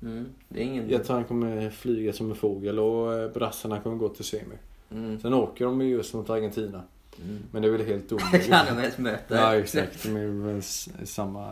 Mm, 0.02 0.30
det 0.50 0.60
är 0.60 0.64
ingen... 0.64 0.90
Jag 0.90 1.04
tror 1.04 1.16
han 1.16 1.26
kommer 1.26 1.70
flyga 1.70 2.14
som 2.14 2.30
en 2.30 2.36
fågel 2.36 2.80
och 2.80 3.14
eh, 3.14 3.32
brassarna 3.32 3.80
kommer 3.82 3.96
gå 3.96 4.10
till 4.10 4.26
semi. 4.26 4.56
Mm. 4.92 5.20
Sen 5.20 5.34
åker 5.34 5.66
de 5.66 5.82
ju 5.82 5.88
just 5.90 6.14
mot 6.14 6.30
Argentina. 6.30 6.84
Mm. 7.24 7.44
Men 7.52 7.62
det 7.62 7.68
är 7.68 7.72
väl 7.72 7.86
helt 7.86 8.12
omöjligt. 8.12 8.48
Kan 8.50 8.66
de 8.66 8.82
ens 8.82 8.98
möta? 8.98 9.36
Ja 9.36 9.56
exakt, 9.56 10.04
de 10.04 10.16
är 10.16 10.26
väl 10.28 10.64
samma 11.08 11.52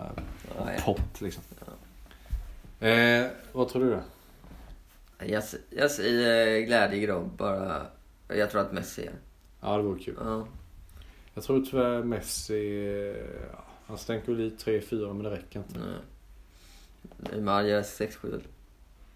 Ja, 0.58 0.72
ja. 0.76 0.82
pott 0.86 1.22
liksom. 1.22 1.44
Eh, 2.80 3.26
vad 3.52 3.70
tror 3.70 3.84
du 3.86 3.90
då? 3.92 4.02
Jag, 5.26 5.44
jag 5.70 5.92
säger 5.92 6.62
glädjegrabb 6.66 7.30
bara. 7.38 7.86
Jag 8.28 8.52
tror 8.52 8.62
att 8.62 8.72
Messi 8.74 9.02
är. 9.06 9.14
Ja 9.62 9.78
det 9.78 9.84
vore 9.84 10.00
kul. 10.00 10.16
Ja. 10.20 10.48
Jag 11.34 11.44
tror 11.44 11.66
tyvärr 11.66 12.04
Messi, 12.04 12.78
eh, 12.88 13.26
ja, 13.54 13.64
han 13.88 13.98
stänker 13.98 14.32
väl 14.32 14.42
i 14.42 14.50
3-4 14.50 15.14
men 15.14 15.24
det 15.24 15.30
räcker 15.30 15.60
inte. 15.60 15.80
Nej. 15.80 15.98
Neymar 17.32 17.64
gör 17.64 17.82
6-7 17.82 18.28
eller? 18.28 18.42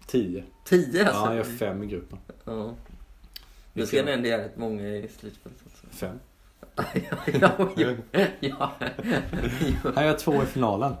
10. 0.06 0.44
10 0.64 0.98
Ja, 0.98 1.06
alltså? 1.06 1.24
han 1.24 1.36
gör 1.36 1.44
5 1.44 1.82
i 1.82 1.86
gruppen. 1.86 2.18
Ja. 2.44 2.74
Då 3.74 3.86
ska 3.86 3.98
han 4.00 4.08
ändå 4.08 4.28
göra 4.28 4.42
rätt 4.44 4.56
många 4.56 4.88
i 4.88 5.08
slutspelet 5.20 5.58
också. 5.66 5.86
5. 5.90 6.18
Ja, 6.76 6.84
ja, 7.76 7.94
ja, 8.10 8.26
ja. 8.40 8.72
Han 9.94 10.04
gör 10.06 10.16
2 10.18 10.42
i 10.42 10.46
finalen. 10.46 10.94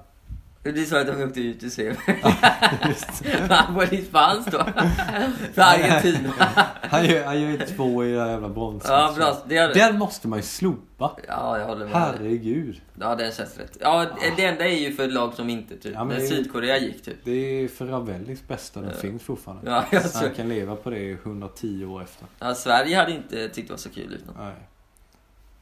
Du 0.64 0.86
sa 0.86 1.00
att 1.00 1.06
de 1.06 1.22
åkte 1.24 1.40
ut 1.40 1.64
ur 1.64 1.68
semi. 1.68 1.96
Han 3.48 3.74
var 3.74 3.86
dispens 3.86 4.46
då. 4.46 4.58
För 5.54 5.62
Argentina. 5.62 6.32
Han 6.82 7.06
gör, 7.06 7.24
han 7.24 7.40
gör 7.40 7.66
2 7.76 8.04
i 8.04 8.12
det 8.12 8.20
här 8.20 8.30
jävla 8.30 8.48
brons. 8.48 8.84
Ja, 8.88 9.14
bra. 9.16 9.42
Det 9.48 9.56
är... 9.56 9.74
Den 9.74 9.98
måste 9.98 10.28
man 10.28 10.38
ju 10.38 10.42
slopa. 10.42 11.16
Ja, 11.28 11.58
jag 11.58 11.66
håller 11.66 11.86
med. 11.86 11.94
Herregud. 11.94 12.80
Ja, 13.00 13.14
den 13.14 13.32
känns 13.32 13.58
rätt. 13.58 13.76
Ja, 13.80 14.06
det 14.36 14.44
enda 14.44 14.64
är 14.66 14.78
ju 14.78 14.92
för 14.92 15.08
lag 15.08 15.34
som 15.34 15.50
inte 15.50 15.76
typ. 15.76 15.94
Ja, 15.94 16.04
men 16.04 16.08
När 16.16 16.22
det 16.22 16.28
Sydkorea 16.28 16.78
gick 16.78 17.02
typ. 17.04 17.16
Det 17.24 17.32
är 17.64 17.68
för 17.68 17.86
Ravellis 17.86 18.48
bästa 18.48 18.80
den 18.80 18.94
finns 18.94 19.22
fortfarande. 19.22 19.70
Ja, 19.70 19.84
jag 19.90 20.12
tror... 20.12 20.22
Han 20.22 20.34
kan 20.34 20.48
leva 20.48 20.76
på 20.76 20.90
det 20.90 21.12
110 21.12 21.84
år 21.84 22.02
efter. 22.02 22.26
ja, 22.38 22.54
Sverige 22.54 22.96
hade 22.96 23.12
inte 23.12 23.48
tyckt 23.48 23.68
det 23.68 23.72
var 23.72 23.78
så 23.78 23.90
kul 23.90 24.18
utan. 24.22 24.34
Nej. 24.44 24.54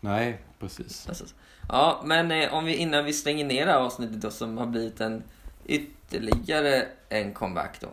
Nej, 0.01 0.39
precis. 0.59 1.09
Alltså, 1.09 1.25
Ja, 1.69 2.03
men 2.05 2.31
eh, 2.33 2.55
om 2.55 2.65
vi 2.65 2.75
innan 2.75 3.05
vi 3.05 3.13
stänger 3.13 3.45
ner 3.45 3.67
det 3.67 3.73
här 3.73 3.79
avsnittet 3.79 4.21
då 4.21 4.31
som 4.31 4.59
har 4.59 4.67
blivit 4.67 5.01
en 5.01 5.23
ytterligare 5.67 6.87
en 7.09 7.33
comeback 7.35 7.81
då. 7.81 7.89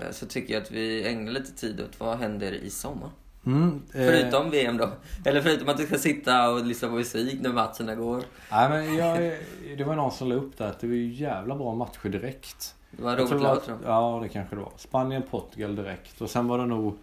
eh, 0.00 0.10
Så 0.10 0.26
tycker 0.26 0.54
jag 0.54 0.62
att 0.62 0.70
vi 0.70 1.08
ägnar 1.08 1.32
lite 1.32 1.52
tid 1.52 1.80
åt 1.80 2.00
vad 2.00 2.18
händer 2.18 2.52
i 2.52 2.70
sommar. 2.70 3.10
Mm, 3.46 3.82
eh, 3.94 4.06
Förutom 4.06 4.50
VM 4.50 4.76
då. 4.76 4.88
Eller 5.24 5.42
förutom 5.42 5.68
att 5.68 5.76
du 5.76 5.86
ska 5.86 5.98
sitta 5.98 6.50
och 6.50 6.64
lyssna 6.64 6.88
på 6.88 6.94
musik 6.94 7.40
när 7.40 7.52
matcherna 7.52 7.94
går. 7.94 8.22
Nej 8.50 8.68
men 8.68 8.94
jag, 8.94 9.36
det 9.78 9.84
var 9.84 9.96
någon 9.96 10.12
som 10.12 10.28
la 10.28 10.34
upp 10.34 10.58
där 10.58 10.66
att 10.66 10.80
det 10.80 10.86
var 10.86 10.94
ju 10.94 11.12
jävla 11.12 11.54
bra 11.56 11.74
matcher 11.74 12.08
direkt. 12.08 12.74
Det 12.90 13.02
var 13.02 13.16
roligt 13.16 13.28
tror 13.64 13.78
jag. 13.84 13.92
Ja, 13.92 14.18
det 14.22 14.28
kanske 14.28 14.56
det 14.56 14.62
var. 14.62 14.72
Spanien, 14.76 15.22
Portugal 15.30 15.76
direkt. 15.76 16.20
Och 16.20 16.30
sen 16.30 16.48
var 16.48 16.58
det 16.58 16.66
nog... 16.66 16.98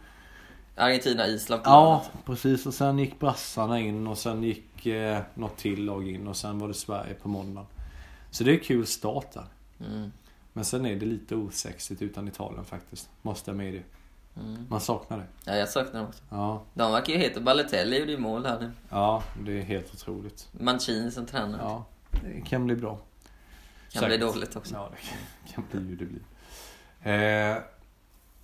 Argentina, 0.76 1.28
Island. 1.28 1.62
Ja, 1.66 2.06
precis. 2.26 2.66
Och 2.66 2.74
sen 2.74 3.00
gick 3.00 3.20
brassarna 3.20 3.80
in 3.80 4.08
och 4.08 4.18
sen 4.18 4.44
gick 4.44 4.86
eh, 4.86 5.20
något 5.34 5.58
till 5.58 5.86
lag 5.86 6.08
in 6.10 6.28
och 6.28 6.38
sen 6.38 6.60
var 6.60 6.68
det 6.68 6.74
Sverige 6.74 7.14
på 7.14 7.28
måndagen. 7.30 7.68
Så 8.32 8.44
det 8.44 8.54
är 8.54 8.60
kul 8.60 8.86
start 8.88 9.32
där. 9.34 9.46
Mm. 9.88 10.12
Men 10.54 10.66
sen 10.66 10.86
är 10.86 10.96
det 10.96 11.06
lite 11.06 11.36
osexigt 11.36 12.02
utan 12.02 12.28
Italien 12.28 12.66
faktiskt. 12.66 13.10
Måste 13.22 13.52
jag 13.52 13.58
medge. 13.58 13.84
Mm. 14.40 14.66
Man 14.70 14.82
saknar 14.82 15.18
det. 15.18 15.26
Ja, 15.46 15.56
jag 15.56 15.70
saknar 15.70 16.00
dem 16.00 16.10
också. 16.10 16.24
Ja, 16.30 16.62
De 16.74 16.92
verkar 16.92 17.14
ju 17.14 17.20
heta 17.20 17.40
Balotelli 17.40 18.00
gjorde 18.00 18.12
ju 18.12 18.18
mål 18.18 18.46
här 18.46 18.60
nu. 18.60 18.72
ja 18.90 19.24
det 19.46 19.58
är 19.60 19.62
helt 19.64 19.94
otroligt. 19.94 20.48
Mancini 20.52 21.12
som 21.12 21.26
tränare. 21.26 21.62
Ja, 21.64 21.86
det 22.24 22.42
kan 22.42 22.66
bli 22.66 22.76
bra. 22.76 22.98
kan 23.92 24.06
bli 24.06 24.18
Säkert. 24.18 24.34
dåligt 24.34 24.56
också. 24.56 24.74
Ja, 24.76 24.90
det 24.92 25.08
kan, 25.08 25.64
kan 25.72 25.80
bli 25.82 25.90
hur 25.90 25.96
det 25.98 26.06
blir. 26.06 26.22
Eh, 27.04 27.58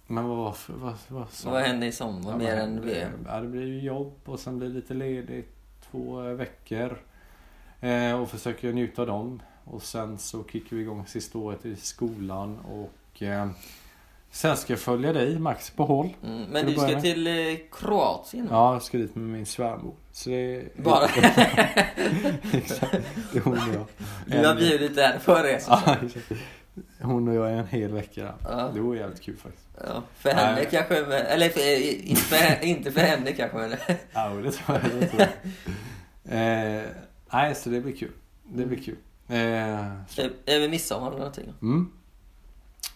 men 0.08 0.28
vad 0.28 0.38
var 0.38 0.52
för, 0.52 0.74
vad, 0.74 0.94
vad 1.08 1.28
Vad 1.46 1.62
händer 1.62 1.88
i 1.88 1.92
sommar 1.92 2.32
Ja, 2.32 2.38
mer 2.38 2.56
vad 2.56 2.64
än? 2.64 2.82
VM? 2.82 3.26
Ja, 3.28 3.40
det 3.40 3.48
blir 3.48 3.66
ju 3.68 3.80
jobb 3.80 4.14
och 4.26 4.40
sen 4.40 4.58
blir 4.60 4.68
det 4.70 4.76
lite 4.76 4.94
ledigt 4.94 5.54
två 5.92 6.28
eh, 6.28 6.34
veckor. 6.34 6.98
Eh, 7.82 8.22
och 8.22 8.30
försöker 8.30 8.74
njuta 8.74 9.02
av 9.02 9.08
dem. 9.08 9.42
Och 9.64 9.84
sen 9.84 10.18
så 10.18 10.44
kickar 10.44 10.76
vi 10.76 10.82
igång 10.82 11.06
sista 11.08 11.38
året 11.38 11.66
i 11.66 11.76
skolan 11.76 12.60
och 12.60 13.22
eh, 13.24 13.48
sen 14.32 14.58
ska 14.58 14.74
jag 14.74 14.80
följa 14.80 15.14
dig 15.14 15.40
Max 15.40 15.70
på 15.70 15.86
håll. 15.86 16.10
Mm, 16.24 16.44
men 16.44 16.66
du 16.66 16.74
ska 16.74 16.82
med? 16.88 17.02
till 17.02 17.28
eh, 17.28 17.34
Kroatien. 17.72 18.48
Ja, 18.52 18.74
jag 18.74 18.82
ska 18.84 18.98
dit 18.98 19.16
med 19.16 19.26
min 19.30 19.46
svärmor. 19.46 19.94
Så 20.12 20.30
det. 20.30 20.78
Bara. 20.78 21.06
Exakt. 22.54 22.92
Det 23.34 23.38
är 23.40 23.42
hon 23.44 23.54
och 23.54 23.76
jag. 23.76 23.86
Du 24.42 24.48
har 24.48 24.56
bjudit 24.56 24.96
där 24.96 25.20
för 25.20 25.44
resan. 25.44 25.80
Hon 27.02 27.28
och 27.28 27.36
jag 27.36 27.50
är 27.50 27.54
en 27.56 27.68
hel 27.68 27.92
vecka. 27.94 28.34
Ja. 28.44 28.72
Det 28.74 28.80
vore 28.80 29.00
jävligt 29.00 29.22
kul 29.22 29.38
faktiskt. 29.38 29.68
Ja, 29.88 30.04
för 30.18 30.30
henne 30.30 30.56
Nej. 30.56 30.68
kanske, 30.72 30.96
eller 31.16 31.50
för, 31.50 31.82
inte, 32.08 32.22
för, 32.22 32.64
inte 32.66 32.92
för 32.92 33.02
henne 33.02 33.32
kanske 33.32 33.58
men 33.58 33.76
Ja, 34.14 34.30
det 34.30 34.52
tror 34.52 34.80
jag. 34.84 35.02
Det 35.02 35.08
tror 35.08 35.22
jag. 35.22 35.30
Eh, 36.78 36.84
nej, 37.34 37.56
så 37.56 37.70
det 37.70 37.82
blir 37.82 37.96
kul. 37.98 38.12
Det 38.44 38.66
blir 38.66 38.78
kul. 38.84 38.96
Eh, 39.28 40.02
så. 40.10 40.22
Ö- 40.22 40.30
över 40.46 40.70
midsommar 40.70 41.08
eller 41.08 41.18
någonting. 41.18 41.54
Mm. 41.62 41.92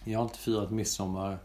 Jag 0.04 0.18
har 0.18 0.24
inte 0.24 0.38
firat 0.38 0.70
midsommar 0.70 1.38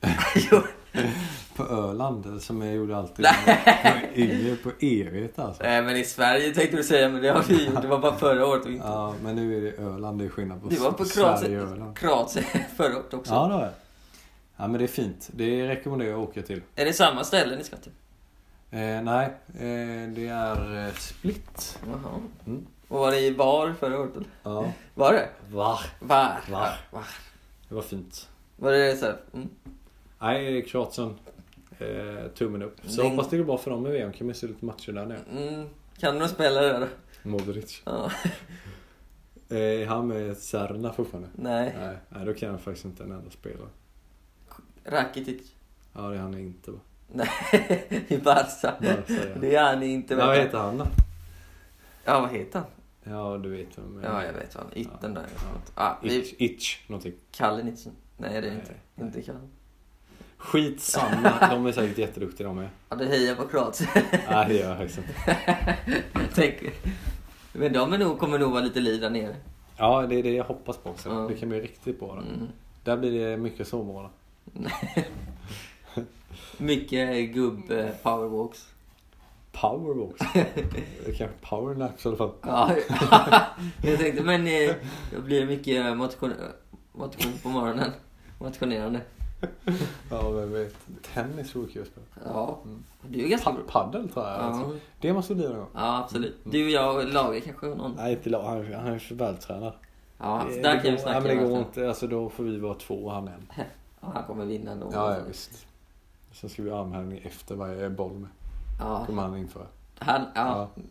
Jo. 0.50 0.62
på 1.56 1.64
Öland 1.64 2.42
som 2.42 2.62
jag 2.62 2.74
gjorde 2.74 2.96
alltid 2.96 3.24
var 3.24 4.02
yngre 4.14 4.56
på 4.56 4.70
evigt 4.80 5.38
alltså. 5.38 5.62
Nej 5.62 5.82
men 5.82 5.96
i 5.96 6.04
Sverige 6.04 6.54
tänkte 6.54 6.76
du 6.76 6.84
säga, 6.84 7.08
men 7.08 7.22
det 7.22 7.28
har 7.28 7.42
vi 7.42 7.66
gjort. 7.66 7.82
Det 7.82 7.88
var 7.88 7.98
bara 7.98 8.16
förra 8.16 8.46
året 8.46 8.64
och 8.64 8.70
inte. 8.70 8.86
Ja, 8.86 9.14
men 9.22 9.36
nu 9.36 9.56
är 9.56 9.60
det 9.60 9.82
Öland. 9.82 10.18
Det 10.18 10.24
är 10.24 10.28
skillnad 10.28 10.62
på 10.62 10.68
Du 10.68 10.76
var 10.76 10.92
på 10.92 11.04
Sverige 11.04 11.32
och 11.32 11.38
Kroatien, 11.38 11.72
Öland. 11.72 11.98
Kroatien 11.98 12.44
förra 12.76 12.96
året 12.96 13.14
också. 13.14 13.34
Ja, 13.34 13.46
det 13.46 13.54
var 13.54 13.62
jag. 13.62 13.72
Ja, 14.56 14.68
men 14.68 14.78
det 14.78 14.84
är 14.84 14.88
fint. 14.88 15.30
Det 15.32 15.68
rekommenderar 15.68 16.10
jag 16.10 16.22
att 16.22 16.28
åka 16.28 16.42
till. 16.42 16.62
Är 16.76 16.84
det 16.84 16.92
samma 16.92 17.24
ställe 17.24 17.56
ni 17.56 17.64
ska 17.64 17.76
till? 17.76 17.92
Eh, 18.70 19.02
nej, 19.02 19.26
eh, 19.54 20.10
det 20.14 20.28
är 20.28 20.86
eh, 20.86 20.92
Split. 20.92 21.78
Jaha. 21.86 22.20
Mm. 22.46 22.66
Och 22.88 22.98
var 22.98 23.10
det 23.10 23.20
i 23.20 23.34
bar 23.34 23.74
förra 23.80 24.00
året 24.00 24.16
eller? 24.16 24.28
Ja. 24.42 24.72
Var 24.94 25.12
det? 25.12 25.28
Va? 25.50 25.78
Var? 26.00 26.40
Va? 26.50 26.72
Var? 26.90 27.04
Det 27.68 27.74
var 27.74 27.82
fint. 27.82 28.28
Var 28.56 28.72
det 28.72 28.96
så 28.96 29.04
här, 29.04 29.16
mm. 29.34 29.48
Nej, 30.18 30.62
Kroatien. 30.62 31.14
Eh, 31.78 32.28
tummen 32.34 32.62
upp. 32.62 32.76
Så 32.84 33.02
Den- 33.02 33.10
hoppas 33.10 33.30
det 33.30 33.36
går 33.36 33.44
bra 33.44 33.58
för 33.58 33.70
dem 33.70 33.86
i 33.86 33.90
VM. 33.90 34.12
Kan 34.12 34.28
vi 34.28 34.34
se 34.34 34.46
lite 34.46 34.64
matcher 34.64 34.92
där 34.92 35.06
nere. 35.06 35.18
Mm. 35.32 35.68
Kan 35.98 36.12
du 36.12 36.18
några 36.18 36.28
spelare 36.28 36.66
där? 36.78 36.88
Modric. 37.22 37.82
Ja. 37.84 38.10
Eh, 39.48 39.56
är 39.58 39.86
han 39.86 40.08
med 40.08 40.36
Serna 40.36 40.92
fortfarande? 40.92 41.28
Nej. 41.34 41.74
Nej, 41.80 41.96
nej, 42.08 42.26
då 42.26 42.34
kan 42.34 42.48
jag 42.50 42.60
faktiskt 42.60 42.84
inte 42.84 43.02
en 43.04 43.12
enda 43.12 43.30
spelare. 43.30 43.68
Rakitic. 44.84 45.52
Ja, 45.92 46.00
det 46.00 46.16
är 46.16 46.20
han 46.20 46.34
inte 46.38 46.70
va? 46.70 46.78
Nej, 47.12 47.28
i 48.08 48.16
Barca. 48.18 48.74
Barca, 48.80 49.02
ja. 49.08 49.40
Det 49.40 49.54
är 49.56 49.62
han 49.64 49.82
inte. 49.82 50.14
Ja, 50.14 50.26
vad 50.26 50.36
heter 50.38 50.58
han 50.58 50.78
då? 50.78 50.86
Ja, 52.04 52.20
vad 52.20 52.30
heter 52.30 52.58
han? 52.58 52.68
Ja, 53.14 53.38
du 53.38 53.48
vet 53.50 53.78
vem. 53.78 54.00
Ja, 54.04 54.24
jag 54.24 54.32
vet 54.32 54.54
vad 54.54 54.64
han 54.64 54.72
Itten 54.76 55.14
där. 55.14 55.26
Ja. 55.36 55.60
Ja, 55.76 55.98
vi... 56.02 56.16
Itch, 56.18 56.34
itch 56.38 56.88
någonting. 56.88 57.14
Kalinic. 57.30 57.86
Nej, 58.16 58.30
det 58.30 58.36
är 58.36 58.40
Nej, 58.42 58.52
inte. 58.60 58.74
nej. 58.94 59.06
Inte 59.06 59.22
Kalinic. 59.22 59.50
Skitsamma, 60.38 61.48
de 61.50 61.66
är 61.66 61.72
säkert 61.72 61.98
jätteduktiga 61.98 62.46
de 62.46 62.56
med. 62.56 62.68
Ja, 62.88 62.96
du 62.96 63.06
hejar 63.06 63.34
på 63.34 63.46
Kroatien. 63.46 63.90
Nej, 64.30 64.48
det 64.48 64.54
gör 64.54 64.68
jag 64.68 64.76
faktiskt 64.76 64.98
inte. 64.98 65.76
Tänk. 66.34 66.54
Men 67.52 67.72
de 67.72 67.92
är 67.92 67.98
nog, 67.98 68.18
kommer 68.18 68.38
nog 68.38 68.52
vara 68.52 68.62
lite 68.62 68.80
liv 68.80 69.00
där 69.00 69.10
nere. 69.10 69.36
Ja, 69.76 70.06
det 70.06 70.18
är 70.18 70.22
det 70.22 70.32
jag 70.32 70.44
hoppas 70.44 70.76
på 70.76 70.90
också. 70.90 71.08
Ja. 71.08 71.14
Det 71.14 71.34
kan 71.34 71.48
bli 71.48 71.60
riktigt 71.60 72.00
bra. 72.00 72.12
Mm. 72.12 72.48
där 72.84 72.96
blir 72.96 73.26
det 73.26 73.36
mycket 73.36 73.68
sovmorgon. 73.68 74.10
Mycket 76.58 77.34
gubb 77.34 77.70
eh, 77.70 77.88
powerwalks. 78.02 78.66
Det 81.06 81.18
kanske 81.18 81.36
powernaps 81.40 82.04
i 82.04 82.08
alla 82.08 82.16
fall. 82.16 82.32
Ja, 82.42 82.70
jag 83.82 83.98
tänkte 83.98 84.22
men 84.22 84.46
eh, 84.46 84.74
då 85.14 85.20
blir 85.20 85.40
det 85.40 85.46
mycket 85.46 85.96
motion, 85.96 86.32
motion 86.92 87.32
på 87.42 87.48
morgonen. 87.48 87.90
Motionerande. 88.38 89.00
Ja, 90.10 90.30
vem 90.30 90.52
vet. 90.52 90.74
Tennis 91.14 91.56
vore 91.56 91.68
kul 91.72 91.82
att 91.82 91.88
spela. 91.88 92.06
Ja, 92.34 92.58
Mm. 92.64 92.84
du 93.08 93.24
är 93.24 93.28
ganska. 93.28 93.54
Paddel 93.68 94.08
tror 94.08 94.24
jag. 94.26 94.34
Ja. 94.34 94.38
Alltså. 94.38 94.78
Det 95.00 95.12
måste 95.12 95.34
bli 95.34 95.48
någon 95.48 95.56
gång. 95.56 95.68
Ja, 95.74 95.98
absolut. 96.04 96.36
Du 96.44 96.64
och 96.64 96.70
jag 96.70 96.96
och 96.96 97.12
Lage 97.12 97.40
kanske 97.40 97.66
någon. 97.66 97.94
Nej, 97.96 98.12
inte 98.12 98.30
lag. 98.30 98.42
Han, 98.42 98.72
han 98.74 98.86
är 98.92 98.98
för 98.98 99.14
vältränad. 99.14 99.72
Ja, 100.18 100.44
Det- 100.50 100.62
där 100.62 100.80
kan 100.82 100.92
vi 100.92 100.98
snacka 100.98 101.14
Ja, 101.16 101.20
men 101.20 101.36
det 101.36 101.44
går 101.48 101.58
inte. 101.58 101.88
Alltså 101.88 102.06
då 102.06 102.28
får 102.28 102.44
vi 102.44 102.58
vara 102.58 102.74
två 102.74 102.94
och 102.94 103.12
han 103.12 103.28
en. 103.28 103.52
Ja, 104.00 104.10
han 104.14 104.24
kommer 104.24 104.44
vinna 104.44 104.70
ändå. 104.72 104.90
Ja, 104.92 105.14
ja 105.14 105.20
visst. 105.28 105.66
Sen 106.32 106.50
ska 106.50 106.62
vi 106.62 106.70
ha 106.70 106.80
armhävning 106.80 107.20
efter 107.24 107.54
varje 107.54 107.90
boll 107.90 108.12
med. 108.12 108.28
Ja, 108.80 109.04
Kommer 109.06 109.22
han 109.22 109.36
införa. 109.36 109.66
han, 109.98 110.20
ja. 110.34 110.68
Ja. 110.78 110.82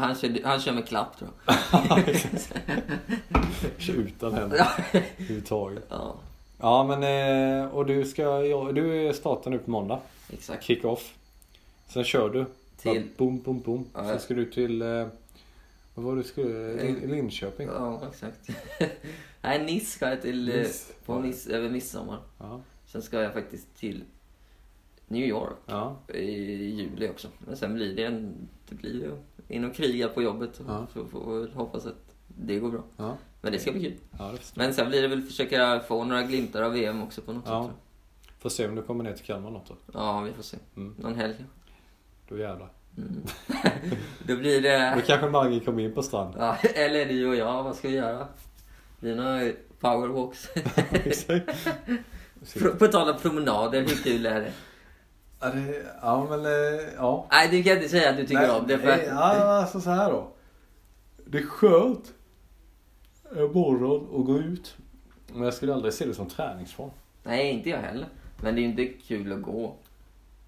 Han, 0.00 0.14
kör, 0.14 0.40
han 0.44 0.60
kör 0.60 0.72
med 0.72 0.88
klapp 0.88 1.16
tror 1.18 1.30
jag. 1.46 2.16
Kör 3.78 3.94
utan 3.94 4.34
henne 4.34 4.54
överhuvudtaget. 4.92 5.84
Ja, 5.90 6.14
Ja 6.60 6.84
men 6.86 7.02
eh, 7.62 7.74
och 7.74 7.86
du 7.86 8.04
ska, 8.04 8.38
du 8.72 9.12
startar 9.14 9.50
nu 9.50 9.58
på 9.58 9.70
måndag. 9.70 10.00
exakt. 10.32 10.64
Kick-off. 10.64 11.14
Sen 11.88 12.04
kör 12.04 12.30
du. 12.30 12.44
Till- 12.76 13.08
Boom, 13.16 13.42
boom, 13.42 13.60
boom. 13.60 13.84
Ja, 13.94 14.04
Sen 14.08 14.20
ska 14.20 14.34
du 14.34 14.50
till, 14.50 14.82
eh, 14.82 15.06
vad 15.94 16.04
var 16.04 16.16
du 16.16 16.22
skulle? 16.22 16.70
Eh, 16.72 16.84
Lin- 16.86 17.10
Linköping. 17.10 17.68
Ja, 17.68 18.02
exakt. 18.10 18.48
Nej, 19.42 19.64
Nice 19.64 19.86
ska 19.86 20.08
jag 20.08 20.22
till. 20.22 20.46
Nice. 20.46 20.92
På 21.04 21.18
Nice 21.18 21.52
över 21.56 21.70
midsommar. 21.70 22.18
Ja. 22.38 22.60
Sen 22.86 23.02
ska 23.02 23.20
jag 23.22 23.32
faktiskt 23.32 23.76
till 23.76 24.02
New 25.08 25.22
York 25.28 25.56
Ja. 25.66 25.96
i 26.14 26.30
juli 26.70 27.08
också. 27.08 27.28
Men 27.38 27.56
sen 27.56 27.74
blir 27.74 27.96
det 27.96 28.04
en... 28.04 28.48
Det 28.68 28.74
blir 28.74 28.92
ju 28.94 29.10
in 29.48 29.64
och 29.64 29.74
kriga 29.74 30.08
på 30.08 30.22
jobbet. 30.22 30.60
Ja. 30.68 30.86
Så 30.94 31.04
får 31.06 31.34
vi 31.40 31.52
hoppas 31.54 31.86
att 31.86 32.14
det 32.26 32.58
går 32.58 32.70
bra. 32.70 32.82
Ja. 32.96 33.16
Men 33.40 33.52
det 33.52 33.58
ska 33.58 33.72
bli 33.72 33.80
kul. 33.82 33.96
Ja. 34.18 34.32
Men 34.54 34.74
sen 34.74 34.88
blir 34.88 35.02
det 35.02 35.08
väl 35.08 35.22
försöka 35.22 35.80
få 35.80 36.04
några 36.04 36.22
glimtar 36.22 36.62
av 36.62 36.72
VM 36.72 37.02
också 37.02 37.22
på 37.22 37.32
något 37.32 37.44
Ja. 37.46 37.64
sätt. 37.66 37.76
Får 38.38 38.50
se 38.50 38.68
om 38.68 38.74
du 38.74 38.82
kommer 38.82 39.04
ner 39.04 39.12
till 39.12 39.24
Kalmar 39.24 39.50
något 39.50 39.68
då. 39.68 39.74
Ja, 39.94 40.20
vi 40.20 40.32
får 40.32 40.42
se. 40.42 40.56
Mm. 40.76 40.94
Någon 40.98 41.14
helg. 41.14 41.34
Då 42.28 42.38
jävlar. 42.38 42.68
Mm. 42.96 43.22
Då 44.26 44.36
blir 44.36 44.62
det... 44.62 44.92
Då 44.96 45.00
kanske 45.06 45.28
Maggie 45.28 45.60
kommer 45.60 45.82
in 45.82 45.94
på 45.94 46.02
strand. 46.02 46.34
Ja, 46.38 46.56
eller 46.74 47.06
du 47.06 47.26
och 47.28 47.36
jag, 47.36 47.62
vad 47.62 47.76
ska 47.76 47.88
vi 47.88 47.94
göra? 47.94 48.26
Några 49.00 49.52
powerwalks? 49.80 50.48
På 52.78 52.86
tal 52.86 53.10
om 53.10 53.18
promenader, 53.18 53.80
hur 53.80 54.02
kul 54.04 54.26
är 54.26 54.40
det? 54.40 54.52
Ja, 55.40 55.50
det, 55.50 55.82
ja 56.02 56.26
men 56.30 56.46
eh, 56.46 56.80
ja. 56.96 57.26
Nej, 57.30 57.48
du 57.50 57.62
kan 57.62 57.76
inte 57.76 57.88
säga 57.88 58.10
att 58.10 58.16
du 58.16 58.26
tycker 58.26 58.58
om 58.58 58.66
det. 58.66 58.78
För... 58.78 58.86
nej, 58.86 59.06
ja, 59.10 59.58
alltså 59.60 59.80
så 59.80 59.90
här 59.90 60.10
då. 60.10 60.32
Det 61.26 61.38
är 61.38 61.42
skönt 61.42 62.12
morgon 63.34 64.20
att 64.20 64.26
gå 64.26 64.38
ut. 64.38 64.76
Men 65.32 65.42
jag 65.42 65.54
skulle 65.54 65.74
aldrig 65.74 65.94
se 65.94 66.04
det 66.06 66.14
som 66.14 66.28
träningsform. 66.28 66.90
Nej, 67.22 67.50
inte 67.50 67.70
jag 67.70 67.78
heller. 67.78 68.08
Men 68.42 68.54
det 68.54 68.60
är 68.60 68.62
ju 68.62 68.68
inte 68.68 68.86
kul 68.86 69.32
att 69.32 69.42
gå. 69.42 69.74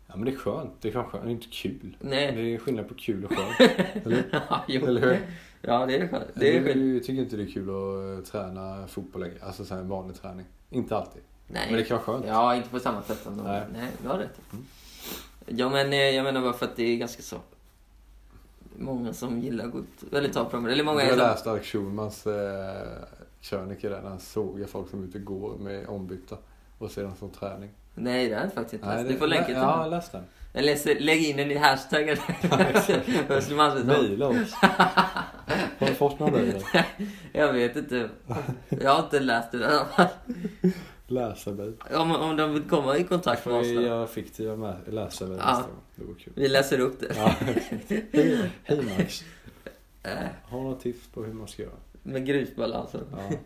Ja 0.07 0.17
men 0.17 0.25
det 0.25 0.31
är 0.31 0.37
skönt. 0.37 0.73
Det 0.81 0.89
är 0.89 0.93
skönt. 0.93 1.25
Det 1.25 1.29
är 1.29 1.33
inte 1.33 1.47
kul. 1.51 1.97
Nej. 2.01 2.33
Det 2.33 2.55
är 2.55 2.59
skillnad 2.59 2.89
på 2.89 2.95
kul 2.95 3.25
och 3.25 3.33
skönt. 3.37 4.07
Eller? 4.07 4.25
Ja, 4.49 4.65
jo. 4.69 4.87
Eller 4.87 5.01
hur? 5.01 5.27
Ja, 5.61 5.87
det 5.87 5.97
är 5.97 6.09
skönt. 6.09 6.25
Det 6.35 6.57
är 6.57 6.61
du, 6.61 6.67
skönt. 6.67 6.77
du 6.77 7.01
tycker 7.01 7.23
inte 7.23 7.37
det 7.37 7.43
är 7.43 7.47
kul 7.47 7.69
att 7.69 8.19
eh, 8.19 8.33
träna 8.33 8.87
fotboll 8.87 9.23
längre? 9.23 9.37
Alltså 9.43 9.65
så 9.65 9.75
här 9.75 9.83
vanlig 9.83 10.17
träning. 10.17 10.47
Inte 10.71 10.97
alltid. 10.97 11.23
Nej. 11.47 11.67
Men 11.71 11.79
det 11.79 11.85
kan 11.85 11.97
vara 11.97 12.05
skönt. 12.05 12.25
Ja, 12.29 12.57
inte 12.57 12.69
på 12.69 12.81
samma 12.81 13.03
sätt 13.03 13.19
som 13.23 13.37
de... 13.37 13.45
Nej. 13.45 13.63
Nej. 13.73 13.89
du 14.03 14.09
har 14.09 14.19
rätt. 14.19 14.41
Mm. 14.53 14.65
Ja, 15.47 15.71
men 15.71 15.93
eh, 15.93 15.99
jag 15.99 16.25
menar 16.25 16.41
bara 16.41 16.53
för 16.53 16.67
att 16.67 16.77
det 16.77 16.83
är 16.85 16.97
ganska 16.97 17.23
så... 17.23 17.37
Många 18.83 19.13
som 19.13 19.41
gillar 19.41 19.65
att 19.65 19.73
gå 19.73 19.79
ut, 19.79 20.13
eller 20.13 20.29
ta 20.29 20.45
promenader. 20.45 20.73
Eller 20.73 20.85
många 20.85 21.05
Jag 21.05 21.19
läste 21.19 21.51
Alex 21.51 21.67
Schulmans 21.67 22.27
eh, 22.27 22.33
krönika 23.41 23.89
där 23.89 24.03
han 24.03 24.21
sågar 24.21 24.67
folk 24.67 24.91
som 24.91 25.05
ute 25.05 25.19
går 25.19 25.57
med 25.59 25.87
ombytta 25.87 26.37
och 26.79 26.91
ser 26.91 27.03
dem 27.03 27.15
som 27.19 27.31
träning. 27.31 27.71
Nej, 27.95 28.29
det 28.29 28.35
har 28.35 28.43
jag 28.43 28.53
faktiskt 28.53 28.75
inte 28.75 28.87
läst. 28.87 29.05
det- 29.07 29.13
Du 29.13 29.19
får 29.19 29.27
länka 29.27 29.45
till 29.45 29.55
Ja, 29.55 29.77
den. 29.83 29.91
läs 29.91 30.11
den. 30.11 30.23
Jag 30.53 30.65
läser, 30.65 31.01
lägg 31.01 31.23
in 31.25 31.37
den 31.37 31.51
i 31.51 31.55
hashtaggen. 31.57 32.17
Mejla 33.87 34.27
oss. 34.29 34.53
Har 35.79 35.87
du 35.87 35.95
fått 35.95 36.19
någon 36.19 36.33
där? 36.33 36.63
Jag 37.33 37.53
vet 37.53 37.77
inte. 37.77 38.09
Jag 38.69 38.91
har 38.95 39.03
inte 39.05 39.21
läst 39.21 39.53
det 39.53 39.59
i 39.59 39.65
alla 39.65 39.85
fall. 39.85 40.07
Läsarbud. 41.13 41.79
Om, 41.95 42.11
om 42.17 42.37
de 42.37 42.55
vill 42.55 42.63
komma 42.63 42.97
i 42.97 43.05
kontakt 43.05 43.47
med 43.47 43.55
oss 43.55 43.67
då. 43.75 43.81
göra 43.83 44.07
fiktiva 44.07 44.57
med- 44.57 44.77
läsarbud 44.87 45.39
Ja. 45.41 45.47
nästa 45.51 45.63
gång? 45.63 45.81
Det 45.97 46.05
vore 46.05 46.19
kul. 46.21 46.33
Vi 46.37 46.49
läser 46.49 46.81
upp 46.81 47.01
det. 47.01 47.15
Ja. 47.17 47.35
Hej, 48.65 48.83
Max. 48.99 49.25
Äh, 50.03 50.11
Har 50.45 50.59
du 50.59 50.65
några 50.65 50.77
tips 50.77 51.07
på 51.15 51.23
hur 51.25 51.33
man 51.33 51.49
ska 51.49 51.63
göra? 51.63 51.73
med 52.03 52.27
grusbalansen. 52.27 53.01
Ja. 53.13 53.37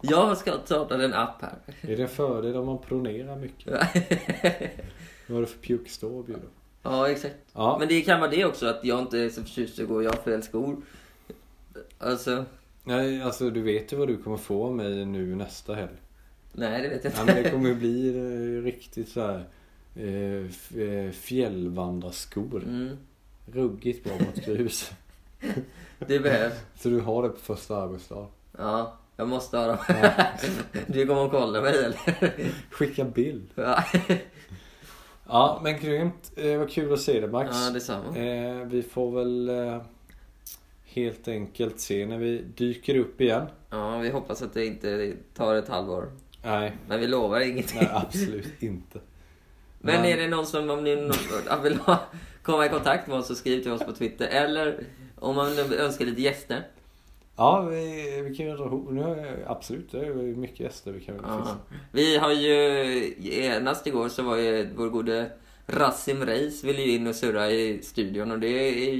Jag 0.02 0.36
ska 0.36 0.52
starta 0.64 1.02
en 1.04 1.14
app 1.14 1.42
här. 1.42 1.54
Är 1.92 1.96
det 1.96 2.02
en 2.02 2.08
fördel 2.08 2.56
om 2.56 2.66
man 2.66 2.78
pronerar 2.78 3.36
mycket? 3.36 3.66
Vad 5.26 5.36
är 5.36 5.40
det 5.40 5.46
för 5.46 5.58
pjuckstå 5.58 6.20
att 6.20 6.26
bjuda? 6.26 6.40
ja, 6.82 7.08
exakt. 7.08 7.34
Ja, 7.52 7.76
Men 7.78 7.88
det 7.88 8.00
kan 8.00 8.20
vara 8.20 8.30
det 8.30 8.44
också, 8.44 8.66
att 8.66 8.84
jag 8.84 8.98
inte 9.00 9.18
är 9.18 9.28
så 9.28 9.42
förtjust 9.42 9.78
i 9.78 9.82
att 9.82 9.88
gå 9.88 9.94
och 9.94 10.02
jag 10.04 10.10
har 10.10 10.22
fel 10.22 10.42
skor. 10.42 10.76
Alltså, 11.98 12.44
nej, 12.84 13.22
alltså 13.22 13.50
du 13.50 13.62
vet 13.62 13.92
ju 13.92 13.96
vad 13.96 14.08
du 14.08 14.16
kommer 14.22 14.36
få 14.36 14.64
av 14.66 14.74
mig 14.76 15.04
nu 15.04 15.34
nästa 15.34 15.74
helg. 15.74 15.92
Nej 16.52 16.82
det 16.82 16.88
vet 16.88 17.04
jag 17.04 17.12
Ja, 17.16 17.20
inte. 17.20 17.34
men 17.34 17.42
det 17.42 17.50
kommer 17.50 17.74
bli 17.74 18.08
eh, 18.58 18.62
riktigt 18.64 19.08
så 19.08 19.20
här 19.20 19.44
eh, 19.94 20.82
eh, 20.82 21.10
fjällvandrarskor. 21.10 22.62
Mm, 22.62 22.96
Ruggigt 23.52 24.04
bra 24.04 24.12
mot 24.12 24.44
grus. 24.46 24.90
det 25.98 26.18
behövs. 26.18 26.54
Så 26.76 26.88
du 26.88 27.00
har 27.00 27.22
det 27.22 27.28
på 27.28 27.38
första 27.38 27.76
arbetsdagen. 27.76 28.26
Ja, 28.58 28.98
jag 29.16 29.28
måste 29.28 29.56
ha 29.58 29.66
dem. 29.66 29.76
Ja. 29.88 30.10
Du 30.86 31.06
kommer 31.06 31.22
och 31.24 31.30
kolla 31.30 31.60
mig 31.60 31.78
eller? 31.84 31.96
Skicka 32.70 33.04
bild. 33.04 33.48
Ja, 33.54 33.84
Ja, 35.30 35.60
men 35.64 35.78
grymt. 35.80 36.32
Eh, 36.36 36.58
vad 36.58 36.70
kul 36.70 36.92
att 36.92 37.00
se 37.00 37.20
dig 37.20 37.30
Max. 37.30 37.56
ja 37.64 37.70
detsamma. 37.70 38.12
Vi 38.64 38.82
får 38.82 39.10
väl 39.10 39.50
helt 40.84 41.28
enkelt 41.28 41.80
se 41.80 42.06
när 42.06 42.18
vi 42.18 42.42
dyker 42.56 42.96
upp 42.98 43.20
igen. 43.20 43.46
Ja, 43.70 43.98
vi 43.98 44.10
hoppas 44.10 44.42
att 44.42 44.54
det 44.54 44.66
inte 44.66 45.12
tar 45.34 45.54
ett 45.54 45.68
halvår. 45.68 46.10
Nej, 46.48 46.72
Men 46.88 47.00
vi 47.00 47.06
lovar 47.06 47.40
ingenting. 47.40 47.78
nej 47.82 47.90
absolut 47.92 48.62
inte. 48.62 49.00
Men 49.80 49.94
Men- 50.02 50.04
är 50.12 50.16
det 50.16 50.28
någon 50.28 50.46
som 50.46 50.70
om 50.70 50.84
ni 50.84 50.96
någon- 50.96 51.62
vill 51.62 51.76
ha, 51.76 51.98
komma 52.42 52.66
i 52.66 52.68
kontakt 52.68 53.08
med 53.08 53.16
oss 53.18 53.26
så 53.26 53.34
skriv 53.34 53.62
till 53.62 53.72
oss 53.72 53.84
på 53.84 53.92
Twitter. 53.92 54.26
Eller 54.28 54.80
om 55.14 55.36
man 55.36 55.58
önskar 55.58 56.04
lite 56.04 56.22
gäster. 56.22 56.66
Ja, 57.36 57.62
vi, 57.62 58.20
vi 58.28 58.34
kan 58.36 58.46
ju 58.46 58.56
dra 58.56 58.64
ihop. 58.66 58.90
Nu 58.90 59.44
absolut, 59.46 59.90
det 59.92 60.06
är 60.06 60.14
mycket 60.14 60.60
gäster 60.60 60.92
vi 60.92 61.00
kan 61.00 61.14
fixa. 61.14 61.56
Vi 61.92 62.16
har 62.18 62.32
ju, 62.32 63.14
senast 63.22 63.86
igår 63.86 64.08
så 64.08 64.22
var 64.22 64.36
ju 64.36 64.68
vår 64.76 64.88
gode 64.88 65.30
Rasim 65.66 66.26
Reis 66.26 66.64
ville 66.64 66.82
ju 66.82 66.92
in 66.92 67.06
och 67.06 67.14
surra 67.14 67.50
i 67.50 67.82
studion 67.82 68.30
och 68.30 68.38
det 68.38 68.48
är 68.48 68.92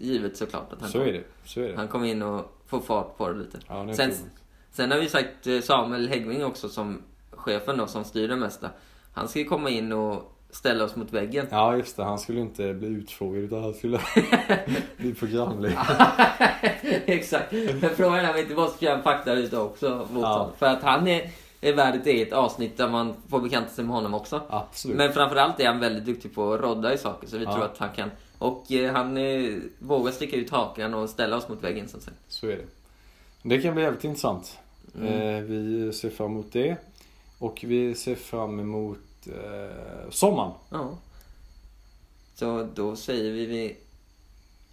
givet 0.00 0.36
såklart 0.36 0.72
att 0.72 0.80
han 0.80 0.90
Så 0.90 1.00
är 1.00 1.12
det. 1.12 1.22
Så 1.44 1.60
är 1.60 1.68
det. 1.68 1.76
Han 1.76 1.88
kom 1.88 2.04
in 2.04 2.22
och 2.22 2.52
får 2.66 2.80
fart 2.80 3.16
på 3.18 3.28
det 3.28 3.38
lite. 3.38 3.58
Ja, 3.68 3.94
Sen. 3.94 4.12
sen 4.78 4.90
har 4.90 4.98
vi 4.98 5.08
sagt 5.08 5.46
eh, 5.46 5.60
Samuel 5.60 6.08
Häggving 6.08 6.44
också 6.44 6.68
som 6.68 7.02
chefen 7.30 7.76
då 7.76 7.86
som 7.86 8.04
styr 8.04 8.28
det 8.28 8.36
mesta. 8.36 8.70
Han 9.12 9.28
ska 9.28 9.38
ju 9.38 9.44
komma 9.44 9.70
in 9.70 9.92
och 9.92 10.34
ställa 10.50 10.84
oss 10.84 10.96
mot 10.96 11.12
väggen. 11.12 11.46
Ja, 11.50 11.76
just 11.76 11.96
det. 11.96 12.04
Han 12.04 12.18
skulle 12.18 12.40
inte 12.40 12.74
bli 12.74 12.88
utfrågad 12.88 13.42
utan 13.42 13.62
han 13.62 13.74
skulle 13.74 14.00
bli 14.96 15.14
programledare. 15.14 16.06
Exakt. 17.06 17.52
Men 17.52 17.90
frågan 17.96 18.14
är 18.18 18.28
om 18.28 18.34
vi 18.34 18.40
inte 18.40 18.54
måste 18.54 18.84
köra 18.84 18.96
en 18.96 19.02
faktaruta 19.02 19.60
också 19.62 20.06
mot 20.12 20.22
Ja. 20.22 20.28
honom. 20.38 20.52
För 20.58 20.66
att 20.66 20.82
han 20.82 21.08
är, 21.08 21.30
är 21.60 21.72
värd 21.72 21.94
ett 21.94 22.06
eget 22.06 22.32
avsnitt 22.32 22.76
där 22.76 22.88
man 22.88 23.14
får 23.28 23.40
bekanta 23.40 23.70
sig 23.70 23.84
med 23.84 23.94
honom 23.94 24.14
också. 24.14 24.40
Absolut. 24.48 24.96
Men 24.96 25.12
framförallt 25.12 25.60
är 25.60 25.66
han 25.66 25.80
väldigt 25.80 26.04
duktig 26.04 26.34
på 26.34 26.52
att 26.52 26.60
rodda 26.60 26.94
i 26.94 26.98
saker 26.98 27.26
så 27.28 27.38
vi 27.38 27.44
Ja. 27.44 27.52
tror 27.54 27.64
att 27.64 27.78
han 27.78 27.90
kan. 27.92 28.10
Och 28.38 28.72
eh, 28.72 28.92
han 28.92 29.16
eh, 29.16 29.54
vågar 29.78 30.12
sticka 30.12 30.36
ut 30.36 30.50
hakan 30.50 30.94
och 30.94 31.08
ställa 31.10 31.36
oss 31.36 31.48
mot 31.48 31.64
väggen 31.64 31.84
att 31.84 32.02
säga. 32.02 32.16
Så 32.28 32.46
är 32.46 32.56
det. 32.56 32.64
Det 33.42 33.58
kan 33.62 33.74
bli 33.74 33.82
jävligt 33.82 34.04
intressant. 34.04 34.58
Mm. 34.94 35.06
Eh, 35.06 35.42
vi 35.42 35.92
ser 35.92 36.10
fram 36.10 36.30
emot 36.30 36.52
det. 36.52 36.76
Och 37.38 37.64
vi 37.66 37.94
ser 37.94 38.14
fram 38.14 38.60
emot 38.60 38.98
eh, 39.26 40.10
sommaren. 40.10 40.52
Ja. 40.70 40.98
Så 42.34 42.68
då 42.74 42.96
säger 42.96 43.32
vi, 43.32 43.76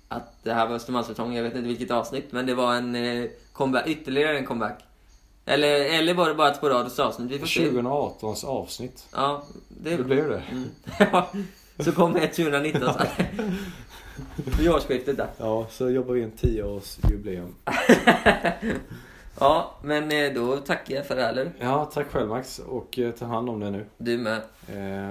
att 0.08 0.44
det 0.44 0.54
här 0.54 0.68
var 0.68 0.76
Östermalmssäsongen, 0.76 1.36
jag 1.36 1.44
vet 1.44 1.56
inte 1.56 1.68
vilket 1.68 1.92
avsnitt, 1.92 2.32
men 2.32 2.46
det 2.46 2.56
var 2.56 2.76
en 2.76 2.96
eh, 2.96 3.30
comeback, 3.54 3.88
ytterligare 3.88 4.38
en 4.38 4.46
comeback. 4.46 4.84
Eller, 5.46 6.00
eller 6.00 6.14
var 6.14 6.30
det 6.30 6.36
bara 6.36 6.52
ett 6.52 6.58
sporadiskt 6.58 7.00
avsnitt? 7.00 7.32
Vi 7.32 7.40
får 7.40 7.48
se. 7.48 7.70
2018s 7.70 8.46
avsnitt. 8.46 9.08
Ja, 9.12 9.44
det, 9.68 9.98
Det 9.98 10.04
blev 10.04 10.30
det. 10.30 10.44
Mm. 10.52 10.70
Ja, 11.00 11.30
så 11.80 11.92
kommer 11.92 12.22
ett 12.22 12.36
2019 12.36 12.94
så. 12.94 13.00
Vid 14.60 14.70
årsskiftet 14.70 15.18
där. 15.18 15.30
Ja, 15.38 15.68
så 15.72 15.90
jobbar 15.90 16.14
vi 16.14 16.24
en 16.24 16.32
10-årsjubileum. 16.32 17.52
Ja, 19.40 19.76
men 19.84 20.12
eh, 20.12 20.34
då 20.34 20.58
tackar 20.58 20.96
jag 20.96 21.06
för 21.08 21.16
det 21.16 21.22
här, 21.22 21.30
eller? 21.30 21.52
Ja, 21.60 21.86
tack 21.86 22.08
själv 22.12 22.30
Max. 22.30 22.60
Och 22.60 23.00
eh, 23.00 23.12
ta 23.12 23.26
hand 23.26 23.50
om 23.50 23.60
det 23.60 23.70
nu. 23.72 23.86
Du 23.98 24.18
med. 24.18 24.38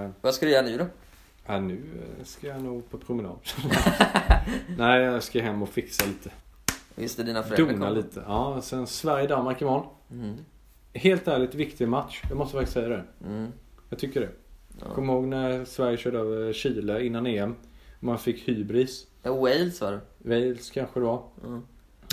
Eh, 0.04 0.10
Vad 0.20 0.34
ska 0.34 0.46
du 0.46 0.52
göra 0.52 0.66
nu 0.66 0.76
då? 0.78 0.86
ja, 1.46 1.60
nu 1.60 1.74
eh, 2.18 2.24
ska 2.24 2.46
jag 2.46 2.62
nog 2.62 2.90
på 2.90 2.98
promenad. 2.98 3.36
Nej, 4.78 5.02
jag 5.02 5.22
ska 5.22 5.40
hem 5.42 5.62
och 5.62 5.68
fixa 5.68 6.06
lite. 6.06 6.30
Just 6.96 7.16
det, 7.16 7.22
dina 7.22 7.42
föräldrar 7.42 7.66
Dona 7.74 7.86
kommer. 7.86 7.96
lite. 8.02 8.22
Ja, 8.26 8.60
sen 8.62 8.86
Sverige-Danmark 8.86 9.62
imorgon. 9.62 9.86
Mm. 10.10 10.36
Helt 10.92 11.28
ärligt 11.28 11.54
viktig 11.54 11.88
match. 11.88 12.22
Jag 12.28 12.38
måste 12.38 12.52
faktiskt 12.52 12.72
säga 12.74 12.88
det. 12.88 13.04
Mm. 13.26 13.52
Jag 13.88 13.98
tycker 13.98 14.20
det. 14.20 14.28
Ja. 14.80 14.94
Kom 14.94 15.10
ihåg 15.10 15.24
när 15.24 15.64
Sverige 15.64 15.96
körde 15.96 16.18
över 16.18 16.52
Chile 16.52 17.04
innan 17.04 17.26
EM. 17.26 17.54
Man 18.00 18.18
fick 18.18 18.48
hybris. 18.48 19.06
Ja, 19.22 19.34
Wales 19.34 19.80
var 19.80 19.92
det. 19.92 20.00
Wales 20.18 20.70
kanske 20.70 21.00
det 21.00 21.06
var. 21.06 21.22
Mm. 21.44 21.62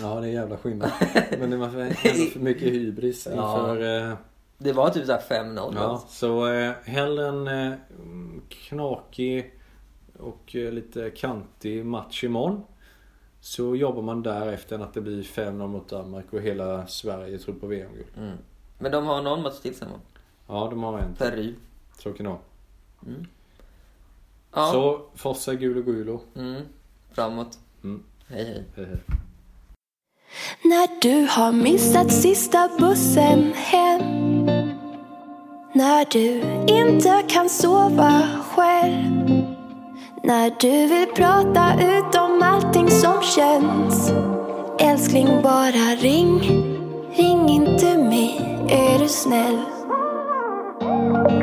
Ja, 0.01 0.19
det 0.21 0.27
är 0.27 0.31
jävla 0.31 0.57
skillnad. 0.57 0.91
Men 1.39 1.49
det 1.49 1.57
var 1.57 1.69
för, 1.69 2.39
mycket 2.39 2.63
hybris 2.67 3.27
Ja. 3.35 3.59
inför... 3.59 4.09
Eh, 4.11 4.17
Det 4.57 4.73
var 4.73 4.89
typ 4.89 5.05
såhär 5.05 5.21
5-0. 5.21 5.71
ja, 5.75 6.03
så 6.09 6.47
eh, 6.53 6.71
hellre 6.83 7.27
en 7.27 7.47
eh, 7.47 7.73
knakig 8.49 9.53
och 10.19 10.55
eh, 10.55 10.71
lite 10.71 11.09
kantig 11.09 11.85
match 11.85 12.23
imorgon. 12.23 12.63
Så 13.39 13.75
jobbar 13.75 14.01
man 14.01 14.23
därefter 14.23 14.75
än 14.75 14.81
att 14.81 14.93
det 14.93 15.01
blir 15.01 15.23
5-0 15.23 15.67
mot 15.67 15.89
Danmark 15.89 16.33
och 16.33 16.41
hela 16.41 16.87
Sverige 16.87 17.37
tror 17.37 17.55
på 17.55 17.67
VM-guld. 17.67 18.07
Mm. 18.17 18.37
Men 18.79 18.91
de 18.91 19.05
har 19.05 19.21
någon 19.21 19.41
match 19.41 19.59
till 19.59 19.75
sen 19.75 19.89
va? 19.91 19.97
Ja, 20.47 20.67
de 20.69 20.83
har 20.83 20.99
en. 20.99 21.13
Peru. 21.15 21.53
Kan 22.03 22.13
det 22.17 22.23
vara. 22.23 22.37
Ja. 24.53 24.71
Så 24.71 25.01
Forza 25.15 25.53
Gulo 25.55 25.81
Gulo. 25.81 26.21
Mm. 26.35 26.61
Framåt. 27.11 27.59
Mm. 27.83 28.03
Hej 28.27 28.45
hej. 28.45 28.63
Hej 28.75 28.85
hej. 28.85 28.97
När 30.61 30.87
du 31.01 31.27
har 31.29 31.51
missat 31.51 32.11
sista 32.11 32.69
bussen 32.79 33.53
hem. 33.55 34.01
När 35.73 36.05
du 36.11 36.41
inte 36.73 37.23
kan 37.27 37.49
sova 37.49 38.21
själv. 38.55 39.43
När 40.23 40.51
du 40.59 40.87
vill 40.87 41.07
prata 41.15 41.73
ut 41.73 42.15
om 42.15 42.41
allting 42.43 42.91
som 42.91 43.21
känns. 43.21 44.11
Älskling 44.79 45.41
bara 45.43 45.95
ring. 45.99 46.39
Ring 47.15 47.49
inte 47.49 47.97
mig, 47.97 48.41
är 48.69 48.99
du 48.99 49.07
snäll? 49.07 49.80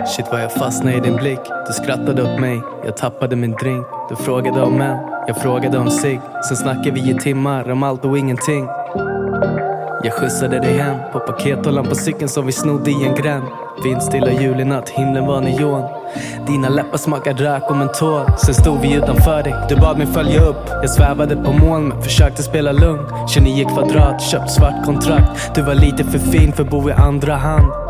Shit 0.08 0.26
vad 0.30 0.42
jag 0.42 0.52
fastnade 0.52 0.96
i 0.96 1.00
din 1.00 1.16
blick. 1.16 1.40
Du 1.66 1.72
skrattade 1.72 2.22
åt 2.22 2.40
mig, 2.40 2.62
jag 2.84 2.96
tappade 2.96 3.36
min 3.36 3.52
drink. 3.52 3.86
Du 4.08 4.16
frågade 4.16 4.62
om 4.62 4.74
män, 4.74 4.98
jag 5.26 5.36
frågade 5.36 5.78
om 5.78 5.90
sig. 5.90 6.20
Sen 6.48 6.56
snackade 6.56 6.90
vi 6.90 7.10
i 7.10 7.14
timmar 7.14 7.70
om 7.70 7.82
allt 7.82 8.04
och 8.04 8.18
ingenting. 8.18 8.68
Jag 10.04 10.12
skjutsade 10.12 10.60
dig 10.60 10.78
hem 10.78 10.96
på 11.12 11.20
pakethållaren 11.20 11.88
på 11.88 11.94
cykeln 11.94 12.28
som 12.28 12.46
vi 12.46 12.52
snodde 12.52 12.90
i 12.90 13.04
en 13.04 13.14
gränd. 13.14 13.44
Vindstilla 13.84 14.32
julinatt, 14.32 14.88
himlen 14.88 15.26
var 15.26 15.40
neon. 15.40 15.82
Dina 16.46 16.68
läppar 16.68 16.98
smakade 16.98 17.44
rök 17.44 17.70
och 17.70 17.76
mentol. 17.76 18.26
Sen 18.38 18.54
stod 18.54 18.80
vi 18.80 18.94
utanför 18.94 19.42
dig, 19.42 19.54
du 19.68 19.76
bad 19.76 19.98
mig 19.98 20.06
följa 20.06 20.40
upp. 20.40 20.68
Jag 20.68 20.90
svävade 20.90 21.36
på 21.36 21.52
moln 21.52 21.88
men 21.88 22.02
försökte 22.02 22.42
spela 22.42 22.72
lugn. 22.72 23.06
29 23.28 23.68
kvadrat, 23.68 24.22
köpt 24.22 24.50
svart 24.50 24.84
kontrakt. 24.84 25.54
Du 25.54 25.62
var 25.62 25.74
lite 25.74 26.04
för 26.04 26.18
fin 26.18 26.52
för 26.52 26.62
att 26.62 26.70
bo 26.70 26.88
i 26.88 26.92
andra 26.92 27.34
hand 27.34 27.87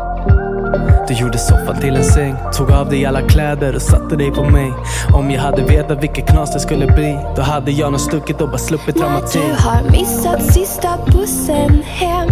du 1.07 1.13
gjorde 1.13 1.37
soffan 1.37 1.81
till 1.81 1.95
en 1.95 2.03
säng 2.03 2.35
Tog 2.53 2.71
av 2.71 2.89
dig 2.89 3.05
alla 3.05 3.21
kläder 3.21 3.75
och 3.75 3.81
satte 3.81 4.15
dig 4.15 4.31
på 4.31 4.43
mig. 4.43 4.73
Om 5.13 5.31
jag 5.31 5.41
hade 5.41 5.63
vetat 5.63 6.03
vilket 6.03 6.27
knas 6.27 6.53
det 6.53 6.59
skulle 6.59 6.87
bli 6.87 7.19
Då 7.35 7.41
hade 7.41 7.71
jag 7.71 7.91
nog 7.91 8.01
stuckit 8.01 8.41
och 8.41 8.47
bara 8.47 8.57
sluppit 8.57 8.95
När 8.95 9.03
dramatik 9.03 9.41
du 9.41 9.63
har 9.63 9.91
missat 9.91 10.43
sista 10.43 10.89
bussen 11.05 11.81
hem. 11.83 12.27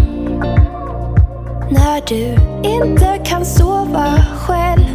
När 1.69 2.07
du 2.07 2.37
inte 2.69 3.19
kan 3.25 3.45
sova 3.45 4.25
själv. 4.37 4.85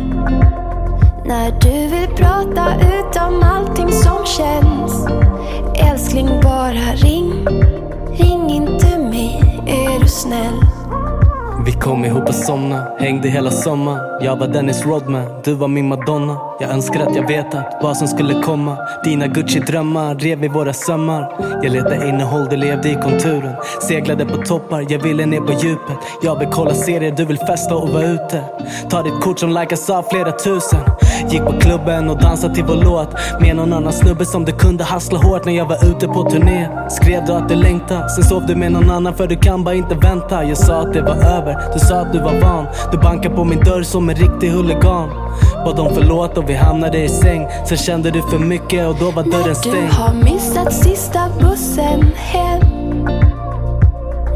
När 1.25 1.51
du 1.61 1.97
vill 1.97 2.09
prata 2.17 2.75
ut 2.75 3.17
om 3.29 3.43
allting 3.43 3.93
som 3.93 4.27
känns. 4.27 5.07
Älskling 5.91 6.29
bara 6.43 6.95
ring. 6.95 7.47
Ring 8.17 8.51
inte 8.51 8.99
mig, 8.99 9.63
är 9.67 10.01
du 10.01 10.09
snäll 10.09 10.82
vi 11.65 11.73
kom 11.73 12.05
ihop 12.05 12.29
och 12.29 12.35
somna, 12.35 12.87
hängde 12.99 13.29
hela 13.29 13.51
sommaren. 13.51 14.25
Jag 14.25 14.37
var 14.37 14.47
Dennis 14.47 14.87
Rodman, 14.87 15.27
du 15.45 15.55
var 15.55 15.69
min 15.69 15.89
Madonna. 15.89 16.37
Jag 16.61 16.71
önskar 16.71 17.01
att 17.01 17.17
jag 17.17 17.29
vetat 17.29 17.79
vad 17.83 17.97
som 17.97 18.09
skulle 18.09 18.43
komma. 18.43 18.77
Dina 19.05 19.27
Gucci-drömmar 19.27 20.15
rev 20.15 20.45
i 20.45 20.49
våra 20.49 20.73
sömmar. 20.73 21.33
Jag 21.63 21.73
letade 21.73 22.09
innehåll, 22.09 22.47
du 22.51 22.57
levde 22.57 22.89
i 22.89 22.95
konturen. 22.95 23.55
Seglade 23.89 24.25
på 24.25 24.37
toppar, 24.37 24.87
jag 24.89 24.99
ville 24.99 25.27
ner 25.27 25.41
på 25.41 25.53
djupet. 25.53 25.97
Jag 26.23 26.39
vill 26.39 26.49
kolla 26.49 26.75
serier, 26.75 27.15
du 27.17 27.25
vill 27.25 27.39
festa 27.39 27.77
och 27.77 27.89
vara 27.89 28.05
ute. 28.05 28.45
Ta 28.91 29.03
ditt 29.03 29.21
kort 29.21 29.39
som 29.39 29.51
likas 29.53 29.91
av 29.91 30.03
flera 30.11 30.33
tusen. 30.33 30.81
Gick 31.31 31.45
på 31.45 31.53
klubben 31.53 32.11
och 32.11 32.19
dansade 32.19 32.55
till 32.55 32.65
vår 32.65 32.85
låt. 32.85 33.09
Med 33.41 33.57
någon 33.57 33.73
annan 33.73 33.93
snubbe 33.93 34.25
som 34.25 34.45
du 34.45 34.53
kunde 34.53 34.85
hassla 34.85 35.19
hårt 35.19 35.45
när 35.45 35.53
jag 35.53 35.67
var 35.67 35.91
ute 35.91 36.09
på 36.09 36.31
turné. 36.31 36.69
Skrev 36.91 37.25
du 37.27 37.33
att 37.33 37.49
du 37.49 37.55
längtade, 37.55 38.09
sen 38.09 38.25
sov 38.25 38.47
du 38.47 38.55
med 38.55 38.73
någon 38.73 38.91
annan 38.91 39.15
för 39.15 39.27
du 39.27 39.37
kan 39.37 39.65
bara 39.65 39.75
inte 39.75 39.95
vänta. 39.95 40.45
Jag 40.45 40.57
sa 40.57 40.75
att 40.75 40.93
det 40.93 41.03
var 41.03 41.17
över, 41.17 41.52
du 41.73 41.79
sa 41.79 42.01
att 42.01 42.13
du 42.13 42.19
var 42.19 42.41
van. 42.41 42.67
Du 42.93 42.99
bankade 42.99 43.35
på 43.35 43.45
min 43.45 43.61
dörr 43.61 43.83
som 43.83 44.09
en 44.11 44.17
riktig 44.17 44.51
huligan. 44.51 45.09
Bad 45.65 45.81
om 45.81 45.95
förlåt 45.95 46.39
och 46.39 46.51
vi 46.51 46.55
hamnade 46.55 46.99
i 46.99 47.09
säng. 47.09 47.49
Sen 47.69 47.79
kände 47.79 48.11
du 48.11 48.23
för 48.23 48.39
mycket 48.39 48.89
och 48.89 48.97
då 49.01 49.11
var 49.11 49.23
dörren 49.23 49.41
När 49.41 49.49
du 49.49 49.55
stängd. 49.55 49.93
har 49.93 50.15
missat 50.15 50.73
sista 50.73 51.21
bussen 51.41 52.13
hem 52.17 52.61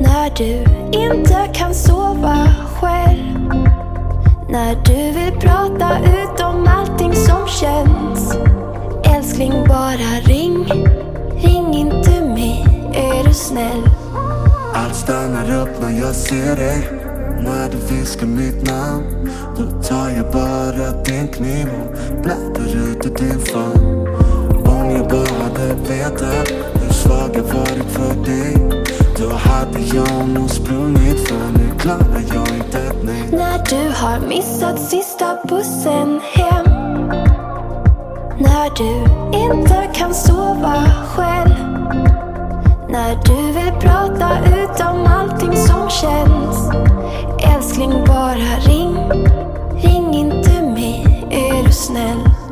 När 0.01 0.37
du 0.37 0.65
inte 0.99 1.49
kan 1.55 1.75
sova 1.75 2.49
själv 2.81 3.51
När 4.49 4.75
du 4.85 5.21
vill 5.21 5.41
prata 5.41 5.99
ut 5.99 6.41
om 6.41 6.69
allting 6.69 7.15
som 7.15 7.49
känns 7.49 8.37
Älskling 9.05 9.53
bara 9.69 10.21
ring 10.25 10.65
Ring 11.37 11.75
inte 11.75 12.21
mig, 12.21 12.67
är 12.95 13.25
du 13.25 13.35
snäll 13.35 13.89
Allt 14.75 14.95
stannar 14.95 15.63
upp 15.63 15.81
när 15.81 16.01
jag 16.01 16.15
ser 16.15 16.57
dig 16.57 17.06
när 17.45 17.69
du 17.71 17.95
viskar 17.95 18.27
mitt 18.27 18.67
namn 18.67 19.31
Då 19.57 19.83
tar 19.89 20.11
jag 20.11 20.33
bara 20.33 21.03
din 21.03 21.29
kniv 21.29 21.69
och 21.69 22.23
bläddrar 22.23 22.91
ut 22.91 23.07
ur 23.07 23.15
din 23.15 23.41
famn. 23.41 24.07
Om 24.67 24.91
jag 24.91 25.09
bara 25.09 25.43
hade 25.43 25.75
vetat 25.75 26.49
hur 26.83 26.93
svag 26.93 27.31
jag 27.35 27.43
varit 27.43 27.91
för 27.91 28.25
dig 28.25 28.57
Då 29.19 29.29
hade 29.35 29.81
jag 29.81 30.29
nog 30.29 30.51
sprungit 30.51 31.29
för 31.29 31.51
nu 31.59 31.79
klarar 31.79 32.23
jag 32.35 32.49
inte 32.57 32.79
ett 32.79 33.05
nej. 33.05 33.29
När 33.33 33.59
du 33.71 33.93
har 33.95 34.29
missat 34.29 34.81
sista 34.81 35.39
bussen 35.49 36.21
hem. 36.35 36.65
När 38.39 38.77
du 38.77 38.93
inte 39.39 39.89
kan 39.95 40.15
sova 40.15 40.85
själv. 41.07 42.26
När 42.97 43.17
du 43.25 43.53
vill 43.53 43.73
prata 43.81 44.39
ut 44.47 44.81
om 44.81 45.07
allting 45.07 45.57
som 45.57 45.91
känns. 45.91 46.71
Älskling 47.55 48.05
bara 48.07 48.59
ring. 48.67 48.97
Ring 49.75 50.15
inte 50.15 50.63
mig, 50.63 51.27
är 51.31 51.65
du 51.65 51.73
snäll? 51.73 52.46